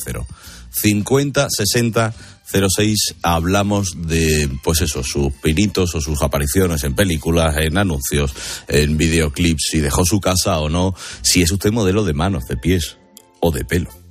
50 0.72 1.48
60 1.50 2.14
06 2.46 3.16
hablamos 3.24 4.08
de, 4.08 4.50
pues 4.64 4.82
eso, 4.82 5.04
sus 5.04 5.34
pinitos 5.34 5.96
o 5.96 6.02
sus 6.02 6.22
apariciones 6.22 6.84
en 6.84 6.96
películas, 6.96 7.58
en 7.58 7.78
anuncios, 7.78 8.34
en 8.68 8.98
videoclips, 8.98 9.68
si 9.72 9.80
dejó 9.80 10.06
su 10.06 10.20
casa 10.20 10.60
o 10.60 10.70
no, 10.70 10.96
si 11.22 11.42
es 11.42 11.52
usted 11.52 11.72
modelo 11.72 12.04
de 12.04 12.14
manos, 12.14 12.46
de 12.46 12.58
pies 12.58 12.98
o 13.40 13.52
de 13.52 13.66
pelo. 13.66 14.05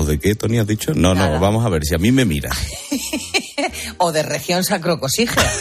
¿O 0.00 0.04
de 0.04 0.18
qué, 0.20 0.36
Tony, 0.36 0.58
has 0.60 0.66
dicho? 0.66 0.94
No, 0.94 1.12
no, 1.14 1.40
vamos 1.40 1.66
a 1.66 1.68
ver, 1.68 1.84
si 1.84 1.92
a 1.94 1.98
mí 1.98 2.12
me 2.12 2.24
mira. 2.24 2.50
O 3.98 4.12
de 4.12 4.22
región 4.22 4.62
sacrocosígea. 4.62 5.52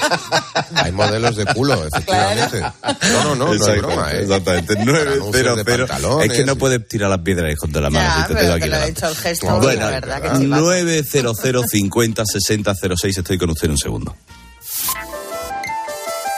Hay 0.76 0.90
modelos 0.92 1.36
de 1.36 1.44
culo, 1.44 1.86
efectivamente. 1.86 2.60
No, 2.60 3.24
no, 3.24 3.34
no, 3.34 3.52
no 3.52 3.52
es 3.52 3.78
broma, 3.82 4.10
¿eh? 4.12 4.22
Exactamente, 4.22 4.72
Anuncios 4.72 5.16
900 5.26 5.56
de 5.58 5.64
pero 5.66 5.86
pantalones 5.86 6.30
es 6.30 6.36
que 6.38 6.44
no 6.46 6.56
puedes 6.56 6.88
tirar 6.88 7.10
las 7.10 7.18
piedras 7.18 7.52
hijos 7.52 7.70
de 7.70 7.80
la 7.82 7.90
mano. 7.90 8.08
Ya, 8.08 8.14
si 8.14 8.22
te 8.22 8.26
pero 8.28 8.40
tengo 8.40 8.54
que 8.56 8.62
aquí 8.64 8.70
le 8.70 8.76
ha 8.76 8.78
delante. 8.80 8.98
hecho 9.00 9.08
el 9.10 9.16
gesto, 9.16 9.58
Bueno, 9.60 9.80
la 9.80 9.90
verdad, 9.90 10.22
que 10.22 10.38
chivato. 10.38 10.62
900 10.62 11.66
50 11.68 12.24
60 12.24 12.74
06 12.96 13.18
estoy 13.18 13.36
con 13.38 13.50
usted 13.50 13.64
en 13.66 13.70
un 13.72 13.78
segundo. 13.78 14.16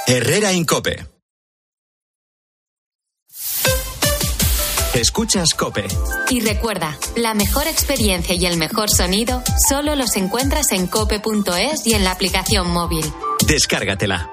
Herrera 0.08 0.52
Incope. 0.52 1.06
Escuchas 4.98 5.54
Cope. 5.54 5.86
Y 6.28 6.40
recuerda, 6.40 6.98
la 7.14 7.32
mejor 7.32 7.68
experiencia 7.68 8.34
y 8.34 8.46
el 8.46 8.56
mejor 8.56 8.90
sonido 8.90 9.44
solo 9.68 9.94
los 9.94 10.16
encuentras 10.16 10.72
en 10.72 10.88
cope.es 10.88 11.86
y 11.86 11.94
en 11.94 12.02
la 12.02 12.10
aplicación 12.10 12.68
móvil. 12.68 13.04
Descárgatela. 13.46 14.28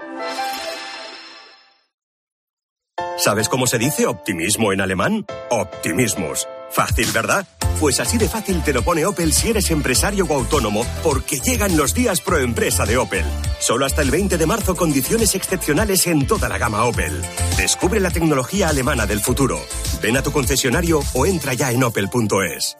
¿Sabes 3.17 3.47
cómo 3.47 3.67
se 3.67 3.78
dice 3.78 4.08
optimismo 4.08 4.73
en 4.73 4.82
alemán? 4.82 5.28
Optimismus. 5.51 6.47
Fácil, 6.71 7.12
¿verdad? 7.12 7.47
Pues 7.79 7.99
así 7.99 8.17
de 8.17 8.29
fácil 8.29 8.63
te 8.63 8.73
lo 8.73 8.83
pone 8.83 9.05
Opel 9.05 9.33
si 9.33 9.49
eres 9.49 9.69
empresario 9.71 10.25
o 10.25 10.33
autónomo, 10.33 10.85
porque 11.03 11.39
llegan 11.39 11.75
los 11.75 11.93
días 11.93 12.21
pro 12.21 12.39
empresa 12.39 12.85
de 12.85 12.97
Opel. 12.97 13.25
Solo 13.59 13.85
hasta 13.85 14.01
el 14.01 14.11
20 14.11 14.38
de 14.38 14.45
marzo 14.45 14.75
condiciones 14.75 15.35
excepcionales 15.35 16.07
en 16.07 16.25
toda 16.25 16.49
la 16.49 16.57
gama 16.57 16.85
Opel. 16.85 17.21
Descubre 17.57 17.99
la 17.99 18.11
tecnología 18.11 18.69
alemana 18.69 19.05
del 19.05 19.19
futuro. 19.19 19.59
Ven 20.01 20.17
a 20.17 20.21
tu 20.21 20.31
concesionario 20.31 21.01
o 21.13 21.25
entra 21.25 21.53
ya 21.53 21.71
en 21.71 21.83
opel.es. 21.83 22.77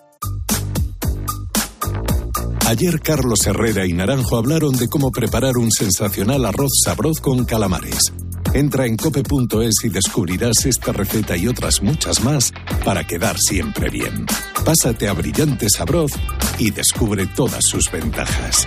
Ayer 2.68 3.00
Carlos 3.00 3.46
Herrera 3.46 3.86
y 3.86 3.94
Naranjo 3.94 4.38
hablaron 4.38 4.76
de 4.76 4.88
cómo 4.88 5.12
preparar 5.12 5.56
un 5.58 5.72
sensacional 5.72 6.46
arroz 6.46 6.72
sabroz 6.84 7.20
con 7.22 7.46
calamares. 7.46 8.12
Entra 8.56 8.86
en 8.86 8.96
cope.es 8.96 9.84
y 9.84 9.90
descubrirás 9.90 10.66
esta 10.66 10.94
receta 10.94 11.36
y 11.36 11.46
otras 11.46 11.82
muchas 11.82 12.24
más 12.24 12.54
para 12.86 13.04
quedar 13.04 13.36
siempre 13.36 13.90
bien. 13.90 14.26
Pásate 14.64 15.10
a 15.10 15.14
Brillante 15.14 15.68
Sabroz 15.68 16.14
y 16.58 16.72
descubre 16.72 17.28
todas 17.36 17.60
sus 17.60 17.92
ventajas. 17.92 18.66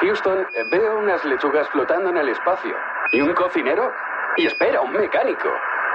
Houston, 0.00 0.38
veo 0.72 0.98
unas 0.98 1.24
lechugas 1.24 1.68
flotando 1.70 2.10
en 2.10 2.16
el 2.16 2.30
espacio. 2.30 2.74
¿Y 3.12 3.20
un 3.20 3.32
cocinero? 3.32 3.88
Y 4.38 4.46
espera, 4.46 4.80
un 4.80 4.90
mecánico. 4.90 5.48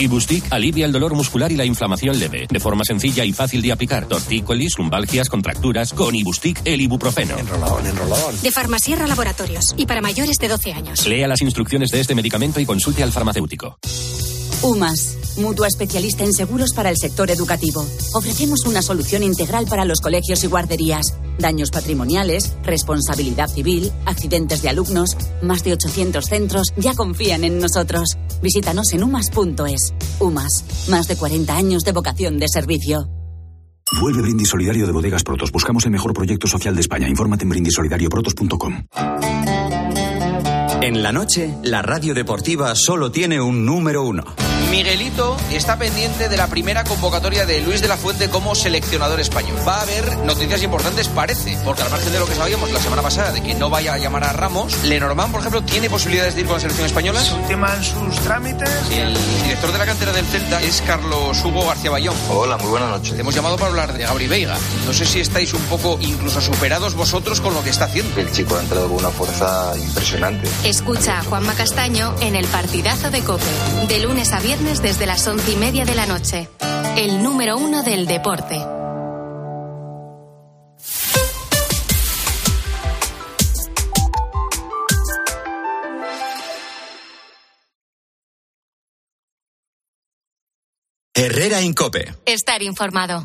Ibustic 0.00 0.44
alivia 0.50 0.86
el 0.86 0.92
dolor 0.92 1.14
muscular 1.14 1.50
y 1.52 1.56
la 1.56 1.64
inflamación 1.64 2.18
leve, 2.18 2.46
de 2.50 2.60
forma 2.60 2.84
sencilla 2.84 3.24
y 3.24 3.32
fácil 3.32 3.62
de 3.62 3.72
aplicar. 3.72 4.06
Tortícolis, 4.06 4.78
lumbalgias, 4.78 5.28
contracturas, 5.28 5.92
con 5.92 6.14
Ibustic 6.14 6.60
el 6.64 6.80
ibuprofeno. 6.80 7.38
Enrolón, 7.38 7.86
enrolón. 7.86 8.42
de 8.42 8.50
Farmasierra 8.50 9.06
Laboratorios 9.06 9.74
y 9.76 9.86
para 9.86 10.00
mayores 10.00 10.36
de 10.38 10.48
12 10.48 10.72
años. 10.72 11.06
Lea 11.06 11.28
las 11.28 11.42
instrucciones 11.42 11.90
de 11.90 12.00
este 12.00 12.14
medicamento 12.14 12.60
y 12.60 12.66
consulte 12.66 13.02
al 13.02 13.12
farmacéutico. 13.12 13.78
UMAS, 14.62 15.18
mutua 15.36 15.68
especialista 15.68 16.24
en 16.24 16.32
seguros 16.32 16.72
para 16.74 16.90
el 16.90 16.96
sector 16.96 17.30
educativo. 17.30 17.86
Ofrecemos 18.14 18.66
una 18.66 18.82
solución 18.82 19.22
integral 19.22 19.66
para 19.66 19.84
los 19.84 20.00
colegios 20.00 20.44
y 20.44 20.46
guarderías. 20.46 21.14
Daños 21.38 21.70
patrimoniales, 21.70 22.54
responsabilidad 22.62 23.48
civil, 23.48 23.92
accidentes 24.06 24.62
de 24.62 24.68
alumnos. 24.68 25.16
Más 25.42 25.64
de 25.64 25.72
800 25.72 26.24
centros 26.24 26.68
ya 26.76 26.94
confían 26.94 27.44
en 27.44 27.58
nosotros. 27.58 28.16
Visítanos 28.42 28.92
en 28.92 29.04
umas.es. 29.04 29.94
UMAS, 30.20 30.64
más 30.88 31.08
de 31.08 31.16
40 31.16 31.56
años 31.56 31.82
de 31.84 31.92
vocación 31.92 32.38
de 32.38 32.48
servicio. 32.48 33.08
Vuelve 34.00 34.22
Brindis 34.22 34.48
Solidario 34.48 34.86
de 34.86 34.92
Bodegas 34.92 35.22
Protos. 35.22 35.52
Buscamos 35.52 35.84
el 35.84 35.90
mejor 35.90 36.14
proyecto 36.14 36.46
social 36.46 36.74
de 36.74 36.80
España. 36.80 37.08
Infórmate 37.08 37.44
en 37.44 37.50
brindisolidarioprotos.com. 37.50 38.86
En 40.82 41.02
la 41.02 41.12
noche, 41.12 41.54
la 41.62 41.80
radio 41.82 42.14
deportiva 42.14 42.74
solo 42.74 43.10
tiene 43.10 43.40
un 43.40 43.64
número 43.64 44.02
uno. 44.02 44.24
Miguelito 44.70 45.36
está 45.50 45.76
pendiente 45.76 46.28
de 46.28 46.36
la 46.36 46.46
primera 46.46 46.84
convocatoria 46.84 47.46
de 47.46 47.60
Luis 47.60 47.80
de 47.80 47.88
la 47.88 47.96
Fuente 47.96 48.28
como 48.28 48.54
seleccionador 48.54 49.20
español. 49.20 49.56
Va 49.66 49.78
a 49.78 49.82
haber 49.82 50.16
noticias 50.18 50.62
importantes, 50.62 51.08
parece, 51.08 51.58
porque 51.64 51.82
al 51.82 51.90
margen 51.90 52.12
de 52.12 52.18
lo 52.18 52.26
que 52.26 52.34
sabíamos 52.34 52.70
la 52.72 52.80
semana 52.80 53.02
pasada 53.02 53.32
de 53.32 53.42
que 53.42 53.54
no 53.54 53.70
vaya 53.70 53.94
a 53.94 53.98
llamar 53.98 54.24
a 54.24 54.32
Ramos, 54.32 54.82
Lenormand, 54.84 55.30
por 55.30 55.40
ejemplo, 55.40 55.62
tiene 55.62 55.90
posibilidades 55.90 56.34
de 56.34 56.40
ir 56.40 56.46
con 56.46 56.54
la 56.54 56.60
selección 56.60 56.86
española. 56.86 57.20
¿Se 57.20 57.34
ultiman 57.34 57.84
sus 57.84 58.16
trámites? 58.20 58.70
El 58.90 59.14
director 59.42 59.72
de 59.72 59.78
la 59.78 59.86
cantera 59.86 60.12
del 60.12 60.24
Celta 60.26 60.62
es 60.62 60.82
Carlos 60.86 61.44
Hugo 61.44 61.66
García 61.66 61.90
Bayón. 61.90 62.16
Hola, 62.30 62.56
muy 62.56 62.70
buenas 62.70 62.88
noches. 62.88 63.14
Te 63.14 63.20
hemos 63.20 63.34
llamado 63.34 63.56
para 63.56 63.70
hablar 63.70 63.92
de 63.92 64.04
Gabri 64.04 64.26
Veiga. 64.26 64.56
No 64.86 64.92
sé 64.92 65.04
si 65.04 65.20
estáis 65.20 65.52
un 65.54 65.62
poco 65.62 65.98
incluso 66.00 66.40
superados 66.40 66.94
vosotros 66.94 67.40
con 67.40 67.54
lo 67.54 67.62
que 67.62 67.70
está 67.70 67.84
haciendo. 67.84 68.20
El 68.20 68.32
chico 68.32 68.56
ha 68.56 68.60
entrado 68.60 68.88
con 68.88 68.98
una 68.98 69.10
fuerza 69.10 69.72
impresionante. 69.76 70.48
Escucha 70.64 71.18
a 71.18 71.24
Juanma 71.24 71.54
Castaño 71.54 72.14
en 72.20 72.34
el 72.34 72.46
partidazo 72.46 73.10
de 73.10 73.20
Cope, 73.20 73.44
de 73.88 73.98
lunes 74.00 74.32
a 74.32 74.40
viernes 74.40 74.53
desde 74.56 75.06
las 75.06 75.26
once 75.26 75.50
y 75.50 75.56
media 75.56 75.84
de 75.84 75.94
la 75.96 76.06
noche. 76.06 76.48
El 76.96 77.22
número 77.22 77.58
uno 77.58 77.82
del 77.82 78.06
deporte. 78.06 78.56
Herrera 91.16 91.60
Incope. 91.60 92.14
Estar 92.26 92.62
informado. 92.62 93.24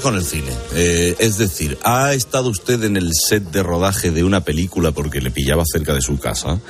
Con 0.00 0.14
el 0.14 0.24
cine. 0.24 0.50
Eh, 0.76 1.16
es 1.18 1.38
decir, 1.38 1.76
¿ha 1.82 2.14
estado 2.14 2.48
usted 2.50 2.84
en 2.84 2.96
el 2.96 3.10
set 3.12 3.42
de 3.50 3.64
rodaje 3.64 4.12
de 4.12 4.22
una 4.22 4.40
película 4.44 4.92
porque 4.92 5.20
le 5.20 5.32
pillaba 5.32 5.64
cerca 5.66 5.92
de 5.92 6.00
su 6.00 6.18
casa? 6.20 6.60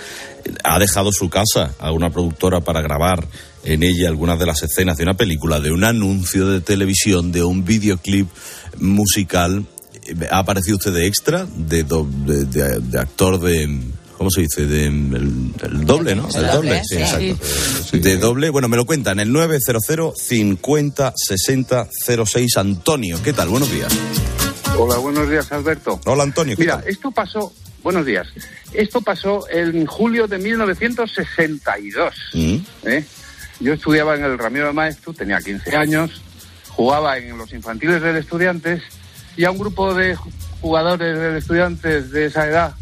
¿Ha 0.64 0.78
dejado 0.78 1.12
su 1.12 1.28
casa 1.28 1.74
a 1.78 1.92
una 1.92 2.08
productora 2.10 2.60
para 2.62 2.80
grabar 2.80 3.28
en 3.64 3.82
ella 3.82 4.08
algunas 4.08 4.38
de 4.38 4.46
las 4.46 4.62
escenas 4.62 4.96
de 4.96 5.02
una 5.04 5.14
película, 5.14 5.60
de 5.60 5.72
un 5.72 5.84
anuncio 5.84 6.48
de 6.48 6.62
televisión, 6.62 7.32
de 7.32 7.44
un 7.44 7.66
videoclip 7.66 8.28
musical? 8.78 9.66
¿Ha 10.30 10.38
aparecido 10.38 10.78
usted 10.78 10.94
de 10.94 11.06
extra, 11.06 11.46
de, 11.54 11.84
do- 11.84 12.08
de- 12.10 12.46
de- 12.46 12.80
de 12.80 12.98
actor 12.98 13.38
de... 13.40 13.78
¿Cómo 14.22 14.30
se 14.30 14.42
dice? 14.42 14.66
De, 14.66 14.86
el, 14.86 15.52
el 15.64 15.84
doble, 15.84 16.14
¿no? 16.14 16.28
El 16.32 16.46
doble, 16.46 16.80
sí, 16.88 16.94
exacto. 16.96 17.98
De 17.98 18.16
doble, 18.18 18.50
bueno, 18.50 18.68
me 18.68 18.76
lo 18.76 18.86
cuentan, 18.86 19.18
el 19.18 19.32
900 19.32 20.14
50 20.16 21.12
60 21.16 21.88
06 22.24 22.56
Antonio. 22.56 23.18
¿Qué 23.24 23.32
tal? 23.32 23.48
Buenos 23.48 23.68
días. 23.72 23.92
Hola, 24.78 24.98
buenos 24.98 25.28
días, 25.28 25.50
Alberto. 25.50 25.98
Hola, 26.06 26.22
Antonio. 26.22 26.54
¿qué 26.54 26.62
Mira, 26.62 26.78
tal? 26.78 26.88
esto 26.88 27.10
pasó, 27.10 27.52
buenos 27.82 28.06
días, 28.06 28.28
esto 28.72 29.00
pasó 29.00 29.44
en 29.50 29.86
julio 29.86 30.28
de 30.28 30.38
1962. 30.38 32.14
Mm. 32.34 32.56
¿eh? 32.84 33.04
Yo 33.58 33.72
estudiaba 33.72 34.14
en 34.14 34.22
el 34.24 34.38
Ramiro 34.38 34.68
de 34.68 34.72
Maestro, 34.72 35.12
tenía 35.12 35.40
15 35.40 35.74
años, 35.76 36.22
jugaba 36.68 37.18
en 37.18 37.36
los 37.36 37.52
infantiles 37.52 38.00
del 38.00 38.18
Estudiantes 38.18 38.82
y 39.36 39.44
a 39.46 39.50
un 39.50 39.58
grupo 39.58 39.92
de 39.94 40.16
ju- 40.16 40.30
jugadores 40.60 41.18
del 41.18 41.36
Estudiantes 41.38 42.12
de 42.12 42.26
esa 42.26 42.46
edad 42.46 42.74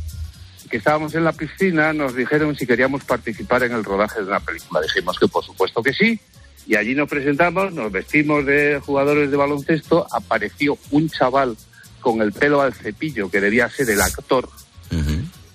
que 0.71 0.77
estábamos 0.77 1.15
en 1.15 1.25
la 1.25 1.33
piscina 1.33 1.93
nos 1.93 2.15
dijeron 2.15 2.55
si 2.55 2.67
queríamos 2.67 3.05
participar 3.05 3.65
en 3.65 3.73
el 3.73 3.85
rodaje 3.85 4.21
de 4.21 4.27
una 4.27 4.41
película. 4.41 4.81
Dijimos 4.81 5.19
que 5.19 5.27
por 5.27 5.45
supuesto 5.45 5.83
que 5.83 5.93
sí. 5.93 6.19
Y 6.67 6.77
allí 6.77 6.95
nos 6.95 7.09
presentamos, 7.09 7.73
nos 7.73 7.91
vestimos 7.91 8.47
de 8.47 8.81
jugadores 8.85 9.31
de 9.31 9.37
baloncesto, 9.37 10.07
apareció 10.13 10.79
un 10.93 11.11
chaval 11.11 11.57
con 12.01 12.23
el 12.23 12.33
pelo 12.33 12.61
al 12.61 12.73
cepillo 12.73 13.31
que 13.31 13.41
debía 13.41 13.69
ser 13.69 13.91
el 13.91 14.01
actor. 14.01 14.49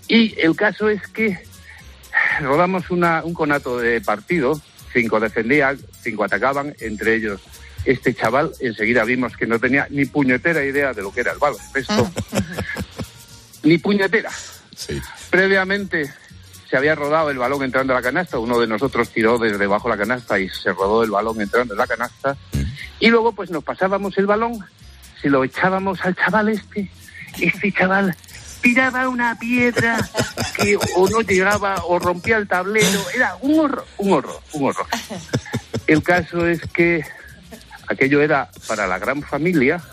Y 0.08 0.40
el 0.40 0.56
caso 0.56 0.90
es 0.90 1.08
que 1.08 1.40
rodamos 2.42 2.92
una, 2.92 3.24
un 3.24 3.34
conato 3.34 3.78
de 3.78 4.02
partido, 4.02 4.60
cinco 4.94 5.20
defendían, 5.20 5.80
cinco 6.02 6.26
atacaban, 6.26 6.76
entre 6.80 7.16
ellos 7.16 7.42
este 7.86 8.14
chaval, 8.14 8.52
enseguida 8.60 9.04
vimos 9.04 9.38
que 9.38 9.48
no 9.48 9.60
tenía 9.60 9.88
ni 9.90 10.06
puñetera 10.06 10.66
idea 10.66 10.94
de 10.94 11.02
lo 11.02 11.14
que 11.14 11.22
era 11.22 11.32
el 11.32 11.38
baloncesto, 11.38 12.12
ni 13.64 13.78
puñetera. 13.78 14.32
Previamente 15.30 16.14
se 16.70 16.78
había 16.78 16.96
rodado 16.96 17.30
el 17.30 17.38
balón 17.38 17.64
entrando 17.64 17.94
a 17.94 17.98
la 17.98 18.02
canasta, 18.02 18.40
uno 18.40 18.60
de 18.60 18.68
nosotros 18.68 19.10
tiró 19.10 19.38
desde 19.38 19.58
debajo 19.58 19.88
la 19.88 19.98
canasta 19.98 20.40
y 20.40 20.50
se 20.50 20.72
rodó 20.72 21.04
el 21.04 21.12
balón 21.12 21.40
entrando 21.42 21.74
en 21.74 21.78
la 21.78 21.88
canasta. 21.88 22.36
Y 23.00 23.10
luego 23.10 23.34
pues 23.34 23.50
nos 23.52 23.64
pasábamos 23.64 24.18
el 24.18 24.26
balón, 24.26 24.66
se 25.22 25.30
lo 25.30 25.44
echábamos 25.44 26.00
al 26.04 26.16
chaval 26.16 26.50
este, 26.50 26.90
este 27.40 27.72
chaval 27.72 28.16
tiraba 28.66 29.08
una 29.10 29.38
piedra 29.38 29.98
que 30.58 30.76
o 30.96 31.08
no 31.08 31.22
llegaba 31.22 31.76
o 31.86 32.00
rompía 32.00 32.38
el 32.38 32.48
tablero, 32.48 33.00
era 33.14 33.36
un 33.42 33.60
horror, 33.60 33.86
un 34.00 34.14
horror, 34.14 34.42
un 34.54 34.70
horror. 34.70 34.88
El 35.86 36.02
caso 36.02 36.48
es 36.48 36.62
que 36.74 37.06
aquello 37.88 38.24
era 38.24 38.50
para 38.68 38.88
la 38.88 38.98
gran 38.98 39.22
familia, 39.22 39.84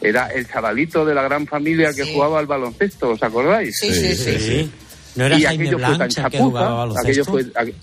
era 0.00 0.26
el 0.28 0.48
chavalito 0.48 1.04
de 1.04 1.14
la 1.14 1.22
gran 1.22 1.46
familia 1.46 1.92
que 1.92 2.12
jugaba 2.12 2.38
al 2.38 2.46
baloncesto, 2.46 3.10
¿os 3.10 3.22
acordáis? 3.22 3.76
Sí, 3.78 3.92
sí, 3.92 4.14
sí. 4.16 4.38
Sí. 4.38 4.72
¿No 5.14 5.26
era 5.26 5.38
Y 5.38 5.42
Jaime 5.44 5.64
aquello 5.68 5.78
fue 5.78 5.86
tan 5.88 5.96
Blanche 5.98 6.20
el 6.20 6.26
que 6.30 6.38
chapuza, 6.38 7.00
aquello 7.00 7.24
fue, 7.24 7.42
aqu- 7.54 7.74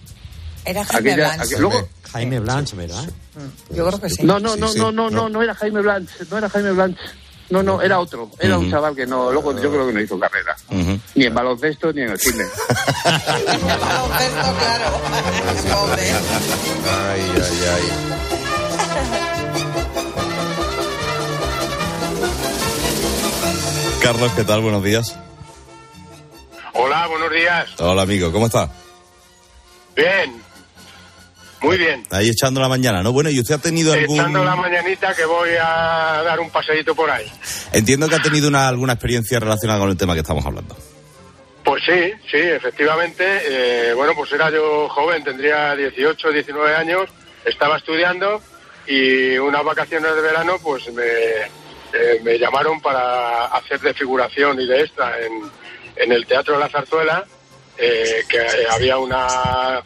Era 0.65 0.85
Jaime 0.85 1.11
aquella- 1.11 1.27
Blanche. 1.35 1.55
aqu- 1.55 1.59
luego- 1.59 1.89
Jaime 2.11 2.39
Blanche, 2.39 2.75
¿verdad? 2.75 3.09
Yo 3.69 3.87
creo 3.87 4.01
que 4.01 4.09
sí. 4.09 4.23
no, 4.23 4.39
no, 4.39 4.55
no, 4.55 4.73
no, 4.73 4.91
no, 4.91 5.09
no, 5.09 5.29
no 5.29 5.41
era 5.43 5.53
Jaime 5.55 5.81
Blanche, 5.81 6.13
no 6.31 6.37
era 6.39 6.49
Jaime 6.49 6.71
Blanche. 6.71 6.99
No, 7.51 7.63
no, 7.63 7.81
era 7.81 7.99
otro. 7.99 8.29
Era 8.39 8.59
un 8.59 8.69
chaval 8.69 8.95
que 8.95 9.07
no, 9.07 9.31
luego 9.31 9.59
yo 9.59 9.71
creo 9.71 9.87
que 9.87 9.93
no 9.93 10.01
hizo 10.01 10.19
carrera. 10.19 10.55
Ni 11.15 11.25
en 11.25 11.33
baloncesto 11.33 11.91
ni 11.93 12.01
en 12.01 12.09
el 12.09 12.19
cine. 12.19 12.43
Baloncesto, 13.05 14.55
claro. 14.59 15.01
Pobre. 15.71 16.11
Ay, 16.11 17.21
ay, 17.35 17.59
ay. 17.73 18.38
Carlos, 24.01 24.31
¿qué 24.35 24.43
tal? 24.43 24.61
Buenos 24.61 24.83
días. 24.83 25.17
Hola, 26.73 27.07
buenos 27.07 27.31
días. 27.31 27.69
Hola, 27.79 28.03
amigo, 28.03 28.31
¿cómo 28.31 28.45
está? 28.47 28.69
Bien. 29.95 30.41
Muy 31.61 31.77
bien. 31.77 32.03
Ahí 32.09 32.29
echando 32.29 32.61
la 32.61 32.69
mañana, 32.69 33.03
¿no? 33.03 33.11
Bueno, 33.11 33.29
¿y 33.29 33.39
usted 33.39 33.55
ha 33.55 33.57
tenido 33.59 33.91
algún...? 33.91 34.17
Echando 34.17 34.43
la 34.45 34.55
mañanita 34.55 35.13
que 35.13 35.25
voy 35.25 35.49
a 35.61 36.21
dar 36.23 36.39
un 36.39 36.49
paseíto 36.49 36.95
por 36.95 37.09
ahí. 37.11 37.29
Entiendo 37.73 38.07
que 38.07 38.15
ha 38.15 38.21
tenido 38.21 38.47
una, 38.47 38.69
alguna 38.69 38.93
experiencia 38.93 39.39
relacionada 39.39 39.79
con 39.79 39.89
el 39.89 39.97
tema 39.97 40.13
que 40.13 40.21
estamos 40.21 40.45
hablando. 40.45 40.77
Pues 41.65 41.83
sí, 41.85 42.13
sí, 42.31 42.37
efectivamente. 42.37 43.23
eh, 43.27 43.93
bueno, 43.93 44.13
pues 44.15 44.31
era 44.31 44.49
yo 44.49 44.87
joven, 44.89 45.23
tendría 45.23 45.75
18, 45.75 46.31
19 46.31 46.75
años, 46.75 47.09
estaba 47.43 47.77
estudiando 47.77 48.41
y 48.87 49.37
unas 49.37 49.63
vacaciones 49.63 50.15
de 50.15 50.21
verano 50.21 50.53
pues 50.63 50.91
me, 50.93 51.03
eh, 51.93 52.19
me 52.23 52.37
llamaron 52.37 52.81
para 52.81 53.45
hacer 53.45 53.79
de 53.79 53.93
figuración 53.93 54.59
y 54.59 54.67
de 54.67 54.81
extra 54.81 55.17
en, 55.19 55.43
en 55.95 56.11
el 56.11 56.25
Teatro 56.25 56.53
de 56.55 56.59
la 56.59 56.69
Zarzuela, 56.69 57.25
eh, 57.77 58.23
que 58.27 58.37
eh, 58.37 58.67
había 58.69 58.97
una... 58.97 59.79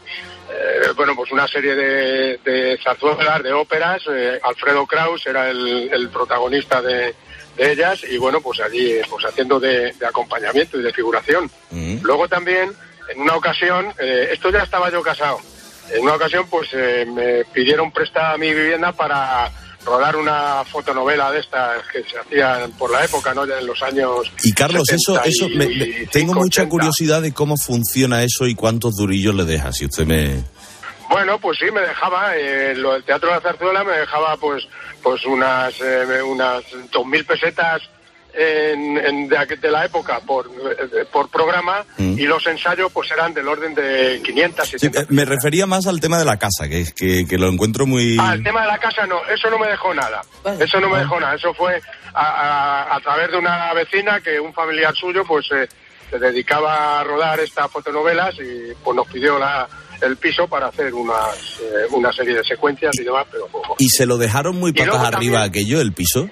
eh, 0.51 0.91
bueno, 0.95 1.15
pues 1.15 1.31
una 1.31 1.47
serie 1.47 1.75
de, 1.75 2.37
de 2.43 2.77
zarzuelas, 2.83 3.41
de 3.43 3.53
óperas. 3.53 4.03
Alfredo 4.43 4.85
Kraus 4.85 5.25
era 5.27 5.49
el, 5.49 5.89
el 5.91 6.09
protagonista 6.09 6.81
de, 6.81 7.15
de 7.55 7.71
ellas 7.71 8.03
y 8.03 8.17
bueno, 8.17 8.41
pues 8.41 8.59
allí 8.59 8.99
pues 9.09 9.25
haciendo 9.25 9.59
de, 9.59 9.93
de 9.93 10.05
acompañamiento 10.05 10.79
y 10.79 10.83
de 10.83 10.93
figuración. 10.93 11.49
Luego 12.01 12.27
también, 12.27 12.71
en 13.09 13.21
una 13.21 13.35
ocasión, 13.35 13.93
eh, 13.99 14.29
esto 14.31 14.49
ya 14.49 14.63
estaba 14.63 14.91
yo 14.91 15.01
casado, 15.01 15.39
en 15.91 16.03
una 16.03 16.15
ocasión 16.15 16.49
pues 16.49 16.69
eh, 16.73 17.05
me 17.05 17.45
pidieron 17.45 17.91
prestada 17.91 18.37
mi 18.37 18.53
vivienda 18.53 18.91
para 18.91 19.51
rodar 19.85 20.15
una 20.15 20.63
fotonovela 20.65 21.31
de 21.31 21.39
estas 21.39 21.85
que 21.91 22.03
se 22.03 22.17
hacían 22.17 22.71
por 22.73 22.91
la 22.91 23.03
época, 23.03 23.33
¿no? 23.33 23.45
Ya 23.45 23.59
en 23.59 23.67
los 23.67 23.81
años... 23.83 24.31
Y 24.43 24.53
Carlos, 24.53 24.83
eso, 24.89 25.21
eso, 25.23 25.47
me- 25.49 25.67
me- 25.67 25.73
75, 25.75 26.11
tengo 26.11 26.33
mucha 26.35 26.61
80. 26.61 26.69
curiosidad 26.69 27.21
de 27.21 27.33
cómo 27.33 27.57
funciona 27.57 28.23
eso 28.23 28.47
y 28.47 28.55
cuántos 28.55 28.95
durillos 28.95 29.35
le 29.35 29.45
deja, 29.45 29.71
si 29.73 29.85
usted 29.85 30.05
me... 30.05 30.43
Bueno, 31.09 31.37
pues 31.37 31.59
sí, 31.59 31.65
me 31.71 31.81
dejaba, 31.81 32.35
eh, 32.35 32.73
lo 32.75 32.93
del 32.93 33.03
Teatro 33.03 33.29
de 33.29 33.35
la 33.35 33.41
Zarzuela 33.41 33.83
me 33.83 33.91
dejaba 33.97 34.35
pues 34.37 34.63
pues 35.03 35.23
unas 35.25 35.73
eh, 35.81 36.21
unas 36.25 36.63
dos 36.91 37.05
mil 37.05 37.23
pesetas 37.25 37.81
en, 38.33 38.97
en- 38.97 39.27
de, 39.29 39.57
de 39.61 39.71
la 39.71 39.85
época 39.85 40.19
por, 40.21 40.47
eh, 40.47 41.05
por 41.11 41.29
programa 41.29 41.85
Mm. 41.97 42.17
y 42.17 42.23
los 42.23 42.45
ensayos 42.47 42.91
pues 42.91 43.11
eran 43.11 43.33
del 43.33 43.47
orden 43.47 43.73
de 43.75 44.21
500, 44.23 44.65
Sí, 44.65 44.71
600. 44.79 45.03
eh, 45.03 45.05
me 45.09 45.25
refería 45.25 45.65
más 45.67 45.85
al 45.87 45.99
tema 45.99 46.17
de 46.17 46.25
la 46.25 46.37
casa, 46.37 46.67
que, 46.67 46.85
que, 46.95 47.25
que 47.27 47.37
lo 47.37 47.47
encuentro 47.47 47.85
muy... 47.85 48.17
Ah, 48.19 48.33
el 48.33 48.43
tema 48.43 48.61
de 48.61 48.67
la 48.67 48.77
casa 48.79 49.05
no, 49.05 49.17
eso 49.33 49.49
no 49.49 49.59
me 49.59 49.67
dejó 49.67 49.93
nada. 49.93 50.21
Eso 50.59 50.79
no 50.79 50.89
me 50.89 50.99
dejó 50.99 51.19
nada. 51.19 51.35
Eso 51.35 51.53
fue 51.53 51.79
a, 52.13 52.21
a- 52.91 52.95
a 52.95 52.99
través 53.01 53.29
de 53.31 53.37
una 53.37 53.71
vecina 53.73 54.19
que 54.21 54.39
un 54.39 54.53
familiar 54.53 54.93
suyo 54.95 55.23
pues 55.27 55.45
eh, 55.51 55.67
se 56.09 56.17
dedicaba 56.19 56.99
a 56.99 57.03
rodar 57.03 57.39
estas 57.39 57.69
fotonovelas 57.71 58.35
y 58.35 58.73
pues 58.83 58.95
nos 58.95 59.07
pidió 59.07 59.37
la, 59.39 59.67
el 60.01 60.17
piso 60.17 60.47
para 60.47 60.67
hacer 60.67 60.93
unas, 60.93 61.59
eh, 61.61 61.85
una 61.91 62.11
serie 62.11 62.35
de 62.35 62.43
secuencias 62.43 62.93
y 62.99 63.03
demás, 63.03 63.25
pero 63.31 63.47
pues, 63.47 63.63
¿Y 63.79 63.89
se 63.89 64.05
lo 64.05 64.17
dejaron 64.17 64.55
muy 64.59 64.73
patas 64.73 64.95
arriba 64.95 65.11
también- 65.11 65.35
aquello, 65.37 65.81
el 65.81 65.93
piso? 65.93 66.29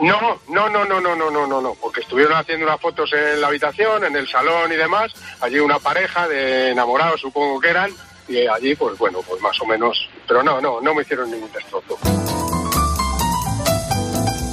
No, 0.00 0.18
no, 0.48 0.68
no, 0.68 0.84
no, 0.84 1.00
no, 1.00 1.14
no, 1.14 1.30
no, 1.30 1.46
no, 1.46 1.60
no, 1.60 1.74
porque 1.80 2.00
estuvieron 2.00 2.36
haciendo 2.36 2.66
unas 2.66 2.80
fotos 2.80 3.10
en 3.12 3.40
la 3.40 3.46
habitación, 3.46 4.04
en 4.04 4.16
el 4.16 4.28
salón 4.28 4.72
y 4.72 4.76
demás, 4.76 5.12
allí 5.40 5.58
una 5.60 5.78
pareja 5.78 6.26
de 6.26 6.72
enamorados 6.72 7.20
supongo 7.20 7.60
que 7.60 7.68
eran, 7.70 7.90
y 8.28 8.46
allí 8.46 8.74
pues 8.74 8.98
bueno, 8.98 9.20
pues 9.26 9.40
más 9.40 9.58
o 9.60 9.66
menos, 9.66 9.96
pero 10.26 10.42
no, 10.42 10.60
no, 10.60 10.80
no 10.80 10.94
me 10.94 11.02
hicieron 11.02 11.30
ningún 11.30 11.50
destrozo. 11.52 11.96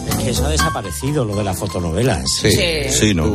Es 0.08 0.16
que 0.16 0.30
eso 0.30 0.46
ha 0.46 0.50
desaparecido, 0.50 1.26
lo 1.26 1.36
de 1.36 1.44
las 1.44 1.58
fotonovelas. 1.58 2.24
Sí, 2.30 2.52
Sí. 2.52 2.90
sí, 2.92 3.14
¿no? 3.16 3.26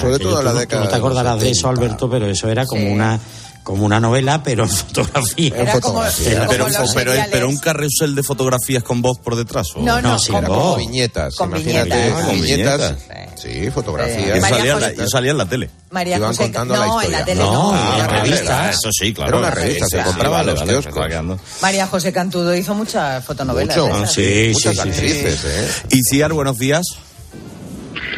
Sobre 0.00 0.18
todo 0.18 0.38
en 0.38 0.44
la 0.46 0.54
década 0.54 0.84
No 0.84 0.90
te 0.90 0.96
acordarás 0.96 1.40
de 1.40 1.50
eso, 1.50 1.68
70. 1.68 1.68
Alberto, 1.84 2.10
pero 2.10 2.26
eso 2.26 2.48
era 2.48 2.64
como 2.66 2.90
una 2.90 3.20
como 3.64 3.84
una 3.84 3.98
novela, 3.98 4.42
pero 4.44 4.62
en 4.64 4.68
fotografía. 4.70 5.52
En 5.56 5.66
fotografía. 5.66 6.46
pero, 6.48 6.66
como 6.66 6.94
pero, 6.94 7.12
pero 7.32 7.48
un 7.48 7.56
carrusel 7.56 8.14
de 8.14 8.22
fotografías 8.22 8.84
con 8.84 9.02
voz 9.02 9.18
por 9.18 9.34
detrás. 9.34 9.74
¿o? 9.74 9.80
No, 9.80 10.00
no, 10.00 10.18
sin 10.18 10.34
con- 10.34 10.44
voz. 10.44 10.74
Con 10.74 10.78
viñetas, 10.78 11.34
Con 11.34 11.48
imagínate, 11.50 11.88
viñetas. 11.88 12.12
con 12.14 12.26
Con 12.26 12.40
viñetas. 12.42 12.94
Sí, 13.42 13.70
fotografías. 13.70 14.40
María 14.40 14.56
salía, 14.58 14.72
en 14.74 14.80
la, 14.80 14.88
José- 14.90 15.04
y 15.04 15.10
salía 15.10 15.30
en 15.32 15.38
la 15.38 15.46
tele. 15.46 15.70
María 15.90 16.16
Iban 16.18 16.28
José. 16.30 16.42
contando 16.44 16.74
la 16.76 16.86
no, 16.86 16.92
en 16.92 16.98
historia. 17.00 17.18
la 17.18 17.24
tele 17.24 17.40
No, 17.42 17.52
no. 17.52 17.72
en 17.74 17.94
era 17.94 18.06
la 18.12 18.22
revista. 18.22 18.70
Eso 18.70 18.88
sí, 18.92 19.12
claro. 19.14 19.28
Era 19.30 19.38
una 19.38 19.50
revista, 19.50 19.86
se 19.86 19.98
Sí, 19.98 20.04
compraba 20.04 20.40
en 20.40 20.46
vale, 20.46 20.60
los 20.72 20.82
kioscos. 20.84 21.38
María 21.60 21.86
José 21.86 22.12
Cantudo 22.12 22.54
hizo 22.54 22.74
muchas 22.74 23.24
fotonovelas. 23.24 23.76
Mucho. 23.76 24.04
¿eh? 24.04 24.06
Sí, 24.06 24.50
Muchas 24.54 24.72
sí, 24.72 24.80
sí, 24.82 24.88
actrices, 24.88 25.40
sí. 25.40 25.46
¿eh? 25.50 25.68
Y 25.90 26.00
Ciar, 26.02 26.32
buenos 26.32 26.58
días. 26.58 26.84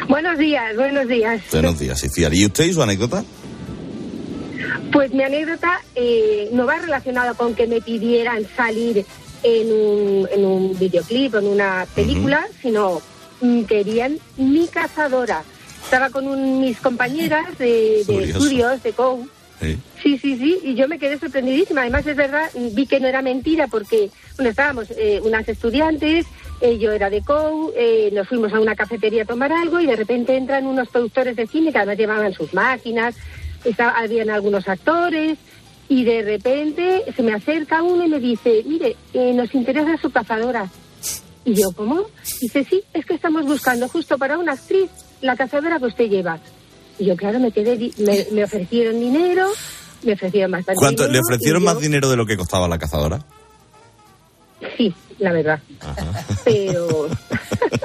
Buenos 0.09 0.39
días, 0.39 0.77
buenos 0.77 1.09
días. 1.09 1.41
Buenos 1.51 1.79
días, 1.79 2.01
Ciar. 2.15 2.33
¿Y 2.35 2.47
usted 2.47 2.65
y 2.65 2.73
su 2.73 2.83
anécdota? 2.83 3.25
Pues 4.93 5.13
mi 5.13 5.23
anécdota 5.23 5.81
eh, 5.95 6.49
no 6.53 6.67
va 6.67 6.79
relacionada 6.79 7.35
con 7.35 7.55
que 7.55 7.67
me 7.67 7.81
pidieran 7.81 8.47
salir 8.57 9.05
en 9.43 9.73
un, 9.73 10.29
en 10.33 10.45
un 10.45 10.79
videoclip 10.79 11.35
o 11.35 11.39
en 11.39 11.47
una 11.47 11.87
película, 11.95 12.47
sino 12.63 13.01
mm, 13.41 13.63
querían 13.65 14.19
mi 14.37 14.67
cazadora. 14.69 15.43
Estaba 15.85 16.11
con 16.11 16.27
un- 16.27 16.61
mis 16.61 16.79
compañeras 16.81 17.57
de, 17.59 18.01
estudios, 18.01 18.83
de 18.83 18.93
COU. 18.93 19.29
Sí. 19.61 19.79
Sí, 20.03 20.19
sí, 20.19 20.37
sí, 20.37 20.59
y 20.65 20.75
yo 20.75 20.87
me 20.89 20.99
quedé 20.99 21.19
sorprendidísima. 21.19 21.81
Además, 21.83 22.07
es 22.07 22.17
verdad, 22.17 22.51
vi 22.73 22.87
que 22.87 23.01
no 23.01 23.09
era 23.09 23.23
mentira 23.23 23.67
porque, 23.69 24.11
bueno, 24.37 24.51
estábamos 24.51 24.89
eh, 24.91 25.21
unas 25.23 25.49
estudiantes, 25.49 26.27
eh, 26.61 26.77
yo 26.79 26.93
era 26.93 27.09
de 27.09 27.23
COU, 27.23 27.73
nos 28.13 28.29
fuimos 28.29 28.53
a 28.53 28.61
una 28.61 28.75
cafetería 28.77 29.23
a 29.23 29.27
tomar 29.27 29.53
algo 29.53 29.81
y 29.81 29.87
de 29.87 29.97
repente 29.97 30.37
entran 30.37 30.67
unos 30.67 30.89
productores 30.89 31.37
de 31.37 31.47
cine 31.47 31.73
que 31.73 31.79
además 31.79 31.97
llevaban 31.99 32.33
sus 32.35 32.53
máquinas, 32.53 33.15
estaba- 33.71 33.99
habían 33.99 34.31
algunos 34.31 34.67
actores 34.69 35.39
y 35.89 36.05
de 36.05 36.23
repente 36.23 37.05
se 37.15 37.23
me 37.23 37.33
acerca 37.35 37.83
uno 37.83 38.05
y 38.05 38.09
me 38.09 38.19
dice, 38.21 38.63
mire, 38.67 38.97
eh, 39.15 39.33
nos 39.33 39.55
interesa 39.55 39.97
su 40.01 40.11
cazadora. 40.11 40.69
Y 41.45 41.55
yo, 41.55 41.71
¿cómo? 41.77 42.07
Dice, 42.41 42.65
sí, 42.65 42.83
es 42.93 43.07
que 43.07 43.15
estamos 43.15 43.45
buscando 43.45 43.89
justo 43.89 44.19
para 44.19 44.37
una 44.39 44.53
actriz 44.53 44.91
la 45.21 45.37
cazadora 45.37 45.79
que 45.79 45.87
usted 45.87 46.09
lleva. 46.09 46.39
Y 46.99 47.05
yo, 47.07 47.17
claro, 47.17 47.39
me 47.39 47.53
quedé, 47.53 47.77
me, 47.99 48.27
me 48.33 48.43
ofrecieron 48.45 48.99
dinero, 48.99 49.47
me 50.03 50.15
ofrecieron 50.15 50.51
bastante 50.51 50.79
¿Cuánto, 50.79 51.07
¿Le 51.07 51.21
ofrecieron 51.21 51.63
yo- 51.63 51.67
más 51.67 51.79
dinero 51.81 52.09
de 52.11 52.17
lo 52.17 52.27
que 52.27 52.37
costaba 52.37 52.67
la 52.67 52.79
cazadora? 52.79 53.21
Sí, 54.77 54.93
la 55.19 55.33
verdad. 55.33 55.61
Pero, 56.45 57.09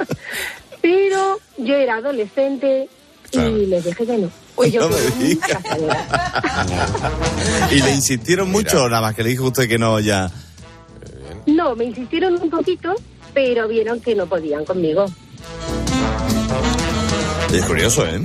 pero 0.82 1.38
yo 1.58 1.74
era 1.74 1.96
adolescente 1.96 2.88
Claro. 3.32 3.56
y 3.56 3.66
les 3.66 3.84
dije 3.84 4.06
que 4.06 4.18
no. 4.18 4.30
Yo 4.66 4.80
No 4.82 4.88
me 4.90 4.96
una 5.34 5.46
cazadora. 5.46 6.06
¿Y 7.72 7.80
le 7.82 7.90
insistieron 7.94 8.50
mucho 8.50 8.84
o 8.84 8.88
nada 8.88 9.02
más 9.02 9.14
que 9.14 9.22
le 9.24 9.30
dijo 9.30 9.44
usted 9.46 9.66
que 9.68 9.78
no 9.78 9.98
ya? 10.00 10.30
No, 11.46 11.74
me 11.74 11.84
insistieron 11.86 12.40
un 12.40 12.50
poquito, 12.50 12.94
pero 13.34 13.66
vieron 13.66 14.00
que 14.00 14.14
no 14.14 14.26
podían 14.26 14.64
conmigo. 14.64 15.06
Es 17.52 17.64
curioso, 17.66 18.06
¿eh? 18.06 18.20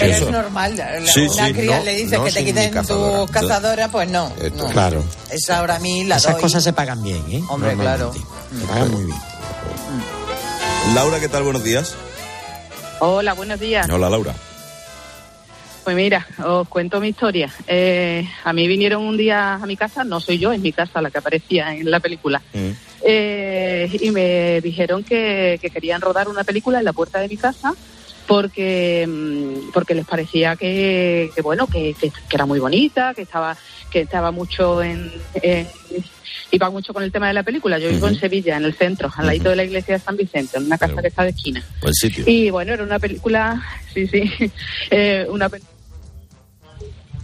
Pero 0.00 0.12
es 0.12 0.30
normal. 0.30 0.76
la- 0.76 1.06
Sí, 1.06 1.20
una 1.28 1.46
sí, 1.46 1.52
cría 1.52 1.78
no, 1.78 1.84
le 1.84 1.94
dice 1.94 2.16
no 2.16 2.24
que 2.24 2.32
te 2.32 2.44
quiten 2.44 2.70
tu 2.70 2.74
cazadora. 2.76 3.32
cazadora, 3.32 3.88
pues 3.90 4.08
no. 4.08 4.32
no. 4.56 4.66
Claro. 4.70 5.04
Esa 5.30 5.58
ahora 5.58 5.76
a 5.76 5.78
mí 5.78 6.04
la 6.04 6.16
Esas 6.16 6.32
doy. 6.32 6.42
cosas 6.42 6.64
se 6.64 6.72
pagan 6.72 7.02
bien, 7.02 7.22
¿eh? 7.30 7.42
Hombre, 7.48 7.74
claro. 7.76 8.12
Se 8.12 8.66
pagan 8.66 8.90
muy 8.90 9.04
bien. 9.04 9.18
Laura, 10.94 11.20
¿qué 11.20 11.28
tal? 11.28 11.44
Buenos 11.44 11.62
días. 11.62 11.94
Hola, 13.04 13.32
buenos 13.32 13.58
días. 13.58 13.88
Hola, 13.90 14.08
Laura. 14.08 14.32
Pues 15.82 15.96
mira, 15.96 16.24
os 16.38 16.68
cuento 16.68 17.00
mi 17.00 17.08
historia. 17.08 17.52
Eh, 17.66 18.24
a 18.44 18.52
mí 18.52 18.68
vinieron 18.68 19.02
un 19.02 19.16
día 19.16 19.54
a 19.54 19.66
mi 19.66 19.76
casa, 19.76 20.04
no 20.04 20.20
soy 20.20 20.38
yo, 20.38 20.52
es 20.52 20.60
mi 20.60 20.72
casa 20.72 21.02
la 21.02 21.10
que 21.10 21.18
aparecía 21.18 21.74
en 21.74 21.90
la 21.90 21.98
película. 21.98 22.40
Eh, 23.02 23.90
y 24.00 24.12
me 24.12 24.60
dijeron 24.60 25.02
que, 25.02 25.58
que 25.60 25.70
querían 25.70 26.00
rodar 26.00 26.28
una 26.28 26.44
película 26.44 26.78
en 26.78 26.84
la 26.84 26.92
puerta 26.92 27.18
de 27.18 27.26
mi 27.26 27.36
casa 27.36 27.74
porque 28.26 29.06
mm, 29.08 29.70
porque 29.72 29.94
les 29.94 30.06
parecía 30.06 30.56
que, 30.56 31.30
que, 31.34 31.42
bueno 31.42 31.66
que, 31.66 31.94
que- 31.94 32.10
que 32.10 32.36
era 32.36 32.46
muy 32.46 32.58
bonita 32.60 33.14
que 33.14 33.22
estaba 33.22 33.56
que 33.90 34.00
estaba 34.00 34.30
mucho 34.30 34.82
en, 34.82 35.10
en- 35.34 35.68
iba 36.50 36.70
mucho 36.70 36.92
con 36.94 37.02
el 37.02 37.10
tema 37.12 37.28
de 37.28 37.34
la 37.34 37.42
película 37.42 37.78
yo 37.78 37.88
vivo 37.90 38.08
en 38.08 38.18
Sevilla 38.18 38.56
en 38.56 38.64
el 38.64 38.74
centro 38.74 39.10
al 39.16 39.26
ladito 39.26 39.50
de 39.50 39.56
la 39.56 39.64
iglesia 39.64 39.94
de 39.94 40.00
San 40.00 40.16
Vicente 40.16 40.58
en 40.58 40.66
una 40.66 40.78
casa 40.78 41.00
que 41.00 41.08
está 41.08 41.22
de 41.24 41.30
esquina 41.30 41.62
Buen 41.80 41.94
sitio. 41.94 42.24
y 42.26 42.50
bueno, 42.50 42.72
era 42.74 42.84
una 42.84 42.98
película, 42.98 43.62
sí, 43.92 44.06
sí, 44.06 44.22
eh, 44.90 45.26
una 45.30 45.50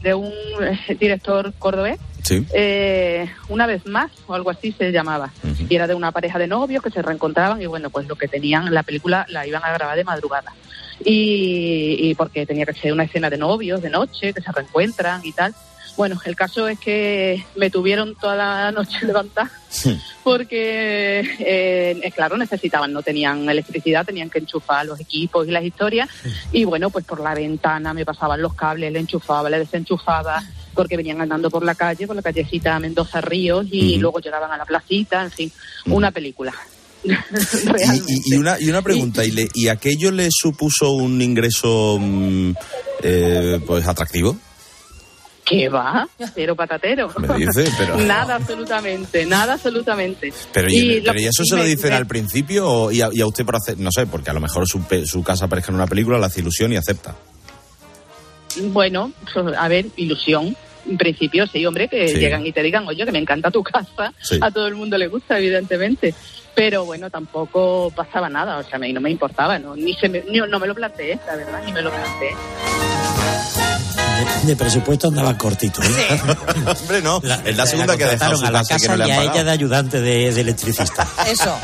de 0.03 0.15
un 0.15 0.33
eh, 0.63 0.97
director 0.99 1.53
cordobés, 1.59 1.99
Sí. 2.23 2.45
eh, 2.55 3.29
una 3.49 3.67
vez 3.67 3.85
más, 3.87 4.11
o 4.27 4.35
algo 4.35 4.51
así 4.51 4.71
se 4.73 4.93
llamaba. 4.93 5.33
Y 5.69 5.75
era 5.75 5.87
de 5.87 5.95
una 5.95 6.13
pareja 6.13 6.39
de 6.39 6.47
novios 6.47 6.83
que 6.83 6.91
se 6.91 7.01
reencontraban 7.03 7.61
y 7.63 7.67
bueno, 7.67 7.89
pues 7.91 8.07
lo 8.07 8.17
que 8.17 8.29
tenían, 8.29 8.73
la 8.73 8.83
película 8.83 9.27
la 9.31 9.47
iban 9.47 9.65
a 9.65 9.73
grabar 9.73 9.97
de 9.97 10.05
madrugada. 10.05 10.53
Y, 11.05 11.97
y 11.99 12.15
porque 12.15 12.47
tenía 12.47 12.67
que 12.67 12.75
ser 12.75 12.93
una 12.93 13.05
escena 13.05 13.31
de 13.31 13.39
novios, 13.39 13.81
de 13.83 13.91
noche, 13.91 14.33
que 14.33 14.43
se 14.43 14.53
reencuentran 14.53 15.21
y 15.25 15.33
tal. 15.33 15.55
Bueno, 15.99 16.17
el 16.25 16.37
caso 16.37 16.69
es 16.69 16.79
que 16.79 17.45
me 17.57 17.71
tuvieron 17.71 18.15
toda 18.15 18.37
la 18.37 18.71
noche 18.71 18.99
levantada 19.05 19.51
porque, 20.23 21.29
eh, 21.41 22.13
claro, 22.15 22.37
necesitaban, 22.37 22.93
no 22.93 23.03
tenían 23.03 23.49
electricidad, 23.51 24.07
tenían 24.07 24.31
que 24.31 24.39
enchufar 24.39 24.87
los 24.87 25.01
equipos 25.01 25.49
y 25.49 25.51
las 25.51 25.65
historias. 25.65 26.09
Y 26.53 26.65
bueno, 26.65 26.91
pues 26.91 27.05
por 27.05 27.19
la 27.19 27.35
ventana 27.35 27.93
me 27.95 28.05
pasaban 28.05 28.41
los 28.41 28.55
cables, 28.55 28.93
le 28.93 29.01
enchufaba, 29.01 29.51
le 29.51 29.59
desenchufaba, 29.59 30.41
porque 30.73 30.97
venían 30.97 31.21
andando 31.21 31.51
por 31.51 31.65
la 31.65 31.75
calle, 31.75 32.07
por 32.07 32.15
la 32.15 32.23
callecita 32.23 32.79
Mendoza 32.79 33.21
Ríos, 33.21 33.67
y 33.69 33.99
luego 33.99 34.21
llegaban 34.21 34.53
a 34.53 34.57
la 34.57 34.67
placita, 34.67 35.25
en 35.25 35.33
fin, 35.33 35.53
una 35.87 36.13
película. 36.13 36.55
Y, 38.27 38.35
una, 38.35 38.61
y 38.61 38.69
una 38.69 38.83
pregunta, 38.83 39.25
¿y, 39.25 39.31
le- 39.31 39.49
¿y 39.55 39.69
aquello 39.69 40.11
le 40.11 40.29
supuso 40.31 40.91
un 40.93 41.21
ingreso 41.23 41.99
mm, 42.01 42.51
eh, 43.03 43.61
pues 43.67 43.87
atractivo? 43.87 44.37
¿Qué 45.45 45.69
va? 45.71 46.07
Pero 46.35 46.55
patatero. 46.55 47.09
Me 47.19 47.37
dice, 47.47 47.71
pero- 47.79 47.97
Nada 47.99 48.35
absolutamente, 48.37 49.25
nada 49.25 49.55
absolutamente. 49.55 50.33
Pero, 50.53 50.69
y, 50.71 51.01
pero 51.01 51.15
lo- 51.15 51.21
¿y 51.21 51.25
eso 51.27 51.43
se 51.45 51.55
me- 51.55 51.63
lo 51.63 51.67
dicen 51.67 51.91
me- 51.91 51.97
al 51.97 52.07
principio 52.07 52.69
o, 52.69 52.93
y, 52.93 53.01
a, 53.01 53.09
y 53.13 53.21
a 53.21 53.27
usted 53.27 53.47
por 53.47 53.57
hacer, 53.57 53.79
no 53.79 53.91
sé, 53.91 54.07
porque 54.07 54.31
a 54.31 54.35
lo 54.35 54.41
mejor 54.41 54.69
su, 54.69 54.83
su 55.07 55.23
casa 55.23 55.47
aparezca 55.47 55.71
en 55.71 55.77
una 55.77 55.87
película, 55.87 56.19
le 56.19 56.27
hace 56.27 56.41
ilusión 56.41 56.73
y 56.73 56.77
acepta? 56.77 57.17
Bueno, 58.73 59.13
a 59.57 59.69
ver, 59.69 59.87
ilusión. 59.97 60.57
En 60.89 60.97
principio, 60.97 61.47
sí, 61.47 61.65
hombre, 61.67 61.87
que 61.89 62.09
Sí. 62.09 62.15
llegan 62.19 62.47
y 62.47 62.53
te 62.53 62.63
digan, 62.63 62.87
oye, 62.89 63.05
que 63.05 63.13
me 63.13 63.19
encanta 63.19 63.51
tu 63.51 63.63
casa. 63.63 64.13
Sí. 64.23 64.39
A 64.41 64.51
todo 64.51 64.67
el 64.67 64.75
mundo 64.75 64.97
le 64.97 65.07
gusta, 65.09 65.39
evidentemente. 65.39 66.15
Pero 66.59 66.85
bueno, 66.85 67.09
tampoco 67.11 67.91
pasaba 67.95 68.29
nada, 68.29 68.59
o 68.59 68.63
sea, 68.65 68.77
a 68.77 68.79
mí 68.79 68.93
no 68.93 69.01
me 69.01 69.11
importaba, 69.11 69.59
no, 69.59 69.77
ni 69.77 69.95
se 69.95 70.09
me, 70.09 70.23
ni- 70.23 70.39
no 70.41 70.59
me 70.59 70.67
lo 70.67 70.75
planteé, 70.75 71.19
la 71.27 71.37
verdad, 71.37 71.63
ni 71.65 71.73
me 71.73 71.83
lo 71.83 71.91
planteé. 71.91 72.35
De, 74.43 74.49
de 74.49 74.57
presupuesto 74.57 75.09
andaba 75.09 75.37
cortito. 75.39 75.81
¿eh? 75.83 76.21
Hombre, 76.81 77.03
no. 77.03 77.21
es 77.45 77.57
la 77.57 77.67
segunda 77.67 77.97
que 77.97 78.05
ha 78.05 78.09
dejado 78.09 78.33
contrataron 78.33 78.39
su 78.39 78.47
a 78.47 78.51
la 78.51 78.59
casa 78.65 78.79
que 78.79 78.89
no 78.89 78.97
le 78.97 79.09
y 79.09 79.11
a 79.13 79.23
ella 79.23 79.45
de 79.45 79.51
ayudante 79.51 80.01
de, 80.01 80.33
de 80.33 80.41
electricista. 80.41 81.07
Eso. 81.29 81.57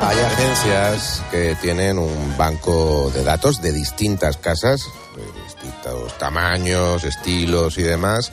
Hay 0.00 0.18
agencias 0.18 1.22
que 1.30 1.56
tienen 1.62 1.98
un 1.98 2.36
banco 2.36 3.10
de 3.14 3.24
datos 3.24 3.62
de 3.62 3.72
distintas 3.72 4.36
casas, 4.36 4.82
de 5.16 5.42
distintos 5.44 6.18
tamaños, 6.18 7.04
estilos 7.04 7.78
y 7.78 7.82
demás, 7.82 8.30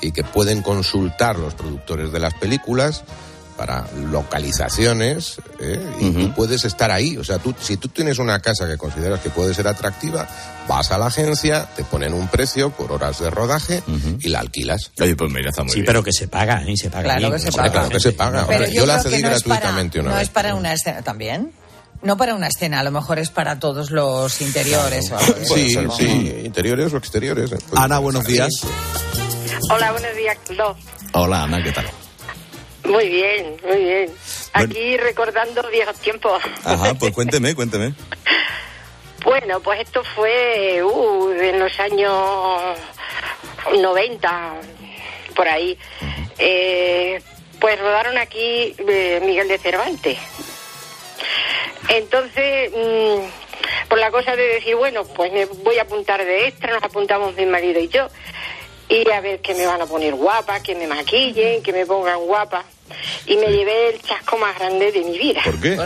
y 0.00 0.12
que 0.12 0.24
pueden 0.24 0.62
consultar 0.62 1.38
los 1.38 1.54
productores 1.54 2.12
de 2.12 2.20
las 2.20 2.32
películas 2.34 3.04
para 3.60 3.84
localizaciones 4.10 5.36
¿eh? 5.60 5.78
y 6.00 6.12
tú 6.12 6.32
puedes 6.32 6.64
estar 6.64 6.90
ahí. 6.90 7.18
O 7.18 7.24
sea, 7.24 7.38
tú, 7.38 7.54
si 7.60 7.76
tú 7.76 7.88
tienes 7.88 8.18
una 8.18 8.40
casa 8.40 8.66
que 8.66 8.78
consideras 8.78 9.20
que 9.20 9.28
puede 9.28 9.52
ser 9.52 9.68
atractiva, 9.68 10.26
vas 10.66 10.90
a 10.92 10.96
la 10.96 11.06
agencia, 11.08 11.68
te 11.76 11.84
ponen 11.84 12.14
un 12.14 12.26
precio 12.28 12.70
por 12.70 12.90
horas 12.90 13.18
de 13.20 13.28
rodaje 13.28 13.82
y 14.20 14.28
la 14.30 14.40
alquilas. 14.40 14.92
Oye, 14.98 15.14
pues 15.14 15.30
mira, 15.30 15.50
está 15.50 15.62
muy 15.62 15.74
Sí, 15.74 15.82
pero 15.84 16.02
que 16.02 16.10
se 16.10 16.26
paga, 16.26 16.62
¿eh? 16.66 16.74
Se 16.74 16.88
paga 16.88 17.02
Claro 17.04 17.20
bien. 17.20 17.32
que 17.32 17.38
se 17.38 17.52
paga. 17.52 17.70
Claro 17.70 17.88
que 17.90 18.00
se 18.00 18.12
paga. 18.12 18.46
Pero 18.48 18.64
yo, 18.64 18.72
yo 18.72 18.86
la 18.86 19.02
cedí 19.02 19.20
no 19.22 19.28
es 19.30 19.42
para, 19.42 19.56
gratuitamente 19.60 20.00
una 20.00 20.08
no 20.10 20.14
vez. 20.16 20.22
es 20.24 20.30
para 20.30 20.54
una 20.54 20.72
escena 20.72 21.02
también. 21.02 21.52
No 22.02 22.16
para 22.16 22.34
una 22.34 22.46
escena, 22.48 22.80
a 22.80 22.82
lo 22.82 22.92
mejor 22.92 23.18
es 23.18 23.28
para 23.28 23.58
todos 23.58 23.90
los 23.90 24.40
interiores. 24.40 25.10
o 25.10 25.18
algo 25.18 25.34
de 25.34 25.42
eso, 25.42 25.54
Sí, 25.54 25.76
sí, 25.98 26.40
interiores 26.46 26.90
o 26.94 26.96
exteriores. 26.96 27.52
¿eh? 27.52 27.58
Pues, 27.68 27.78
Ana, 27.78 27.98
buenos 27.98 28.24
días. 28.24 28.48
Hola, 29.70 29.92
buenos 29.92 30.16
días. 30.16 30.38
Hola, 31.12 31.42
Ana, 31.42 31.62
¿qué 31.62 31.72
tal? 31.72 31.84
Muy 32.90 33.08
bien, 33.08 33.56
muy 33.66 33.84
bien. 33.84 34.14
Aquí 34.52 34.96
recordando 34.96 35.62
viejos 35.70 35.96
tiempos. 36.00 36.42
Ajá, 36.64 36.94
pues 36.94 37.12
cuénteme, 37.14 37.54
cuénteme. 37.54 37.94
Bueno, 39.24 39.60
pues 39.60 39.80
esto 39.80 40.02
fue 40.02 40.82
uh, 40.82 41.30
en 41.30 41.58
los 41.58 41.78
años 41.78 42.78
90, 43.78 44.54
por 45.34 45.46
ahí. 45.46 45.78
Eh, 46.38 47.20
pues 47.60 47.78
rodaron 47.78 48.16
aquí 48.16 48.74
eh, 48.78 49.20
Miguel 49.24 49.48
de 49.48 49.58
Cervantes. 49.58 50.18
Entonces, 51.88 52.70
mm, 52.72 53.88
por 53.88 53.98
la 53.98 54.10
cosa 54.10 54.34
de 54.36 54.46
decir, 54.54 54.76
bueno, 54.76 55.04
pues 55.04 55.32
me 55.32 55.44
voy 55.44 55.78
a 55.78 55.82
apuntar 55.82 56.24
de 56.24 56.48
extra, 56.48 56.72
nos 56.72 56.82
apuntamos 56.82 57.34
mi 57.34 57.44
marido 57.46 57.80
y 57.80 57.88
yo, 57.88 58.08
y 58.88 59.08
a 59.10 59.20
ver 59.20 59.40
que 59.40 59.54
me 59.54 59.66
van 59.66 59.82
a 59.82 59.86
poner 59.86 60.14
guapa, 60.14 60.62
que 60.62 60.74
me 60.74 60.86
maquillen, 60.86 61.62
que 61.62 61.72
me 61.72 61.84
pongan 61.84 62.20
guapa. 62.20 62.64
Y 63.26 63.36
me 63.36 63.46
llevé 63.48 63.90
el 63.90 64.02
chasco 64.02 64.36
más 64.38 64.58
grande 64.58 64.92
de 64.92 65.00
mi 65.02 65.18
vida. 65.18 65.40
¿Por 65.44 65.60
qué? 65.60 65.78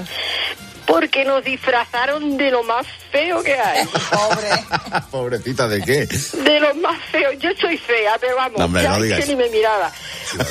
Porque 0.86 1.24
nos 1.24 1.42
disfrazaron 1.42 2.36
de 2.36 2.50
lo 2.50 2.62
más 2.62 2.86
feo 3.10 3.42
que 3.42 3.54
hay. 3.54 3.86
Pobrecita, 5.10 5.66
¿de 5.66 5.80
qué? 5.82 6.06
De 6.42 6.60
lo 6.60 6.74
más 6.76 7.00
feo. 7.10 7.32
Yo 7.32 7.50
soy 7.60 7.78
fea, 7.78 8.16
pero 8.20 8.36
vamos, 8.36 8.58
No, 8.58 8.66
hombre, 8.66 8.82
ya 8.82 8.90
no 8.98 9.00
que 9.16 9.26
ni 9.26 9.36
me 9.36 9.48
miraba. 9.48 9.90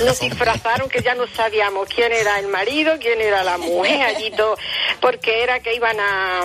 Nos 0.06 0.20
disfrazaron 0.20 0.90
que 0.90 1.02
ya 1.02 1.14
no 1.16 1.26
sabíamos 1.28 1.88
quién 1.94 2.12
era 2.12 2.40
el 2.40 2.48
marido, 2.48 2.96
quién 3.00 3.22
era 3.22 3.44
la 3.44 3.58
mujer, 3.58 4.02
allí 4.02 4.32
todo, 4.32 4.58
porque 5.02 5.44
era 5.44 5.60
que 5.60 5.76
iban 5.76 6.00
a... 6.00 6.42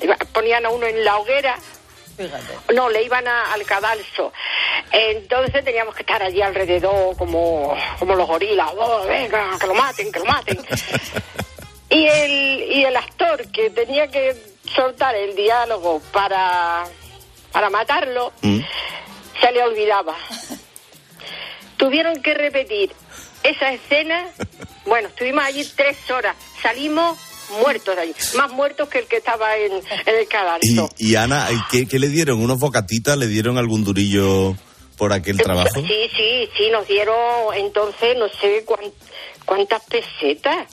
iba- 0.00 0.16
ponían 0.32 0.66
a 0.66 0.70
uno 0.70 0.86
en 0.86 1.04
la 1.04 1.18
hoguera 1.18 1.56
no, 2.74 2.88
le 2.90 3.02
iban 3.02 3.26
a- 3.28 3.52
al 3.52 3.64
cadalso. 3.64 4.32
Entonces 4.90 5.64
teníamos 5.64 5.94
que 5.94 6.02
estar 6.02 6.22
allí 6.22 6.42
alrededor 6.42 7.16
como, 7.16 7.76
como 7.98 8.14
los 8.14 8.26
gorilas. 8.26 8.70
Oh, 8.76 9.04
venga, 9.06 9.56
que 9.60 9.66
lo 9.66 9.74
maten, 9.74 10.12
que 10.12 10.18
lo 10.18 10.24
maten. 10.26 10.58
y, 11.90 12.06
el, 12.06 12.62
y 12.72 12.84
el 12.84 12.96
actor 12.96 13.50
que 13.50 13.70
tenía 13.70 14.08
que 14.08 14.36
soltar 14.74 15.14
el 15.14 15.34
diálogo 15.34 16.00
para, 16.12 16.84
para 17.52 17.70
matarlo, 17.70 18.32
se 18.42 19.52
le 19.52 19.62
olvidaba. 19.62 20.14
Tuvieron 21.76 22.22
que 22.22 22.34
repetir 22.34 22.92
esa 23.42 23.72
escena. 23.72 24.26
Bueno, 24.84 25.06
estuvimos 25.06 25.44
allí 25.44 25.64
tres 25.76 26.10
horas. 26.10 26.34
Salimos 26.60 27.16
muertos 27.52 27.94
de 27.96 28.02
allí. 28.02 28.14
Más 28.36 28.50
muertos 28.52 28.88
que 28.88 28.98
el 29.00 29.06
que 29.06 29.16
estaba 29.16 29.56
en, 29.56 29.72
en 29.72 30.18
el 30.18 30.28
cadalso. 30.28 30.88
Y 30.98 31.14
Ana, 31.16 31.48
¿qué, 31.70 31.86
qué 31.86 31.98
le 31.98 32.08
dieron? 32.08 32.40
¿Unos 32.42 32.58
bocatitas? 32.58 33.16
¿Le 33.16 33.26
dieron 33.26 33.58
algún 33.58 33.84
durillo 33.84 34.54
por 34.96 35.12
aquel 35.12 35.36
trabajo? 35.38 35.80
Sí, 35.80 36.10
sí, 36.16 36.48
sí, 36.56 36.70
nos 36.70 36.86
dieron 36.88 37.14
entonces 37.56 38.16
no 38.18 38.28
sé 38.40 38.64
cuán- 38.64 38.92
cuántas 39.44 39.82
pesetas. 39.84 40.66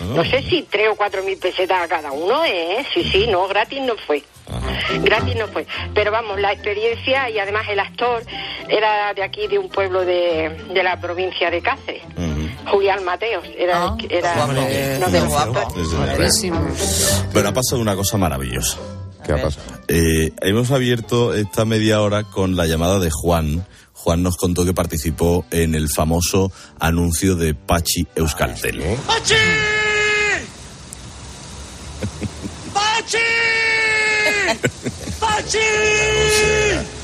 No 0.00 0.24
sé 0.24 0.42
si 0.48 0.62
tres 0.62 0.88
o 0.90 0.96
cuatro 0.96 1.22
mil 1.22 1.36
pesetas 1.36 1.82
a 1.82 1.86
cada 1.86 2.10
uno, 2.10 2.42
¿eh? 2.46 2.86
Sí, 2.94 3.04
sí, 3.12 3.26
no, 3.26 3.46
gratis 3.48 3.82
no 3.82 3.94
fue. 4.06 4.22
Gratis 5.02 5.36
no 5.36 5.46
fue. 5.48 5.66
Pero 5.94 6.10
vamos, 6.10 6.40
la 6.40 6.52
experiencia 6.52 7.28
y 7.28 7.38
además 7.38 7.66
el 7.68 7.78
actor 7.80 8.22
era 8.68 9.12
de 9.12 9.22
aquí, 9.22 9.46
de 9.46 9.58
un 9.58 9.68
pueblo 9.68 10.04
de, 10.06 10.48
de 10.72 10.82
la 10.82 10.98
provincia 11.00 11.50
de 11.50 11.60
Cáceres. 11.60 12.02
Julián 12.66 13.04
Mateos. 13.04 13.44
Era, 13.56 13.96
era 14.08 14.46
no, 14.46 15.10
de 15.10 15.20
guapo. 15.20 15.74
Pero 17.32 17.48
ha 17.48 17.52
pasado 17.52 17.80
una 17.80 17.96
cosa 17.96 18.16
maravillosa. 18.16 18.78
¿Qué 19.24 19.32
ha 19.32 19.42
pasado? 19.42 19.66
hemos 19.88 20.70
abierto 20.70 21.34
esta 21.34 21.64
media 21.64 22.00
hora 22.00 22.24
con 22.24 22.56
la 22.56 22.66
llamada 22.66 22.98
de 22.98 23.10
Juan. 23.10 23.66
Juan 23.92 24.22
nos 24.22 24.36
contó 24.36 24.64
que 24.64 24.72
participó 24.72 25.44
en 25.50 25.74
el 25.74 25.88
famoso 25.90 26.50
anuncio 26.78 27.36
de 27.36 27.54
Pachi 27.54 28.06
Euskaltel. 28.14 28.80
¡Pachi! 29.06 29.34
¡Pachi! 32.72 33.18
¡Pachi! 35.20 35.58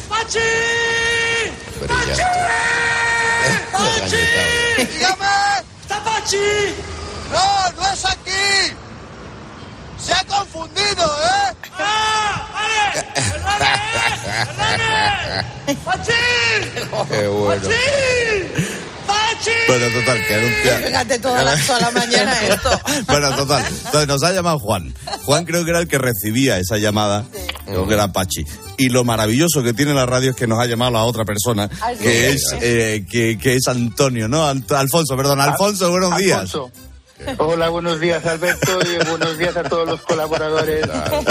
¡Pachi! 0.08 0.38
¡Pachi! 1.86 2.22
¡Pachi! 3.72 4.65
¡Dígame! 4.76 5.26
¡Está 5.80 6.04
Pachi! 6.04 6.74
¡No, 7.32 7.72
no 7.72 7.92
es 7.92 8.04
aquí! 8.04 8.76
¡Se 9.98 10.12
ha 10.12 10.24
confundido, 10.24 11.04
eh! 11.04 11.54
¡Ah! 11.78 12.46
¡Vale! 12.52 13.66
¡Perdone! 15.64 15.76
¡Pachi! 15.84 16.12
Qué 17.08 17.26
bueno. 17.28 17.68
Bueno, 19.68 19.86
total, 20.00 20.26
que 20.26 20.34
anuncia... 20.34 20.78
Fíjate 20.86 21.18
toda 21.18 21.42
la, 21.42 21.56
toda 21.66 21.80
la 21.80 21.90
mañana 21.90 22.32
esto. 22.48 22.80
Bueno, 23.06 23.36
total. 23.36 23.64
Entonces 23.84 24.08
nos 24.08 24.22
ha 24.22 24.32
llamado 24.32 24.58
Juan. 24.58 24.94
Juan 25.24 25.44
creo 25.44 25.64
que 25.64 25.70
era 25.70 25.80
el 25.80 25.88
que 25.88 25.98
recibía 25.98 26.58
esa 26.58 26.78
llamada. 26.78 27.24
Creo 27.64 27.86
que 27.86 27.94
era 27.94 28.12
Pachi. 28.12 28.44
Y 28.78 28.88
lo 28.90 29.04
maravilloso 29.04 29.62
que 29.62 29.72
tiene 29.72 29.92
la 29.94 30.06
radio 30.06 30.30
es 30.30 30.36
que 30.36 30.46
nos 30.46 30.58
ha 30.58 30.66
llamado 30.66 30.96
a 30.98 31.04
otra 31.04 31.24
persona, 31.24 31.68
Ah, 31.80 31.90
sí. 31.96 32.02
que 32.04 32.28
es 32.30 32.42
eh, 32.60 33.04
que, 33.10 33.38
que 33.38 33.54
es 33.56 33.66
Antonio, 33.68 34.28
¿no? 34.28 34.48
Ant- 34.50 34.70
Alfonso, 34.76 35.16
perdón. 35.16 35.40
Alfonso, 35.40 35.90
buenos 35.90 36.16
días. 36.16 36.40
Alfonso. 36.40 36.70
Hola, 37.38 37.70
buenos 37.70 37.98
días 37.98 38.26
Alberto 38.26 38.78
y 38.82 39.08
buenos 39.08 39.38
días 39.38 39.56
a 39.56 39.62
todos 39.62 39.88
los 39.88 40.02
colaboradores. 40.02 40.84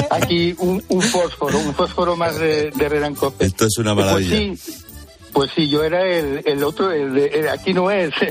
Aquí 0.10 0.56
un, 0.58 0.84
un 0.90 1.02
fósforo, 1.04 1.60
un 1.60 1.76
fósforo 1.76 2.16
más 2.16 2.36
de, 2.40 2.72
de 2.72 2.90
Redancope. 2.90 3.46
Esto 3.46 3.68
es 3.68 3.78
una 3.78 3.94
maravilla. 3.94 4.36
Pues 4.48 4.60
sí, 4.62 4.74
pues 5.36 5.52
sí, 5.54 5.68
yo 5.70 5.84
era 5.84 6.02
el, 6.08 6.42
el 6.46 6.64
otro, 6.64 6.92
el 6.92 7.14
de, 7.14 7.28
el- 7.28 7.50
aquí 7.50 7.72
no 7.74 7.92
es. 7.92 8.12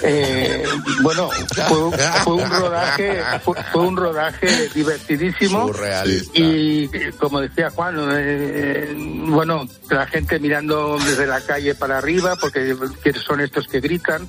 Eh, 0.00 0.62
bueno, 1.02 1.28
fue, 1.28 1.98
fue 2.22 2.34
un 2.34 2.48
rodaje, 2.48 3.20
fue, 3.42 3.54
fue 3.72 3.82
un 3.82 3.96
rodaje 3.96 4.68
divertidísimo. 4.72 5.66
Surrealista. 5.66 6.38
Y 6.38 6.88
como 7.18 7.40
decía 7.40 7.70
Juan, 7.70 7.96
eh, 8.12 8.94
bueno, 9.26 9.66
la 9.90 10.06
gente 10.06 10.38
mirando 10.38 10.96
desde 11.04 11.26
la 11.26 11.40
calle 11.40 11.74
para 11.74 11.98
arriba, 11.98 12.36
porque 12.40 12.76
que 13.02 13.12
son 13.14 13.40
estos 13.40 13.66
que 13.66 13.80
gritan. 13.80 14.28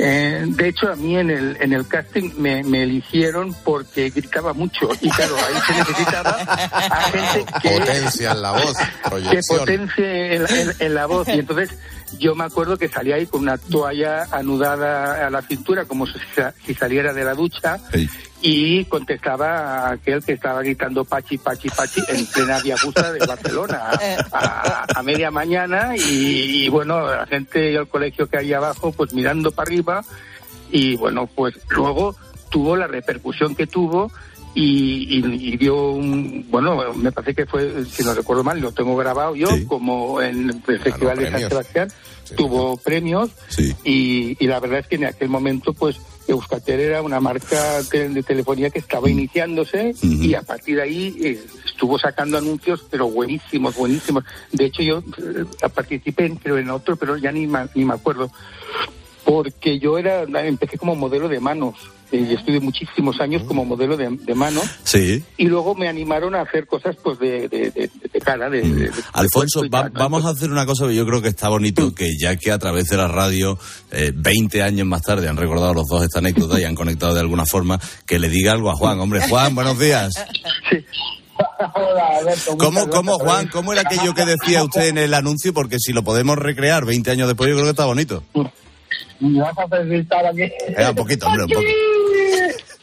Eh, 0.00 0.44
de 0.46 0.68
hecho, 0.68 0.92
a 0.92 0.96
mí 0.96 1.16
en 1.18 1.28
el, 1.30 1.56
en 1.60 1.72
el 1.72 1.86
casting 1.88 2.30
me, 2.38 2.62
me 2.62 2.84
eligieron 2.84 3.52
porque 3.64 4.10
gritaba 4.10 4.52
mucho. 4.52 4.88
Y 5.00 5.10
claro, 5.10 5.34
ahí 5.36 5.60
se 5.66 5.72
necesitaba 5.74 6.30
a 6.30 7.00
gente 7.10 7.44
que, 7.62 7.70
Potencia 7.80 8.30
en 8.30 8.42
la 8.42 8.52
voz, 8.52 8.76
que 8.76 9.08
proyección. 9.10 9.58
potencie 9.58 10.34
en, 10.36 10.42
en- 10.48 10.72
en 10.78 10.94
la 10.94 11.06
voz. 11.06 11.26
Y 11.28 11.32
entonces 11.40 11.70
yo 12.18 12.34
me 12.34 12.44
acuerdo 12.44 12.76
que 12.78 12.88
salía 12.88 13.16
ahí 13.16 13.26
con 13.26 13.42
una 13.42 13.58
toalla 13.58 14.26
anudada 14.30 15.26
a 15.26 15.30
la 15.30 15.42
cintura, 15.42 15.84
como 15.84 16.06
si, 16.06 16.14
sa- 16.34 16.54
si 16.64 16.74
saliera 16.74 17.12
de 17.12 17.24
la 17.24 17.34
ducha. 17.34 17.78
Y 18.40 18.84
contestaba 18.84 19.88
a 19.88 19.90
aquel 19.92 20.22
que 20.22 20.32
estaba 20.34 20.62
gritando 20.62 21.04
Pachi, 21.04 21.38
Pachi, 21.38 21.68
Pachi 21.70 22.00
en 22.08 22.24
plena 22.26 22.60
Vía 22.60 22.76
Augusta 22.80 23.12
de 23.12 23.26
Barcelona 23.26 23.90
a, 24.30 24.38
a- 24.38 24.86
a 24.98 25.02
media 25.02 25.30
mañana 25.32 25.96
y, 25.96 26.64
y, 26.64 26.68
bueno, 26.68 27.04
la 27.04 27.26
gente 27.26 27.72
y 27.72 27.74
el 27.74 27.88
colegio 27.88 28.28
que 28.28 28.38
hay 28.38 28.52
abajo 28.52 28.92
pues 28.92 29.12
mirando 29.12 29.50
para 29.50 29.66
arriba 29.68 30.04
y 30.70 30.94
bueno, 30.96 31.26
pues 31.26 31.54
luego 31.70 32.14
tuvo 32.50 32.76
la 32.76 32.86
repercusión 32.86 33.56
que 33.56 33.66
tuvo 33.66 34.12
y, 34.54 35.18
y- 35.18 35.52
y 35.52 35.56
dio 35.56 35.90
un, 35.92 36.46
bueno, 36.50 36.92
me 36.94 37.12
parece 37.12 37.34
que 37.34 37.46
fue, 37.46 37.84
si 37.84 38.02
no 38.02 38.14
recuerdo 38.14 38.42
mal, 38.44 38.60
lo 38.60 38.72
tengo 38.72 38.96
grabado 38.96 39.34
yo, 39.36 39.48
como 39.66 40.20
en 40.22 40.50
el 40.50 40.62
Festival 40.62 41.18
de 41.18 41.24
San. 41.30 41.40
Sebastián, 41.50 41.88
tuvo 42.36 42.76
premios 42.76 43.30
y, 43.84 44.36
y 44.38 44.46
la 44.46 44.60
verdad 44.60 44.80
es 44.80 44.86
que 44.86 44.96
en 44.96 45.04
aquel 45.06 45.28
momento 45.30 45.72
pues 45.72 45.96
Euskatel 46.26 46.78
era 46.80 47.00
una 47.00 47.20
marca 47.20 47.82
de 47.84 48.22
telefonía 48.22 48.68
que 48.68 48.80
estaba 48.80 49.08
iniciándose 49.08 49.94
y 50.02 50.34
a 50.34 50.42
partir 50.42 50.76
de 50.76 50.82
ahí 50.82 51.16
eh, 51.22 51.46
estuvo 51.64 51.98
sacando 51.98 52.36
anuncios 52.36 52.84
pero 52.90 53.08
buenísimos, 53.08 53.74
buenísimos. 53.76 54.24
De 54.52 54.66
hecho 54.66 54.82
yo 54.82 54.98
eh, 54.98 55.44
participé 55.74 56.26
en, 56.26 56.36
creo 56.36 56.58
en 56.58 56.68
otro, 56.68 56.96
pero 56.96 57.16
ya 57.16 57.32
ni, 57.32 57.46
ma- 57.46 57.68
ni 57.74 57.86
me 57.86 57.94
acuerdo 57.94 58.30
porque 59.24 59.78
yo 59.78 59.96
era 59.98 60.22
empecé 60.46 60.76
como 60.78 60.94
modelo 60.94 61.28
de 61.28 61.40
manos 61.40 61.76
eh, 62.12 62.26
y 62.30 62.34
estuve 62.34 62.60
muchísimos 62.60 63.20
años 63.20 63.42
como 63.44 63.64
modelo 63.64 63.96
de, 63.96 64.08
de 64.10 64.34
manos 64.34 64.64
Sí. 64.84 65.22
y 65.36 65.44
luego 65.46 65.74
me 65.74 65.88
animaron 65.88 66.34
a 66.34 66.42
hacer 66.42 66.66
cosas 66.66 66.96
pues 67.02 67.18
de, 67.18 67.48
de, 67.48 67.70
de- 67.70 67.90
de 68.12 68.20
cara 68.20 68.48
de, 68.50 68.62
de- 68.62 68.88
de- 68.88 68.92
Alfonso, 69.12 69.62
va- 69.68 69.90
vamos 69.92 70.24
a 70.24 70.30
hacer 70.30 70.50
una 70.50 70.66
cosa 70.66 70.86
que 70.86 70.94
yo 70.94 71.06
creo 71.06 71.20
que 71.22 71.28
está 71.28 71.48
bonito, 71.48 71.94
que 71.94 72.10
ya 72.18 72.36
que 72.36 72.50
a 72.52 72.58
través 72.58 72.86
de 72.86 72.96
la 72.96 73.08
radio, 73.08 73.58
eh, 73.92 74.12
20 74.14 74.62
años 74.62 74.86
más 74.86 75.02
tarde, 75.02 75.28
han 75.28 75.36
recordado 75.36 75.74
los 75.74 75.86
dos 75.86 76.02
esta 76.02 76.18
anécdota 76.20 76.60
y 76.60 76.64
han 76.64 76.74
conectado 76.74 77.14
de 77.14 77.20
alguna 77.20 77.44
forma, 77.46 77.78
que 78.06 78.18
le 78.18 78.28
diga 78.28 78.52
algo 78.52 78.70
a 78.70 78.74
Juan. 78.74 78.98
Hombre, 79.00 79.20
Juan, 79.28 79.54
buenos 79.54 79.78
días. 79.78 80.12
¿Cómo, 82.58 82.88
cómo, 82.88 83.14
Juan, 83.18 83.48
cómo 83.48 83.72
era 83.72 83.82
aquello 83.82 84.14
que 84.14 84.24
decía 84.24 84.62
usted 84.64 84.88
en 84.88 84.98
el 84.98 85.14
anuncio? 85.14 85.52
Porque 85.52 85.78
si 85.78 85.92
lo 85.92 86.02
podemos 86.02 86.36
recrear 86.36 86.84
20 86.84 87.10
años 87.10 87.28
después, 87.28 87.48
yo 87.48 87.54
creo 87.56 87.66
que 87.66 87.70
está 87.70 87.84
bonito. 87.84 88.22
¿Me 89.20 89.40
vas 89.40 89.58
a 89.58 89.62
hacer 89.64 89.86
gritar 89.86 90.26
aquí? 90.26 90.50
Era 90.68 90.90
un 90.90 90.96
poquito, 90.96 91.26
hombre, 91.26 91.44
un 91.44 91.50
poquito. 91.50 91.72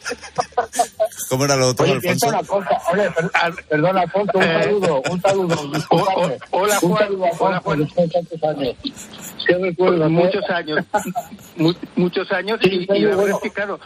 ¿Cómo 1.28 1.44
era 1.44 1.56
lo 1.56 1.68
otro, 1.68 1.84
Oye, 1.84 1.94
Alfonso? 1.94 2.26
piensa 2.26 2.28
una 2.28 2.46
cosa. 2.46 2.80
Oye, 2.92 3.10
per- 3.10 3.64
perdona, 3.68 4.00
Alfonso, 4.02 4.38
un 4.38 4.44
saludo, 4.44 5.02
un 5.10 5.20
saludo. 5.22 5.56
hola, 6.50 6.78
Un 6.82 6.90
Juan. 6.92 7.08
Hola, 7.40 7.60
Juan. 7.60 7.88
tantos 8.12 8.42
años. 8.44 8.76
Muchos 10.10 10.50
años, 10.50 10.84
mu- 11.56 11.74
muchos 11.96 12.30
años 12.32 12.58
y, 12.62 12.68
Sí, 12.70 12.86
y 12.94 13.00
la 13.00 13.16
verdad 13.16 13.30
es 13.36 13.40
que 13.42 13.50
claro, 13.50 13.80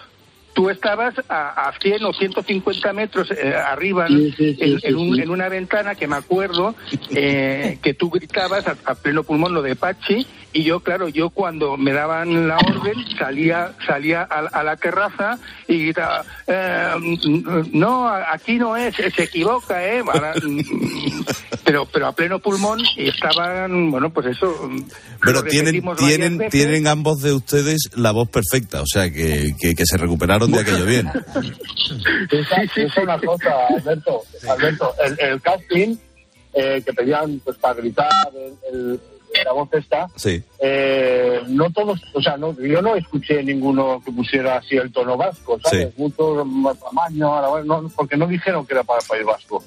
tú 0.52 0.68
estabas 0.70 1.14
a, 1.28 1.68
a 1.68 1.72
100 1.80 2.04
o 2.04 2.12
150 2.12 2.92
metros 2.92 3.30
eh, 3.30 3.54
arriba 3.54 4.08
Sí, 4.08 4.32
sí, 4.36 4.54
sí, 4.54 4.62
en, 4.62 4.80
sí, 4.80 4.86
en 4.86 4.96
un- 4.96 5.16
sí. 5.16 5.22
en 5.22 5.30
una 5.30 5.48
ventana 5.48 5.94
que 5.94 6.06
me 6.08 6.16
acuerdo 6.16 6.74
eh, 7.14 7.78
que 7.82 7.94
tú 7.94 8.10
gritabas 8.10 8.66
a, 8.66 8.76
a 8.84 8.94
pleno 8.94 9.22
pulmón 9.22 9.54
lo 9.54 9.62
de 9.62 9.76
Pachi 9.76 10.26
y 10.52 10.64
yo, 10.64 10.80
claro, 10.80 11.08
yo 11.08 11.30
cuando 11.30 11.76
me 11.76 11.92
daban 11.92 12.48
la 12.48 12.56
orden 12.58 12.94
salía 13.16 13.72
salía 13.86 14.22
a, 14.28 14.38
a 14.40 14.64
la 14.64 14.76
terraza 14.76 15.38
y 15.68 15.84
gritaba, 15.84 16.24
eh, 16.48 16.88
mm, 16.98 17.68
no, 17.72 18.08
aquí 18.08 18.58
no 18.58 18.76
es, 18.76 18.96
se 18.96 19.22
equivoca, 19.22 19.86
¿eh? 19.86 20.02
Mm, 21.70 21.72
pero, 21.72 21.86
pero 21.92 22.06
a 22.08 22.12
pleno 22.12 22.38
pulmón 22.40 22.80
y 22.96 23.08
estaban, 23.08 23.90
bueno, 23.90 24.10
pues 24.10 24.26
eso. 24.26 24.68
Pero 25.22 25.42
lo 25.42 25.44
tienen, 25.44 25.82
tienen, 25.96 26.38
veces. 26.38 26.50
tienen 26.52 26.86
ambos 26.86 27.20
de 27.22 27.32
ustedes 27.32 27.90
la 27.96 28.10
voz 28.12 28.28
perfecta, 28.28 28.82
o 28.82 28.86
sea 28.86 29.10
que, 29.10 29.54
que, 29.60 29.74
que 29.74 29.84
se 29.86 29.96
recuperaron 29.96 30.50
de 30.50 30.58
aquello 30.62 30.84
bien. 30.84 31.10
Piensa, 32.28 32.56
piensa 32.74 33.00
una 33.02 33.18
cosa, 33.18 33.50
Alberto. 33.76 34.22
Alberto, 34.48 34.94
el, 35.04 35.18
el 35.20 35.40
casting 35.40 35.96
eh, 36.54 36.82
que 36.84 36.92
pedían 36.92 37.40
pues 37.44 37.56
para 37.58 37.74
gritar 37.74 38.08
el, 38.34 38.54
el- 38.92 39.00
la 39.44 39.52
voz 39.52 39.68
esta, 39.74 40.08
Sí. 40.16 40.42
eh, 40.58 41.40
no 41.46 41.70
todos, 41.70 42.00
o 42.14 42.20
sea, 42.20 42.36
no, 42.36 42.52
yo 42.60 42.82
no 42.82 42.96
escuché 42.96 43.44
ninguno 43.44 44.02
que 44.04 44.10
pusiera 44.10 44.56
así 44.56 44.74
el 44.76 44.90
tono 44.90 45.16
vasco, 45.16 45.56
¿sabes? 45.62 45.96
Mucho 45.96 46.44
más 46.44 46.76
tamaño, 46.80 47.28
ahora, 47.32 47.46
bueno, 47.46 47.80
no, 47.82 47.88
porque 47.90 48.16
no 48.16 48.26
dijeron 48.26 48.66
que 48.66 48.74
era 48.74 48.82
para 48.82 48.98
el 49.00 49.06
País 49.06 49.24
Vasco. 49.24 49.62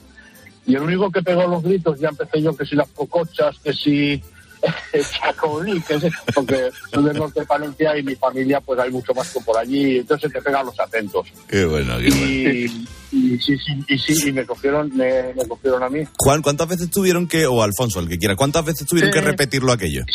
Y 0.65 0.75
el 0.75 0.81
único 0.81 1.11
que 1.11 1.21
pegó 1.21 1.45
los 1.47 1.63
gritos, 1.63 1.99
ya 1.99 2.09
empecé 2.09 2.41
yo 2.41 2.55
que 2.55 2.65
si 2.65 2.75
las 2.75 2.87
cocochas, 2.89 3.57
que 3.59 3.73
si 3.73 4.21
Chacolí, 5.21 5.81
que 5.81 5.95
es, 5.95 6.03
porque 6.33 6.69
soy 6.89 7.03
del 7.03 7.17
norte 7.17 7.41
de 7.41 7.45
Palencia 7.45 7.97
y 7.97 8.03
mi 8.03 8.15
familia, 8.15 8.61
pues 8.61 8.79
hay 8.79 8.89
mucho 8.91 9.13
vasco 9.13 9.41
por 9.43 9.57
allí, 9.57 9.97
entonces 9.97 10.31
te 10.31 10.41
pegan 10.41 10.65
los 10.65 10.79
atentos. 10.79 11.27
Qué 11.49 11.65
bueno, 11.65 11.97
qué 11.97 12.09
bueno. 12.09 12.25
Y, 12.25 12.87
y 13.11 13.39
sí, 13.39 13.57
sí, 13.57 13.83
y 13.89 13.97
sí, 13.97 14.29
y 14.29 14.31
me 14.31 14.45
cogieron, 14.45 14.89
me, 14.95 15.33
me 15.33 15.45
cogieron 15.47 15.83
a 15.83 15.89
mí. 15.89 15.99
Juan, 16.17 16.41
¿cuántas 16.41 16.69
veces 16.69 16.89
tuvieron 16.89 17.27
que, 17.27 17.45
o 17.45 17.61
Alfonso, 17.61 17.99
el 17.99 18.07
que 18.07 18.17
quiera, 18.17 18.37
cuántas 18.37 18.63
veces 18.63 18.87
tuvieron 18.87 19.11
Sí. 19.11 19.19
que 19.19 19.25
repetirlo 19.25 19.71
aquello? 19.73 20.05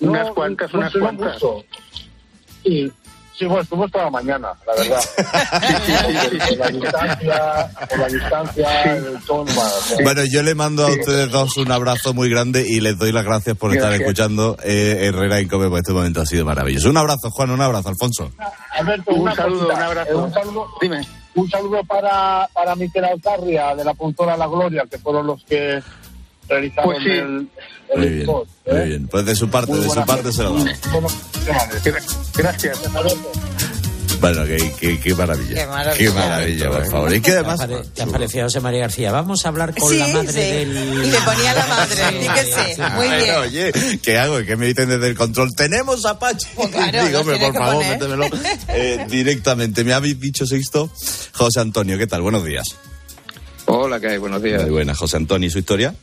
Unas 0.00 0.30
cuantas, 0.30 0.72
unas 0.72 0.92
cuantas. 0.94 1.38
Sí, 2.64 2.90
sí, 3.38 3.44
bueno, 3.46 3.62
estuvimos 3.62 3.90
toda 3.90 4.04
la 4.04 4.10
mañana, 4.10 4.48
la 4.66 4.74
verdad. 4.74 5.00
Por 6.48 6.58
la 6.58 6.68
distancia, 6.70 7.70
por 7.88 7.98
la 7.98 8.06
distancia, 8.08 8.82
el 8.84 9.18
tono, 9.26 9.44
bueno, 9.54 9.70
Bueno, 10.02 10.22
yo 10.32 10.42
le 10.42 10.54
mando 10.54 10.86
a 10.86 10.90
ustedes 10.90 11.30
dos 11.30 11.56
un 11.56 11.70
abrazo 11.70 12.14
muy 12.14 12.28
grande 12.30 12.64
y 12.66 12.80
les 12.80 12.98
doy 12.98 13.12
las 13.12 13.24
gracias 13.24 13.56
por 13.56 13.74
estar 13.74 13.92
escuchando 13.92 14.56
eh, 14.64 14.98
Herrera 15.08 15.38
en 15.38 15.48
Come, 15.48 15.66
porque 15.68 15.80
este 15.80 15.92
momento 15.92 16.20
ha 16.20 16.26
sido 16.26 16.44
maravilloso. 16.44 16.90
Un 16.90 16.96
abrazo, 16.96 17.30
Juan, 17.30 17.50
un 17.50 17.60
abrazo, 17.60 17.88
Alfonso. 17.88 18.30
Alberto, 18.72 19.12
Un 19.14 19.34
saludo, 19.34 19.60
cosita. 19.66 19.74
un 19.76 19.82
abrazo. 19.82 20.10
Eh, 20.10 20.14
un 20.16 20.32
saludo, 20.32 20.66
Dime. 20.80 21.00
un 21.34 21.50
saludo 21.50 21.84
para, 21.84 22.48
para 22.52 22.74
Miquel 22.76 23.04
Alcarria, 23.04 23.74
de 23.74 23.84
la 23.84 23.94
puntora 23.94 24.36
La 24.36 24.46
Gloria, 24.46 24.84
que 24.90 24.98
fueron 24.98 25.26
los 25.26 25.42
que 25.44 25.82
realizaron 26.48 26.90
Pues 26.92 27.02
sí. 27.04 27.10
el 27.10 27.48
Muy 27.96 28.06
bien, 28.08 28.20
spot, 28.22 28.48
¿eh? 28.66 28.72
muy 28.74 28.88
bien. 28.88 29.08
Pues 29.08 29.24
de 29.26 29.34
su 29.36 29.48
parte, 29.50 29.72
Muy 29.72 29.80
de 29.80 29.88
su 29.90 30.04
parte 30.04 30.32
se 30.32 30.42
lo 30.42 30.52
damos. 30.54 30.68
Gracias. 32.36 32.78
Bueno, 34.20 34.44
qué, 34.46 34.72
qué, 34.80 34.98
qué 34.98 35.14
maravilla. 35.14 35.54
Qué 35.54 35.66
maravilla. 35.68 35.96
Qué 35.96 36.10
maravilla, 36.10 36.70
por 36.70 36.86
favor. 36.90 37.14
Y 37.14 37.20
que 37.20 37.30
además... 37.32 37.58
¿Te 37.58 37.64
ha 37.64 37.68
pare- 37.68 37.88
¿Te 37.94 38.02
ha 38.02 38.06
parecido 38.06 38.44
José 38.46 38.60
María 38.60 38.80
García? 38.80 39.12
Vamos 39.12 39.44
a 39.44 39.48
hablar 39.48 39.72
con 39.78 39.88
Sí, 39.92 39.98
la 39.98 40.08
madre 40.08 40.32
sí. 40.32 40.38
del... 40.40 40.76
Y 41.04 41.10
le 41.10 41.20
ponía 41.20 41.54
la 41.54 41.66
madre, 41.66 41.96
que 42.34 42.44
sí. 42.44 42.80
Muy 42.96 43.06
Bueno, 43.06 43.16
bien. 43.24 43.36
oye, 43.36 43.98
¿qué 44.02 44.18
hago? 44.18 44.38
¿Qué 44.44 44.56
me 44.56 44.66
dicen 44.66 44.88
desde 44.88 45.06
el 45.08 45.14
control? 45.16 45.54
¡Tenemos 45.54 46.04
a 46.04 46.18
Pachi! 46.18 46.46
Pues 46.56 46.68
claro, 46.68 47.04
Digo, 47.06 47.20
hombre, 47.20 47.38
por 47.38 47.54
favor, 47.54 47.74
poner. 47.74 47.92
métemelo 47.92 48.24
eh, 48.68 49.06
directamente. 49.08 49.84
¿Me 49.84 49.92
habéis 49.94 50.18
dicho, 50.18 50.44
Sixto? 50.46 50.90
José 51.34 51.60
Antonio, 51.60 51.96
¿qué 51.96 52.08
tal? 52.08 52.22
Buenos 52.22 52.44
días. 52.44 52.64
Hola, 53.66 54.00
¿qué 54.00 54.08
hay? 54.08 54.18
Buenos 54.18 54.42
días. 54.42 54.62
Muy 54.62 54.70
buena, 54.72 54.96
José 54.96 55.16
Antonio. 55.16 55.46
¿Y 55.46 55.50
su 55.52 55.60
historia? 55.60 55.94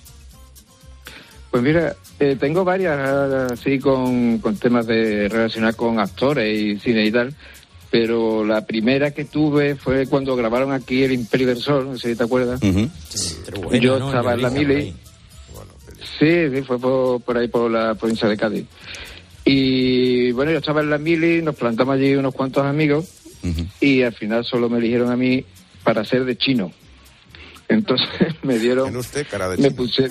Pues 1.55 1.63
mira, 1.63 1.95
eh, 2.19 2.35
tengo 2.37 2.65
varias 2.65 2.99
así 3.49 3.79
con, 3.79 4.39
con 4.39 4.57
temas 4.57 4.85
de 4.87 5.29
relacionar 5.29 5.73
con 5.73 5.99
actores 6.01 6.53
y 6.53 6.77
cine 6.81 7.05
y 7.05 7.11
tal, 7.13 7.33
pero 7.89 8.43
la 8.43 8.65
primera 8.65 9.11
que 9.11 9.23
tuve 9.23 9.75
fue 9.75 10.05
cuando 10.05 10.35
grabaron 10.35 10.73
aquí 10.73 11.03
El 11.03 11.13
Imperio 11.13 11.47
del 11.47 11.59
Sol, 11.59 11.85
no 11.91 11.97
sé 11.97 12.09
si 12.09 12.17
te 12.17 12.25
acuerdas. 12.25 12.59
Bueno, 12.59 12.91
Yo 13.79 13.99
¿no? 13.99 14.07
estaba 14.07 14.33
en 14.33 14.41
la 14.41 14.49
mili. 14.49 14.93
Sí, 16.19 16.49
sí, 16.53 16.61
fue 16.63 16.77
por, 16.77 17.21
por 17.21 17.37
ahí, 17.37 17.47
por 17.47 17.71
la 17.71 17.95
provincia 17.95 18.27
de 18.27 18.35
Cádiz. 18.35 18.65
Y 19.45 20.33
bueno, 20.33 20.51
yo 20.51 20.57
estaba 20.57 20.81
en 20.81 20.89
la 20.89 20.97
mili, 20.97 21.41
nos 21.41 21.55
plantamos 21.55 21.95
allí 21.95 22.15
unos 22.15 22.35
cuantos 22.35 22.65
amigos 22.65 23.05
y 23.79 24.01
al 24.01 24.13
final 24.13 24.43
solo 24.43 24.69
me 24.69 24.79
eligieron 24.79 25.09
a 25.09 25.15
mí 25.15 25.45
para 25.85 26.03
ser 26.03 26.25
de 26.25 26.37
chino. 26.37 26.73
Entonces 27.69 28.35
me 28.43 28.59
dieron... 28.59 28.87
¿Tiene 28.87 28.99
usted 28.99 29.25
cara 29.31 29.47
de 29.47 29.55
me 29.55 29.69
chino? 29.69 29.75
puse... 29.77 30.09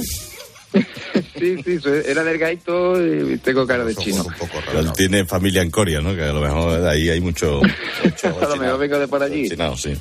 sí, 1.39 1.57
sí, 1.63 1.79
era 2.07 2.25
delgadito 2.25 2.95
y 3.05 3.39
tengo 3.39 3.67
cara 3.67 3.85
de 3.85 3.95
chino. 3.95 4.25
Tiene 4.97 5.25
familia 5.25 5.63
en 5.63 5.71
Corea, 5.71 6.01
¿no? 6.01 6.15
Que 6.15 6.23
a 6.23 6.33
lo 6.33 6.41
mejor 6.41 6.87
ahí 6.87 7.09
hay 7.11 7.21
mucho... 7.21 7.61
A 8.25 8.49
lo 8.49 8.57
mejor 8.57 8.79
vengo 8.79 8.99
de 8.99 9.09
por 9.09 9.23
allí. 9.23 9.49
chinado, 9.49 9.77
sí. 9.77 9.95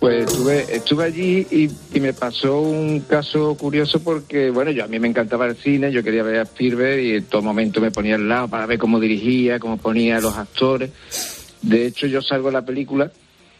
Pues 0.00 0.24
estuve, 0.24 0.64
estuve 0.74 1.04
allí 1.04 1.46
y, 1.50 1.70
y 1.92 2.00
me 2.00 2.14
pasó 2.14 2.58
un 2.60 3.00
caso 3.00 3.54
curioso 3.54 4.02
porque, 4.02 4.48
bueno, 4.48 4.70
yo 4.70 4.84
a 4.84 4.86
mí 4.86 4.98
me 4.98 5.08
encantaba 5.08 5.46
el 5.46 5.56
cine, 5.56 5.92
yo 5.92 6.02
quería 6.02 6.22
ver 6.22 6.38
a 6.40 6.42
Spielberg 6.44 7.00
y 7.00 7.16
en 7.16 7.24
todo 7.24 7.42
momento 7.42 7.82
me 7.82 7.90
ponía 7.90 8.14
al 8.14 8.26
lado 8.26 8.48
para 8.48 8.64
ver 8.64 8.78
cómo 8.78 8.98
dirigía, 8.98 9.58
cómo 9.58 9.76
ponía 9.76 10.16
a 10.16 10.20
los 10.20 10.34
actores. 10.38 10.90
De 11.60 11.84
hecho, 11.86 12.06
yo 12.06 12.22
salgo 12.22 12.48
de 12.48 12.54
la 12.54 12.64
película, 12.64 13.12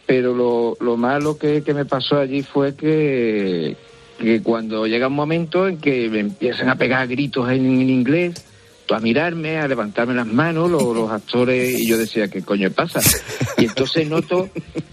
pero 0.07 0.33
lo, 0.33 0.77
lo 0.79 0.97
malo 0.97 1.37
que, 1.37 1.61
que 1.61 1.75
me 1.75 1.85
pasó 1.85 2.17
allí 2.17 2.41
fue 2.41 2.75
que, 2.75 3.77
que 4.21 4.41
cuando 4.41 4.87
llega 4.87 5.07
un 5.07 5.13
momento 5.13 5.67
en 5.67 5.77
que 5.77 6.09
me 6.09 6.19
empiezan 6.19 6.69
a 6.69 6.75
pegar 6.75 7.07
gritos 7.07 7.49
en, 7.49 7.65
en 7.65 7.89
inglés, 7.89 8.45
a 8.93 8.99
mirarme, 8.99 9.57
a 9.57 9.67
levantarme 9.67 10.13
las 10.13 10.27
manos, 10.27 10.69
los, 10.69 11.11
actores, 11.11 11.79
y 11.79 11.87
yo 11.87 11.97
decía, 11.97 12.27
¿qué 12.27 12.41
coño 12.41 12.69
pasa? 12.71 12.99
Y 13.57 13.65
entonces 13.65 14.07
noto 14.07 14.49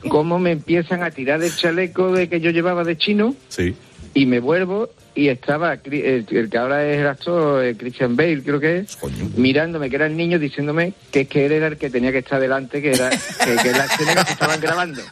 cómo 0.09 0.39
me 0.39 0.53
empiezan 0.53 1.03
a 1.03 1.11
tirar 1.11 1.41
del 1.41 1.55
chaleco 1.55 2.12
de 2.12 2.29
que 2.29 2.41
yo 2.41 2.51
llevaba 2.51 2.85
de 2.85 2.97
chino 2.97 3.35
Sí. 3.49 3.74
Y 4.20 4.26
me 4.26 4.40
vuelvo 4.40 4.90
y 5.14 5.28
estaba 5.28 5.74
el, 5.74 6.26
el 6.30 6.48
que 6.50 6.58
ahora 6.58 6.84
es 6.86 6.98
el 6.98 7.06
actor, 7.06 7.64
eh, 7.64 7.76
Christian 7.76 8.16
Bale, 8.16 8.42
creo 8.42 8.58
que 8.60 8.78
es, 8.78 8.98
mirándome, 9.36 9.88
que 9.90 9.96
era 9.96 10.06
el 10.06 10.16
niño, 10.16 10.38
diciéndome 10.38 10.92
que, 11.12 11.20
es 11.22 11.28
que 11.28 11.46
él 11.46 11.52
era 11.52 11.66
el 11.68 11.76
que 11.76 11.88
tenía 11.90 12.10
que 12.12 12.18
estar 12.18 12.40
delante, 12.40 12.80
que 12.82 12.92
era 12.92 13.10
que, 13.10 13.56
que 13.62 13.72
la 13.72 13.84
escena 13.84 14.14
que 14.16 14.24
se 14.26 14.32
estaban 14.32 14.60
grabando. 14.60 15.02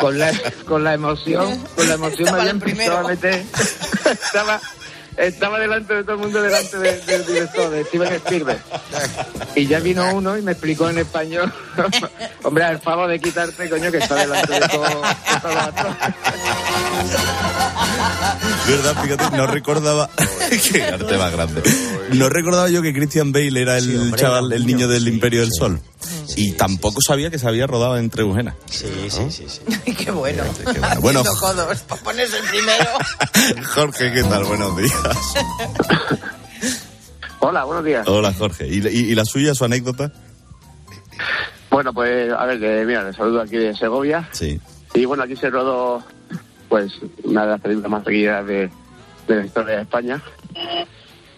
Con 0.00 0.18
la, 0.18 0.32
con 0.66 0.82
la 0.84 0.94
emoción, 0.94 1.58
con 1.76 1.88
la 1.88 1.94
emoción 1.94 2.24
me 2.32 2.40
habían 2.40 2.56
empezado 2.62 2.98
a 2.98 3.08
meter. 3.08 3.42
estaba, 4.10 4.60
estaba 5.16 5.58
delante 5.60 5.94
de 5.94 6.02
todo 6.04 6.14
el 6.16 6.20
mundo, 6.22 6.42
delante 6.42 6.78
de- 6.78 7.00
del 7.02 7.26
director, 7.26 7.70
de 7.70 7.84
Steven 7.84 8.12
Spielberg. 8.14 8.58
Y 9.56 9.66
ya 9.66 9.78
vino 9.80 10.12
uno 10.14 10.36
y 10.36 10.42
me 10.42 10.52
explicó 10.52 10.88
en 10.90 10.98
español, 10.98 11.52
hombre, 12.42 12.64
al 12.64 12.80
favor 12.80 13.08
de 13.08 13.18
quitarte, 13.20 13.68
coño, 13.70 13.90
que 13.90 13.98
está 13.98 14.14
delante 14.16 14.52
de 14.52 14.68
todo, 14.68 15.02
de 15.02 15.58
actores. 15.58 15.96
¿Verdad? 18.68 19.02
Fíjate, 19.02 19.36
no 19.36 19.46
recordaba... 19.46 20.10
Qué 20.72 20.82
arte 20.84 21.18
más 21.18 21.32
grande. 21.32 21.62
No 22.12 22.28
recordaba 22.28 22.68
yo 22.68 22.82
que 22.82 22.92
Christian 22.92 23.32
Bale 23.32 23.60
era 23.60 23.78
el 23.78 23.98
hombre, 23.98 24.20
chaval, 24.20 24.52
el 24.52 24.66
niño 24.66 24.88
del 24.88 25.04
sí, 25.04 25.08
Imperio 25.10 25.40
del 25.40 25.50
sí. 25.52 25.58
Sol. 25.58 25.80
Y 26.36 26.52
tampoco 26.52 27.00
sabía 27.06 27.30
que 27.30 27.38
se 27.38 27.46
había 27.48 27.66
rodado 27.66 27.96
en 27.98 28.08
Trebujena. 28.10 28.54
Sí, 28.70 28.86
sí, 29.08 29.30
sí. 29.30 29.46
sí. 29.48 29.94
Qué 29.94 30.10
bueno. 30.10 30.42
Qué 30.58 30.64
bueno. 30.80 31.00
Bueno, 31.00 31.20
Haciendo 31.20 31.40
codos 31.40 31.78
para 31.82 32.02
ponerse 32.02 32.38
el 32.38 32.44
primero. 32.44 33.64
Jorge, 33.74 34.12
¿qué 34.12 34.22
tal? 34.24 34.44
Buenos 34.44 34.76
días. 34.76 34.92
Hola, 37.40 37.64
buenos 37.64 37.84
días. 37.84 38.06
Hola, 38.08 38.32
Jorge. 38.32 38.66
¿Y, 38.68 38.78
y- 38.86 39.10
y 39.12 39.14
la 39.14 39.24
suya, 39.24 39.54
su 39.54 39.64
anécdota? 39.64 40.12
Bueno, 41.70 41.92
pues 41.92 42.32
a 42.32 42.44
ver, 42.46 42.62
eh, 42.62 42.84
mira, 42.86 43.04
les 43.04 43.16
saludo 43.16 43.40
aquí 43.42 43.56
de 43.56 43.76
Segovia. 43.76 44.28
Sí. 44.32 44.58
Y 44.94 45.04
bueno, 45.04 45.24
aquí 45.24 45.36
se 45.36 45.50
rodó 45.50 46.02
pues 46.74 46.92
una 47.22 47.42
de 47.42 47.50
las 47.52 47.60
películas 47.60 47.88
más 47.88 48.02
seguidas 48.04 48.44
de, 48.48 48.68
de 49.28 49.36
la 49.36 49.44
historia 49.46 49.76
de 49.76 49.82
España. 49.82 50.20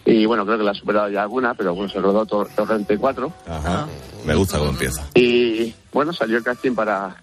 Y 0.07 0.25
bueno, 0.25 0.47
creo 0.47 0.57
que 0.57 0.65
la 0.65 0.71
ha 0.71 0.75
superado 0.75 1.11
ya 1.11 1.21
alguna, 1.21 1.53
pero 1.53 1.75
bueno, 1.75 1.93
se 1.93 2.01
rodó 2.01 2.25
Tor- 2.25 2.49
Torrente 2.57 2.97
4. 2.97 3.31
Ajá. 3.47 3.87
Me 4.25 4.35
gusta 4.35 4.57
cómo 4.57 4.71
empieza. 4.71 5.07
Y 5.15 5.75
bueno, 5.93 6.15
salió 6.15 6.39
el 6.39 6.43
casting 6.43 6.75
para, 6.75 7.17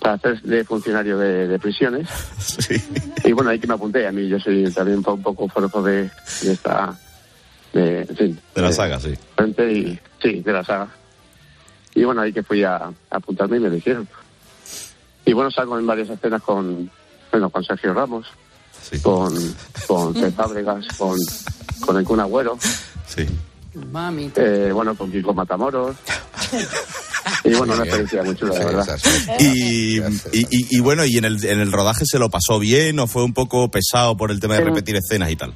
para 0.00 0.14
hacer 0.14 0.42
de 0.42 0.64
funcionario 0.64 1.16
de, 1.16 1.46
de 1.46 1.58
prisiones. 1.60 2.08
Y 3.24 3.30
bueno, 3.32 3.50
ahí 3.50 3.60
que 3.60 3.68
me 3.68 3.74
apunté. 3.74 4.04
A 4.04 4.10
mí 4.10 4.26
yo 4.26 4.40
soy 4.40 4.68
también 4.72 4.98
un 4.98 5.04
poco 5.22 5.46
forofo 5.48 5.82
de, 5.84 6.10
de 6.42 6.52
esta... 6.52 6.98
De, 7.72 8.00
en 8.00 8.16
fin, 8.16 8.40
De 8.52 8.62
la 8.62 8.72
saga, 8.72 8.98
sí. 8.98 9.14
y 9.62 9.98
sí, 10.20 10.40
de 10.40 10.52
la 10.52 10.64
saga. 10.64 10.88
Y 11.94 12.02
bueno, 12.02 12.22
ahí 12.22 12.32
que 12.32 12.42
fui 12.42 12.64
a, 12.64 12.76
a 12.78 12.92
apuntarme 13.10 13.58
y 13.58 13.60
me 13.60 13.68
lo 13.68 13.76
hicieron. 13.76 14.08
Y 15.26 15.32
bueno, 15.34 15.50
salgo 15.50 15.78
en 15.78 15.86
varias 15.86 16.08
escenas 16.08 16.40
con, 16.42 16.90
bueno, 17.30 17.50
con 17.50 17.62
Sergio 17.64 17.92
Ramos, 17.92 18.26
con, 19.02 19.34
con 19.86 20.14
Fábregas, 20.32 20.86
con, 20.96 21.18
con 21.84 21.96
el 21.98 22.04
Kun 22.04 22.20
Agüero, 22.20 22.56
Sí. 23.06 23.26
eh, 24.36 24.70
bueno, 24.72 24.94
con 24.96 25.10
Kiko 25.12 25.34
Matamoros. 25.34 25.96
Y 27.44 27.54
bueno, 27.54 27.74
una 27.74 27.82
experiencia 27.82 28.22
muy 28.22 28.36
chula, 28.36 28.54
la 28.56 28.64
verdad. 28.66 28.98
Y, 29.40 29.98
y, 29.98 30.02
y- 30.32 30.76
y 30.76 30.80
bueno, 30.80 31.04
¿y 31.04 31.16
en 31.18 31.24
el, 31.24 31.44
en 31.44 31.58
el 31.60 31.72
rodaje 31.72 32.04
se 32.06 32.18
lo 32.20 32.30
pasó 32.30 32.58
bien 32.60 32.98
o 33.00 33.06
fue 33.08 33.24
un 33.24 33.34
poco 33.34 33.68
pesado 33.68 34.16
por 34.16 34.30
el 34.30 34.38
tema 34.40 34.54
de 34.54 34.60
repetir 34.64 34.94
escenas 34.96 35.30
y 35.30 35.36
tal? 35.36 35.52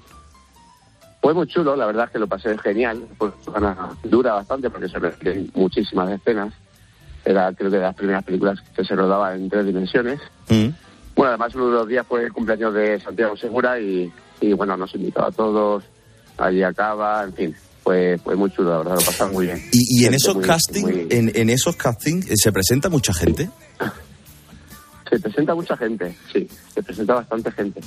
Fue 1.23 1.33
muy 1.33 1.47
chulo, 1.47 1.77
la 1.77 1.87
verdad 1.87 2.07
es 2.07 2.11
que 2.11 2.19
lo 2.19 2.27
pasé 2.27 2.59
genial. 2.59 3.07
Pues, 3.19 3.33
dura 4.03 4.33
bastante 4.35 4.69
porque 4.69 4.89
se 4.89 4.99
repiten 4.99 5.51
muchísimas 5.55 6.11
escenas. 6.11 6.53
Era, 7.25 7.53
creo 7.53 7.71
que 7.71 7.77
de 7.77 7.83
las 7.83 7.95
primeras 7.95 8.25
películas 8.25 8.59
que 8.75 8.85
se 8.85 8.95
rodaba 8.97 9.35
en 9.35 9.49
tres 9.51 9.67
dimensiones. 9.67 10.21
Bueno, 10.49 11.29
además 11.31 11.55
uno 11.55 11.67
de 11.67 11.73
los 11.73 11.89
días 11.89 12.07
fue 12.07 12.25
el 12.25 12.33
cumpleaños 12.33 12.73
de 12.75 12.99
Santiago 13.01 13.37
Segura 13.37 13.79
y, 13.79 14.11
y 14.41 14.53
bueno, 14.55 14.77
nos 14.77 14.95
invitó 14.95 15.25
a 15.25 15.31
todos, 15.31 15.85
allí 16.39 16.63
acaba, 16.63 17.25
en 17.25 17.35
fin, 17.35 17.57
fue, 17.85 18.19
fue 18.25 18.37
muy 18.37 18.51
chulo, 18.53 18.71
la 18.71 18.79
verdad, 18.79 18.95
lo 18.99 19.05
pasamos 19.05 19.35
muy 19.35 19.47
bien. 19.47 19.63
Y, 19.73 20.03
y 20.03 20.07
en 20.07 20.15
esos 20.15 20.35
muy- 20.37 20.45
casting, 20.45 20.83
muy- 20.83 21.07
en, 21.11 21.31
en 21.35 21.51
esos 21.51 21.77
casting, 21.77 22.23
eh, 22.29 22.37
¿se 22.37 22.51
presenta 22.53 22.89
mucha 22.89 23.13
gente? 23.13 23.51
Se 25.11 25.19
presenta 25.19 25.55
mucha 25.57 25.77
gente, 25.77 26.15
sí, 26.33 26.49
se 26.73 26.83
presenta 26.85 27.15
bastante 27.15 27.51
gente. 27.51 27.81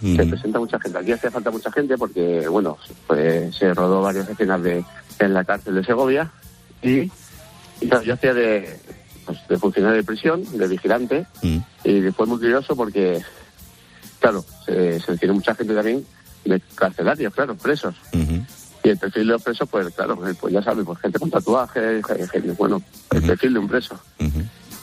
Se 0.00 0.26
presenta 0.26 0.58
mucha 0.58 0.78
gente. 0.80 0.98
Aquí 0.98 1.12
hace 1.12 1.30
falta 1.30 1.52
mucha 1.52 1.70
gente 1.70 1.96
porque, 1.96 2.48
bueno, 2.48 2.76
pues, 3.06 3.54
se 3.54 3.72
rodó 3.74 4.02
varias 4.02 4.28
escenas 4.28 4.60
de, 4.64 4.84
en 5.20 5.34
la 5.34 5.44
cárcel 5.44 5.76
de 5.76 5.84
Segovia 5.84 6.32
y, 6.82 7.10
y 7.80 7.88
claro, 7.88 8.04
yo 8.04 8.14
hacía 8.14 8.34
de, 8.34 8.76
pues, 9.26 9.38
de 9.48 9.58
funcionario 9.58 9.96
de 9.98 10.04
prisión, 10.04 10.42
de 10.58 10.66
vigilante, 10.68 11.26
y 11.84 12.00
fue 12.12 12.26
muy 12.26 12.38
curioso 12.38 12.74
porque, 12.76 13.22
claro, 14.20 14.44
se 14.64 15.00
seleccionó 15.00 15.34
mucha 15.34 15.54
gente 15.54 15.74
también 15.74 16.04
de 16.44 16.60
carcelarios, 16.74 17.34
claro, 17.34 17.54
presos. 17.56 17.94
Y 18.84 18.90
el 18.90 18.96
perfil 18.98 19.26
de 19.26 19.32
los 19.32 19.42
presos, 19.42 19.68
pues 19.68 19.92
claro, 19.94 20.26
eh, 20.28 20.34
pues 20.40 20.52
ya 20.54 20.62
sabes, 20.62 20.84
pues 20.86 20.98
gente 21.00 21.18
con 21.18 21.30
tatuajes, 21.30 22.04
ge- 22.06 22.28
gente, 22.28 22.52
bueno, 22.52 22.80
el 23.12 23.22
perfil 23.22 23.52
de 23.54 23.58
un 23.58 23.68
preso. 23.68 23.98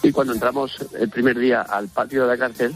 Y 0.04 0.12
cuando 0.12 0.34
entramos 0.34 0.76
el 1.00 1.10
primer 1.10 1.39
día 1.39 1.62
al 1.62 1.88
patio 1.88 2.24
de 2.24 2.28
la 2.28 2.38
cárcel, 2.38 2.76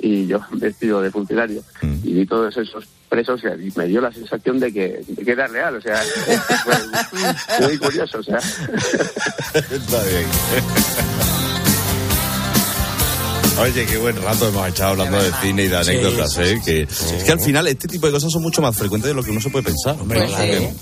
y 0.00 0.26
yo 0.26 0.40
vestido 0.52 1.00
de 1.00 1.10
funcionario, 1.10 1.62
y 1.82 2.14
vi 2.14 2.26
todos 2.26 2.56
esos 2.56 2.86
presos, 3.08 3.40
y 3.44 3.72
me 3.76 3.86
dio 3.86 4.00
la 4.00 4.12
sensación 4.12 4.58
de 4.58 4.72
que, 4.72 5.04
de 5.06 5.24
que 5.24 5.30
era 5.30 5.46
real, 5.46 5.76
o 5.76 5.80
sea, 5.80 5.96
fue 6.64 7.66
muy 7.66 7.78
curioso, 7.78 8.18
o 8.18 8.22
sea. 8.22 8.38
Está 8.38 10.02
bien. 10.04 11.25
Oye, 13.58 13.86
qué 13.86 13.96
buen 13.96 14.20
rato 14.22 14.48
hemos 14.48 14.68
echado 14.68 14.90
hablando 14.90 15.22
de 15.22 15.30
cine 15.40 15.64
y 15.64 15.68
de 15.68 15.82
Sí, 15.82 15.90
anécdotas, 15.90 16.32
sí, 16.34 16.40
¿eh? 16.42 16.60
Que, 16.64 16.82
es 16.82 17.24
que 17.24 17.32
al 17.32 17.40
final 17.40 17.66
este 17.66 17.88
tipo 17.88 18.06
de 18.06 18.12
cosas 18.12 18.30
son 18.30 18.42
mucho 18.42 18.60
más 18.60 18.76
frecuentes 18.76 19.08
de 19.08 19.14
lo 19.14 19.22
que 19.22 19.30
uno 19.30 19.40
se 19.40 19.48
puede 19.48 19.64
pensar. 19.64 19.96
Pues 19.96 20.30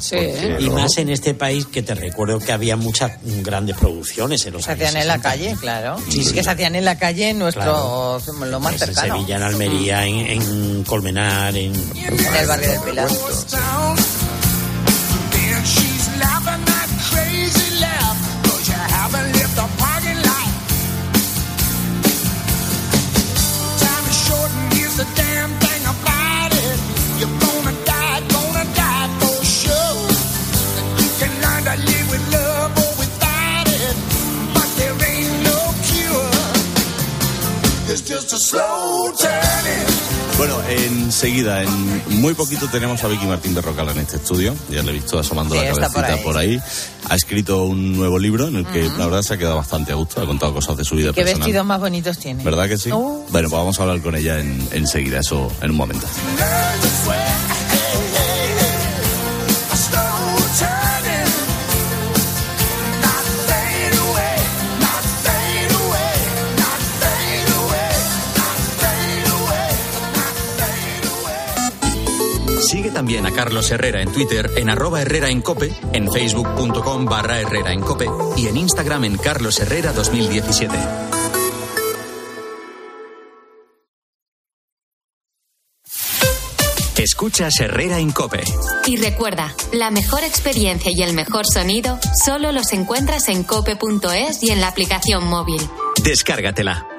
sí, 0.01 0.16
Y 0.59 0.68
más 0.70 0.97
en 0.99 1.11
este 1.11 1.35
país 1.35 1.66
que 1.66 1.83
te 1.83 1.95
recuerdo 1.95 2.41
que 2.41 2.51
había 2.53 2.77
muchas 2.77 3.12
grandes 3.43 3.77
producciones 3.77 4.45
en 4.47 4.55
los 4.55 4.64
Se 4.64 4.72
años 4.72 4.87
hacían 4.89 5.03
en 5.03 5.09
la 5.09 5.14
60. 5.14 5.31
calle, 5.31 5.57
claro. 5.61 5.97
que 6.35 6.43
se 6.43 6.51
hacían 6.51 6.75
en 6.75 6.85
la 6.85 6.99
calle 6.99 7.29
en 7.31 7.39
nuestro, 7.39 8.20
lo 8.45 8.61
más 8.61 8.72
Pues 8.75 8.83
en 8.83 8.95
cercano. 8.95 9.14
Sevilla, 9.14 9.37
en 9.37 9.43
Almería, 9.43 10.07
en, 10.07 10.16
en 10.27 10.85
Colmenar, 10.85 11.57
en... 11.57 11.72
En 11.75 12.37
el 12.37 12.47
barrio 12.47 12.70
del 12.70 12.81
Pilar. 12.81 13.09
Bueno, 40.36 40.57
enseguida, 40.68 41.62
en 41.62 42.20
muy 42.20 42.34
poquito 42.34 42.66
tenemos 42.68 43.03
a 43.05 43.09
Vicky 43.09 43.24
Martín 43.26 43.55
de 43.55 43.61
Rocal 43.61 43.88
en 43.90 43.99
este 43.99 44.16
estudio. 44.16 44.55
Ya 44.68 44.82
le 44.82 44.90
he 44.90 44.95
visto 44.95 45.16
asomando 45.18 45.55
Sí, 45.55 45.61
la 45.61 45.66
cabecita 45.74 45.92
por 45.92 46.05
ahí. 46.05 46.22
por 46.24 46.36
ahí. 46.36 46.61
Ha 47.09 47.14
escrito 47.14 47.62
un 47.64 47.97
nuevo 47.97 48.18
libro 48.18 48.49
en 48.49 48.57
el 48.57 48.66
que 48.66 48.82
la 48.99 49.07
verdad 49.07 49.22
se 49.22 49.34
ha 49.34 49.38
quedado 49.38 49.57
bastante 49.57 49.92
a 49.92 49.95
gusto. 49.95 50.20
Ha 50.20 50.26
contado 50.26 50.53
cosas 50.53 50.76
de 50.76 50.84
su 50.84 50.97
vida 50.97 51.12
Qué 51.12 51.22
personal. 51.22 51.38
vestidos 51.40 51.66
más 51.66 51.78
bonitos 51.80 52.18
tiene. 52.18 52.42
¿Verdad 52.42 52.68
que 52.68 52.78
sí? 52.78 52.90
Uh. 52.90 53.24
Bueno, 53.30 53.49
pues 53.49 53.53
vamos 53.61 53.78
a 53.78 53.82
hablar 53.84 54.01
con 54.03 54.16
ella 54.16 54.40
en, 54.40 54.68
enseguida, 54.72 55.20
eso 55.20 55.51
en 55.62 55.70
un 55.70 55.76
momento. 55.76 56.07
También 73.14 73.32
a 73.32 73.36
Carlos 73.36 73.70
Herrera 73.70 74.02
en 74.02 74.10
Twitter 74.10 74.50
en 74.56 74.68
arroba 74.70 75.00
Herrera 75.00 75.28
en 75.28 75.40
Cope, 75.40 75.72
en 75.92 76.10
facebook.com 76.10 77.04
barra 77.04 77.38
Herrera 77.38 77.72
en 77.72 77.80
Cope 77.80 78.06
y 78.36 78.48
en 78.48 78.56
Instagram 78.56 79.04
en 79.04 79.16
Carlos 79.18 79.60
Herrera 79.60 79.92
2017. 79.92 80.76
Escuchas 86.96 87.60
Herrera 87.60 88.00
en 88.00 88.10
Cope. 88.10 88.42
Y 88.86 88.96
recuerda, 88.96 89.54
la 89.72 89.92
mejor 89.92 90.24
experiencia 90.24 90.90
y 90.92 91.02
el 91.02 91.14
mejor 91.14 91.46
sonido 91.46 92.00
solo 92.24 92.50
los 92.50 92.72
encuentras 92.72 93.28
en 93.28 93.44
cope.es 93.44 94.42
y 94.42 94.50
en 94.50 94.60
la 94.60 94.68
aplicación 94.68 95.24
móvil. 95.28 95.60
Descárgatela. 96.02 96.93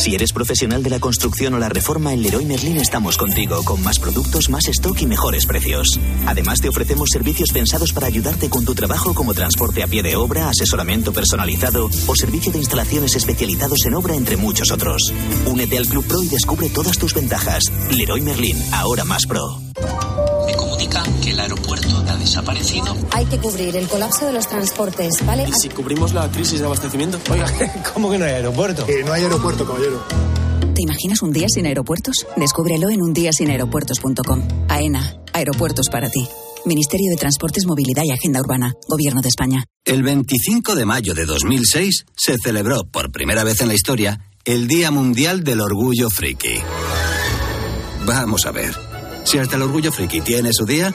Si 0.00 0.14
eres 0.14 0.32
profesional 0.32 0.82
de 0.82 0.88
la 0.88 0.98
construcción 0.98 1.52
o 1.52 1.58
la 1.58 1.68
reforma, 1.68 2.14
en 2.14 2.22
Leroy 2.22 2.46
Merlin 2.46 2.78
estamos 2.78 3.18
contigo, 3.18 3.62
con 3.64 3.82
más 3.82 3.98
productos, 3.98 4.48
más 4.48 4.66
stock 4.66 4.98
y 5.02 5.06
mejores 5.06 5.44
precios. 5.44 6.00
Además, 6.24 6.62
te 6.62 6.70
ofrecemos 6.70 7.10
servicios 7.12 7.50
pensados 7.52 7.92
para 7.92 8.06
ayudarte 8.06 8.48
con 8.48 8.64
tu 8.64 8.74
trabajo 8.74 9.12
como 9.12 9.34
transporte 9.34 9.82
a 9.82 9.86
pie 9.86 10.02
de 10.02 10.16
obra, 10.16 10.48
asesoramiento 10.48 11.12
personalizado 11.12 11.90
o 12.06 12.16
servicio 12.16 12.50
de 12.50 12.60
instalaciones 12.60 13.14
especializados 13.14 13.84
en 13.84 13.92
obra, 13.92 14.14
entre 14.14 14.38
muchos 14.38 14.70
otros. 14.70 15.12
Únete 15.44 15.76
al 15.76 15.86
Club 15.86 16.06
Pro 16.06 16.22
y 16.22 16.28
descubre 16.28 16.70
todas 16.70 16.96
tus 16.96 17.12
ventajas. 17.12 17.64
Leroy 17.90 18.22
Merlin, 18.22 18.56
ahora 18.72 19.04
más 19.04 19.26
pro. 19.26 19.60
Me 20.46 20.56
que 21.20 21.30
el 21.30 21.40
aeropuerto 21.40 22.04
ha 22.08 22.16
desaparecido. 22.16 22.96
Hay 23.12 23.26
que 23.26 23.38
cubrir 23.38 23.76
el 23.76 23.88
colapso 23.88 24.26
de 24.26 24.32
los 24.32 24.48
transportes, 24.48 25.24
¿vale? 25.24 25.44
¿Y 25.48 25.52
si 25.52 25.68
cubrimos 25.68 26.12
la 26.12 26.30
crisis 26.30 26.60
de 26.60 26.66
abastecimiento? 26.66 27.18
Oiga, 27.30 27.46
¿cómo 27.94 28.10
que 28.10 28.18
no 28.18 28.24
hay 28.24 28.32
aeropuerto? 28.32 28.86
Que 28.86 29.04
no 29.04 29.12
hay 29.12 29.22
aeropuerto, 29.22 29.66
caballero. 29.66 30.02
¿Te 30.74 30.82
imaginas 30.82 31.22
un 31.22 31.32
día 31.32 31.46
sin 31.48 31.66
aeropuertos? 31.66 32.26
Descúbrelo 32.36 32.90
en 32.90 33.02
undiasinaeropuertos.com. 33.02 34.42
AENA, 34.68 35.16
aeropuertos 35.32 35.88
para 35.90 36.08
ti. 36.08 36.26
Ministerio 36.64 37.10
de 37.10 37.16
Transportes, 37.16 37.66
Movilidad 37.66 38.02
y 38.04 38.12
Agenda 38.12 38.40
Urbana, 38.40 38.74
Gobierno 38.88 39.20
de 39.20 39.28
España. 39.28 39.64
El 39.84 40.02
25 40.02 40.74
de 40.74 40.84
mayo 40.84 41.14
de 41.14 41.24
2006 41.24 42.04
se 42.16 42.36
celebró 42.42 42.84
por 42.84 43.10
primera 43.10 43.44
vez 43.44 43.60
en 43.60 43.68
la 43.68 43.74
historia 43.74 44.20
el 44.44 44.68
Día 44.68 44.90
Mundial 44.90 45.44
del 45.44 45.60
Orgullo 45.60 46.10
Friki. 46.10 46.60
Vamos 48.06 48.46
a 48.46 48.52
ver, 48.52 48.74
si 49.24 49.38
hasta 49.38 49.56
el 49.56 49.62
Orgullo 49.62 49.92
Friki 49.92 50.20
tiene 50.20 50.50
su 50.52 50.64
día, 50.64 50.94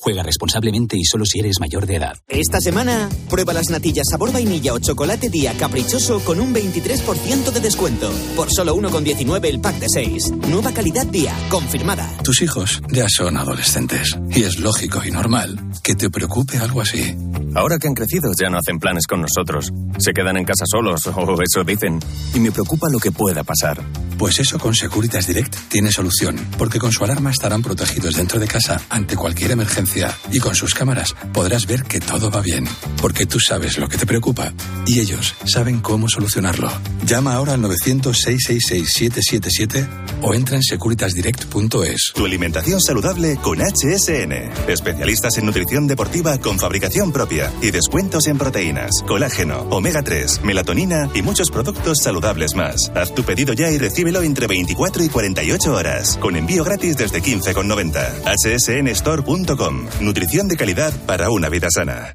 Juega 0.00 0.22
responsablemente 0.22 0.96
y 0.96 1.02
solo 1.02 1.24
si 1.24 1.40
eres 1.40 1.58
mayor 1.58 1.84
de 1.84 1.96
edad. 1.96 2.16
Esta 2.28 2.60
semana, 2.60 3.08
prueba 3.28 3.52
las 3.52 3.68
natillas 3.68 4.06
sabor 4.08 4.32
vainilla 4.32 4.72
o 4.72 4.78
chocolate 4.78 5.28
día 5.28 5.54
caprichoso 5.58 6.20
con 6.20 6.38
un 6.38 6.54
23% 6.54 7.50
de 7.50 7.60
descuento. 7.60 8.08
Por 8.36 8.48
solo 8.52 8.76
1,19 8.76 9.46
el 9.46 9.60
pack 9.60 9.80
de 9.80 9.86
6. 9.92 10.30
Nueva 10.48 10.72
calidad 10.72 11.04
día, 11.06 11.34
confirmada. 11.50 12.08
Tus 12.22 12.42
hijos 12.42 12.80
ya 12.92 13.08
son 13.08 13.36
adolescentes 13.36 14.16
y 14.30 14.44
es 14.44 14.60
lógico 14.60 15.02
y 15.04 15.10
normal 15.10 15.58
que 15.82 15.96
te 15.96 16.10
preocupe 16.10 16.58
algo 16.58 16.80
así. 16.80 17.16
Ahora 17.56 17.78
que 17.78 17.88
han 17.88 17.94
crecido 17.94 18.30
ya 18.40 18.50
no 18.50 18.58
hacen 18.58 18.78
planes 18.78 19.06
con 19.08 19.20
nosotros. 19.20 19.72
Se 19.98 20.12
quedan 20.12 20.36
en 20.36 20.44
casa 20.44 20.64
solos, 20.70 21.04
o 21.12 21.42
eso 21.42 21.64
dicen. 21.64 21.98
Y 22.34 22.38
me 22.38 22.52
preocupa 22.52 22.88
lo 22.88 23.00
que 23.00 23.10
pueda 23.10 23.42
pasar. 23.42 23.82
Pues 24.16 24.38
eso 24.38 24.58
con 24.58 24.74
Securitas 24.74 25.26
Direct 25.26 25.56
tiene 25.68 25.90
solución, 25.90 26.36
porque 26.56 26.78
con 26.78 26.92
su 26.92 27.04
alarma 27.04 27.30
estarán 27.30 27.62
protegidos 27.62 28.14
dentro 28.14 28.38
de 28.38 28.48
casa 28.48 28.80
ante 28.90 29.16
cualquier 29.16 29.52
emergencia 29.52 29.87
y 30.30 30.38
con 30.38 30.54
sus 30.54 30.74
cámaras 30.74 31.16
podrás 31.32 31.66
ver 31.66 31.82
que 31.84 31.98
todo 32.00 32.30
va 32.30 32.40
bien, 32.40 32.68
porque 33.00 33.26
tú 33.26 33.40
sabes 33.40 33.78
lo 33.78 33.88
que 33.88 33.96
te 33.96 34.06
preocupa 34.06 34.52
y 34.86 35.00
ellos 35.00 35.34
saben 35.44 35.80
cómo 35.80 36.08
solucionarlo. 36.08 36.70
Llama 37.04 37.34
ahora 37.34 37.54
al 37.54 37.62
900-666-777 37.62 39.88
o 40.22 40.34
entra 40.34 40.54
en 40.56 40.62
securitasdirect.es. 40.62 42.12
Tu 42.14 42.24
alimentación 42.24 42.80
saludable 42.80 43.36
con 43.36 43.58
HSN. 43.60 44.68
Especialistas 44.68 45.38
en 45.38 45.46
nutrición 45.46 45.86
deportiva 45.86 46.36
con 46.38 46.58
fabricación 46.58 47.12
propia 47.12 47.50
y 47.62 47.70
descuentos 47.70 48.26
en 48.26 48.36
proteínas, 48.36 48.90
colágeno, 49.06 49.60
omega 49.70 50.02
3, 50.02 50.42
melatonina 50.42 51.08
y 51.14 51.22
muchos 51.22 51.50
productos 51.50 51.98
saludables 52.02 52.54
más. 52.54 52.92
Haz 52.94 53.14
tu 53.14 53.22
pedido 53.22 53.54
ya 53.54 53.70
y 53.70 53.78
recíbelo 53.78 54.20
entre 54.22 54.46
24 54.46 55.04
y 55.04 55.08
48 55.08 55.72
horas, 55.72 56.18
con 56.18 56.36
envío 56.36 56.64
gratis 56.64 56.96
desde 56.96 57.22
15,90. 57.22 58.36
hsnstore.com. 58.36 59.77
Nutrición 60.00 60.48
de 60.48 60.56
calidad 60.56 60.92
para 61.06 61.30
una 61.30 61.48
vida 61.48 61.68
sana. 61.70 62.14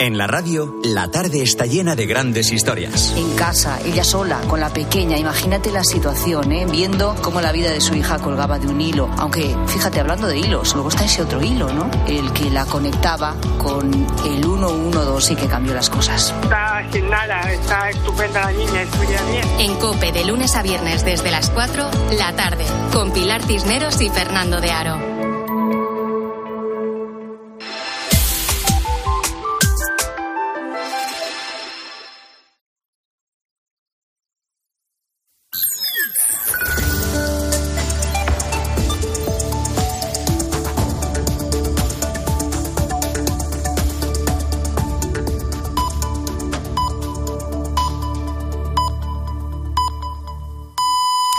En 0.00 0.16
la 0.16 0.26
radio, 0.26 0.76
la 0.82 1.10
tarde 1.10 1.42
está 1.42 1.66
llena 1.66 1.94
de 1.94 2.06
grandes 2.06 2.52
historias. 2.52 3.12
En 3.18 3.36
casa, 3.36 3.78
ella 3.84 4.02
sola, 4.02 4.40
con 4.48 4.58
la 4.58 4.70
pequeña. 4.70 5.18
Imagínate 5.18 5.70
la 5.70 5.84
situación, 5.84 6.52
¿eh? 6.52 6.64
Viendo 6.64 7.14
cómo 7.20 7.42
la 7.42 7.52
vida 7.52 7.70
de 7.70 7.82
su 7.82 7.94
hija 7.94 8.18
colgaba 8.18 8.58
de 8.58 8.66
un 8.66 8.80
hilo. 8.80 9.10
Aunque, 9.18 9.54
fíjate, 9.66 10.00
hablando 10.00 10.26
de 10.26 10.38
hilos, 10.38 10.72
luego 10.72 10.88
está 10.88 11.04
ese 11.04 11.20
otro 11.20 11.42
hilo, 11.42 11.70
¿no? 11.70 11.90
El 12.06 12.32
que 12.32 12.48
la 12.48 12.64
conectaba 12.64 13.36
con 13.58 13.92
el 14.24 14.42
112 14.42 15.34
y 15.34 15.36
que 15.36 15.46
cambió 15.46 15.74
las 15.74 15.90
cosas. 15.90 16.34
Está 16.44 16.82
sin 16.90 17.10
nada, 17.10 17.52
está 17.52 17.90
estupenda 17.90 18.40
la 18.40 18.52
niña, 18.52 18.80
estudia 18.80 19.22
bien. 19.24 19.48
En 19.58 19.76
Cope, 19.76 20.12
de 20.12 20.24
lunes 20.24 20.56
a 20.56 20.62
viernes 20.62 21.04
desde 21.04 21.30
las 21.30 21.50
4, 21.50 21.90
la 22.16 22.34
tarde, 22.34 22.64
con 22.90 23.12
Pilar 23.12 23.42
Cisneros 23.42 24.00
y 24.00 24.08
Fernando 24.08 24.62
de 24.62 24.70
Aro. 24.70 25.19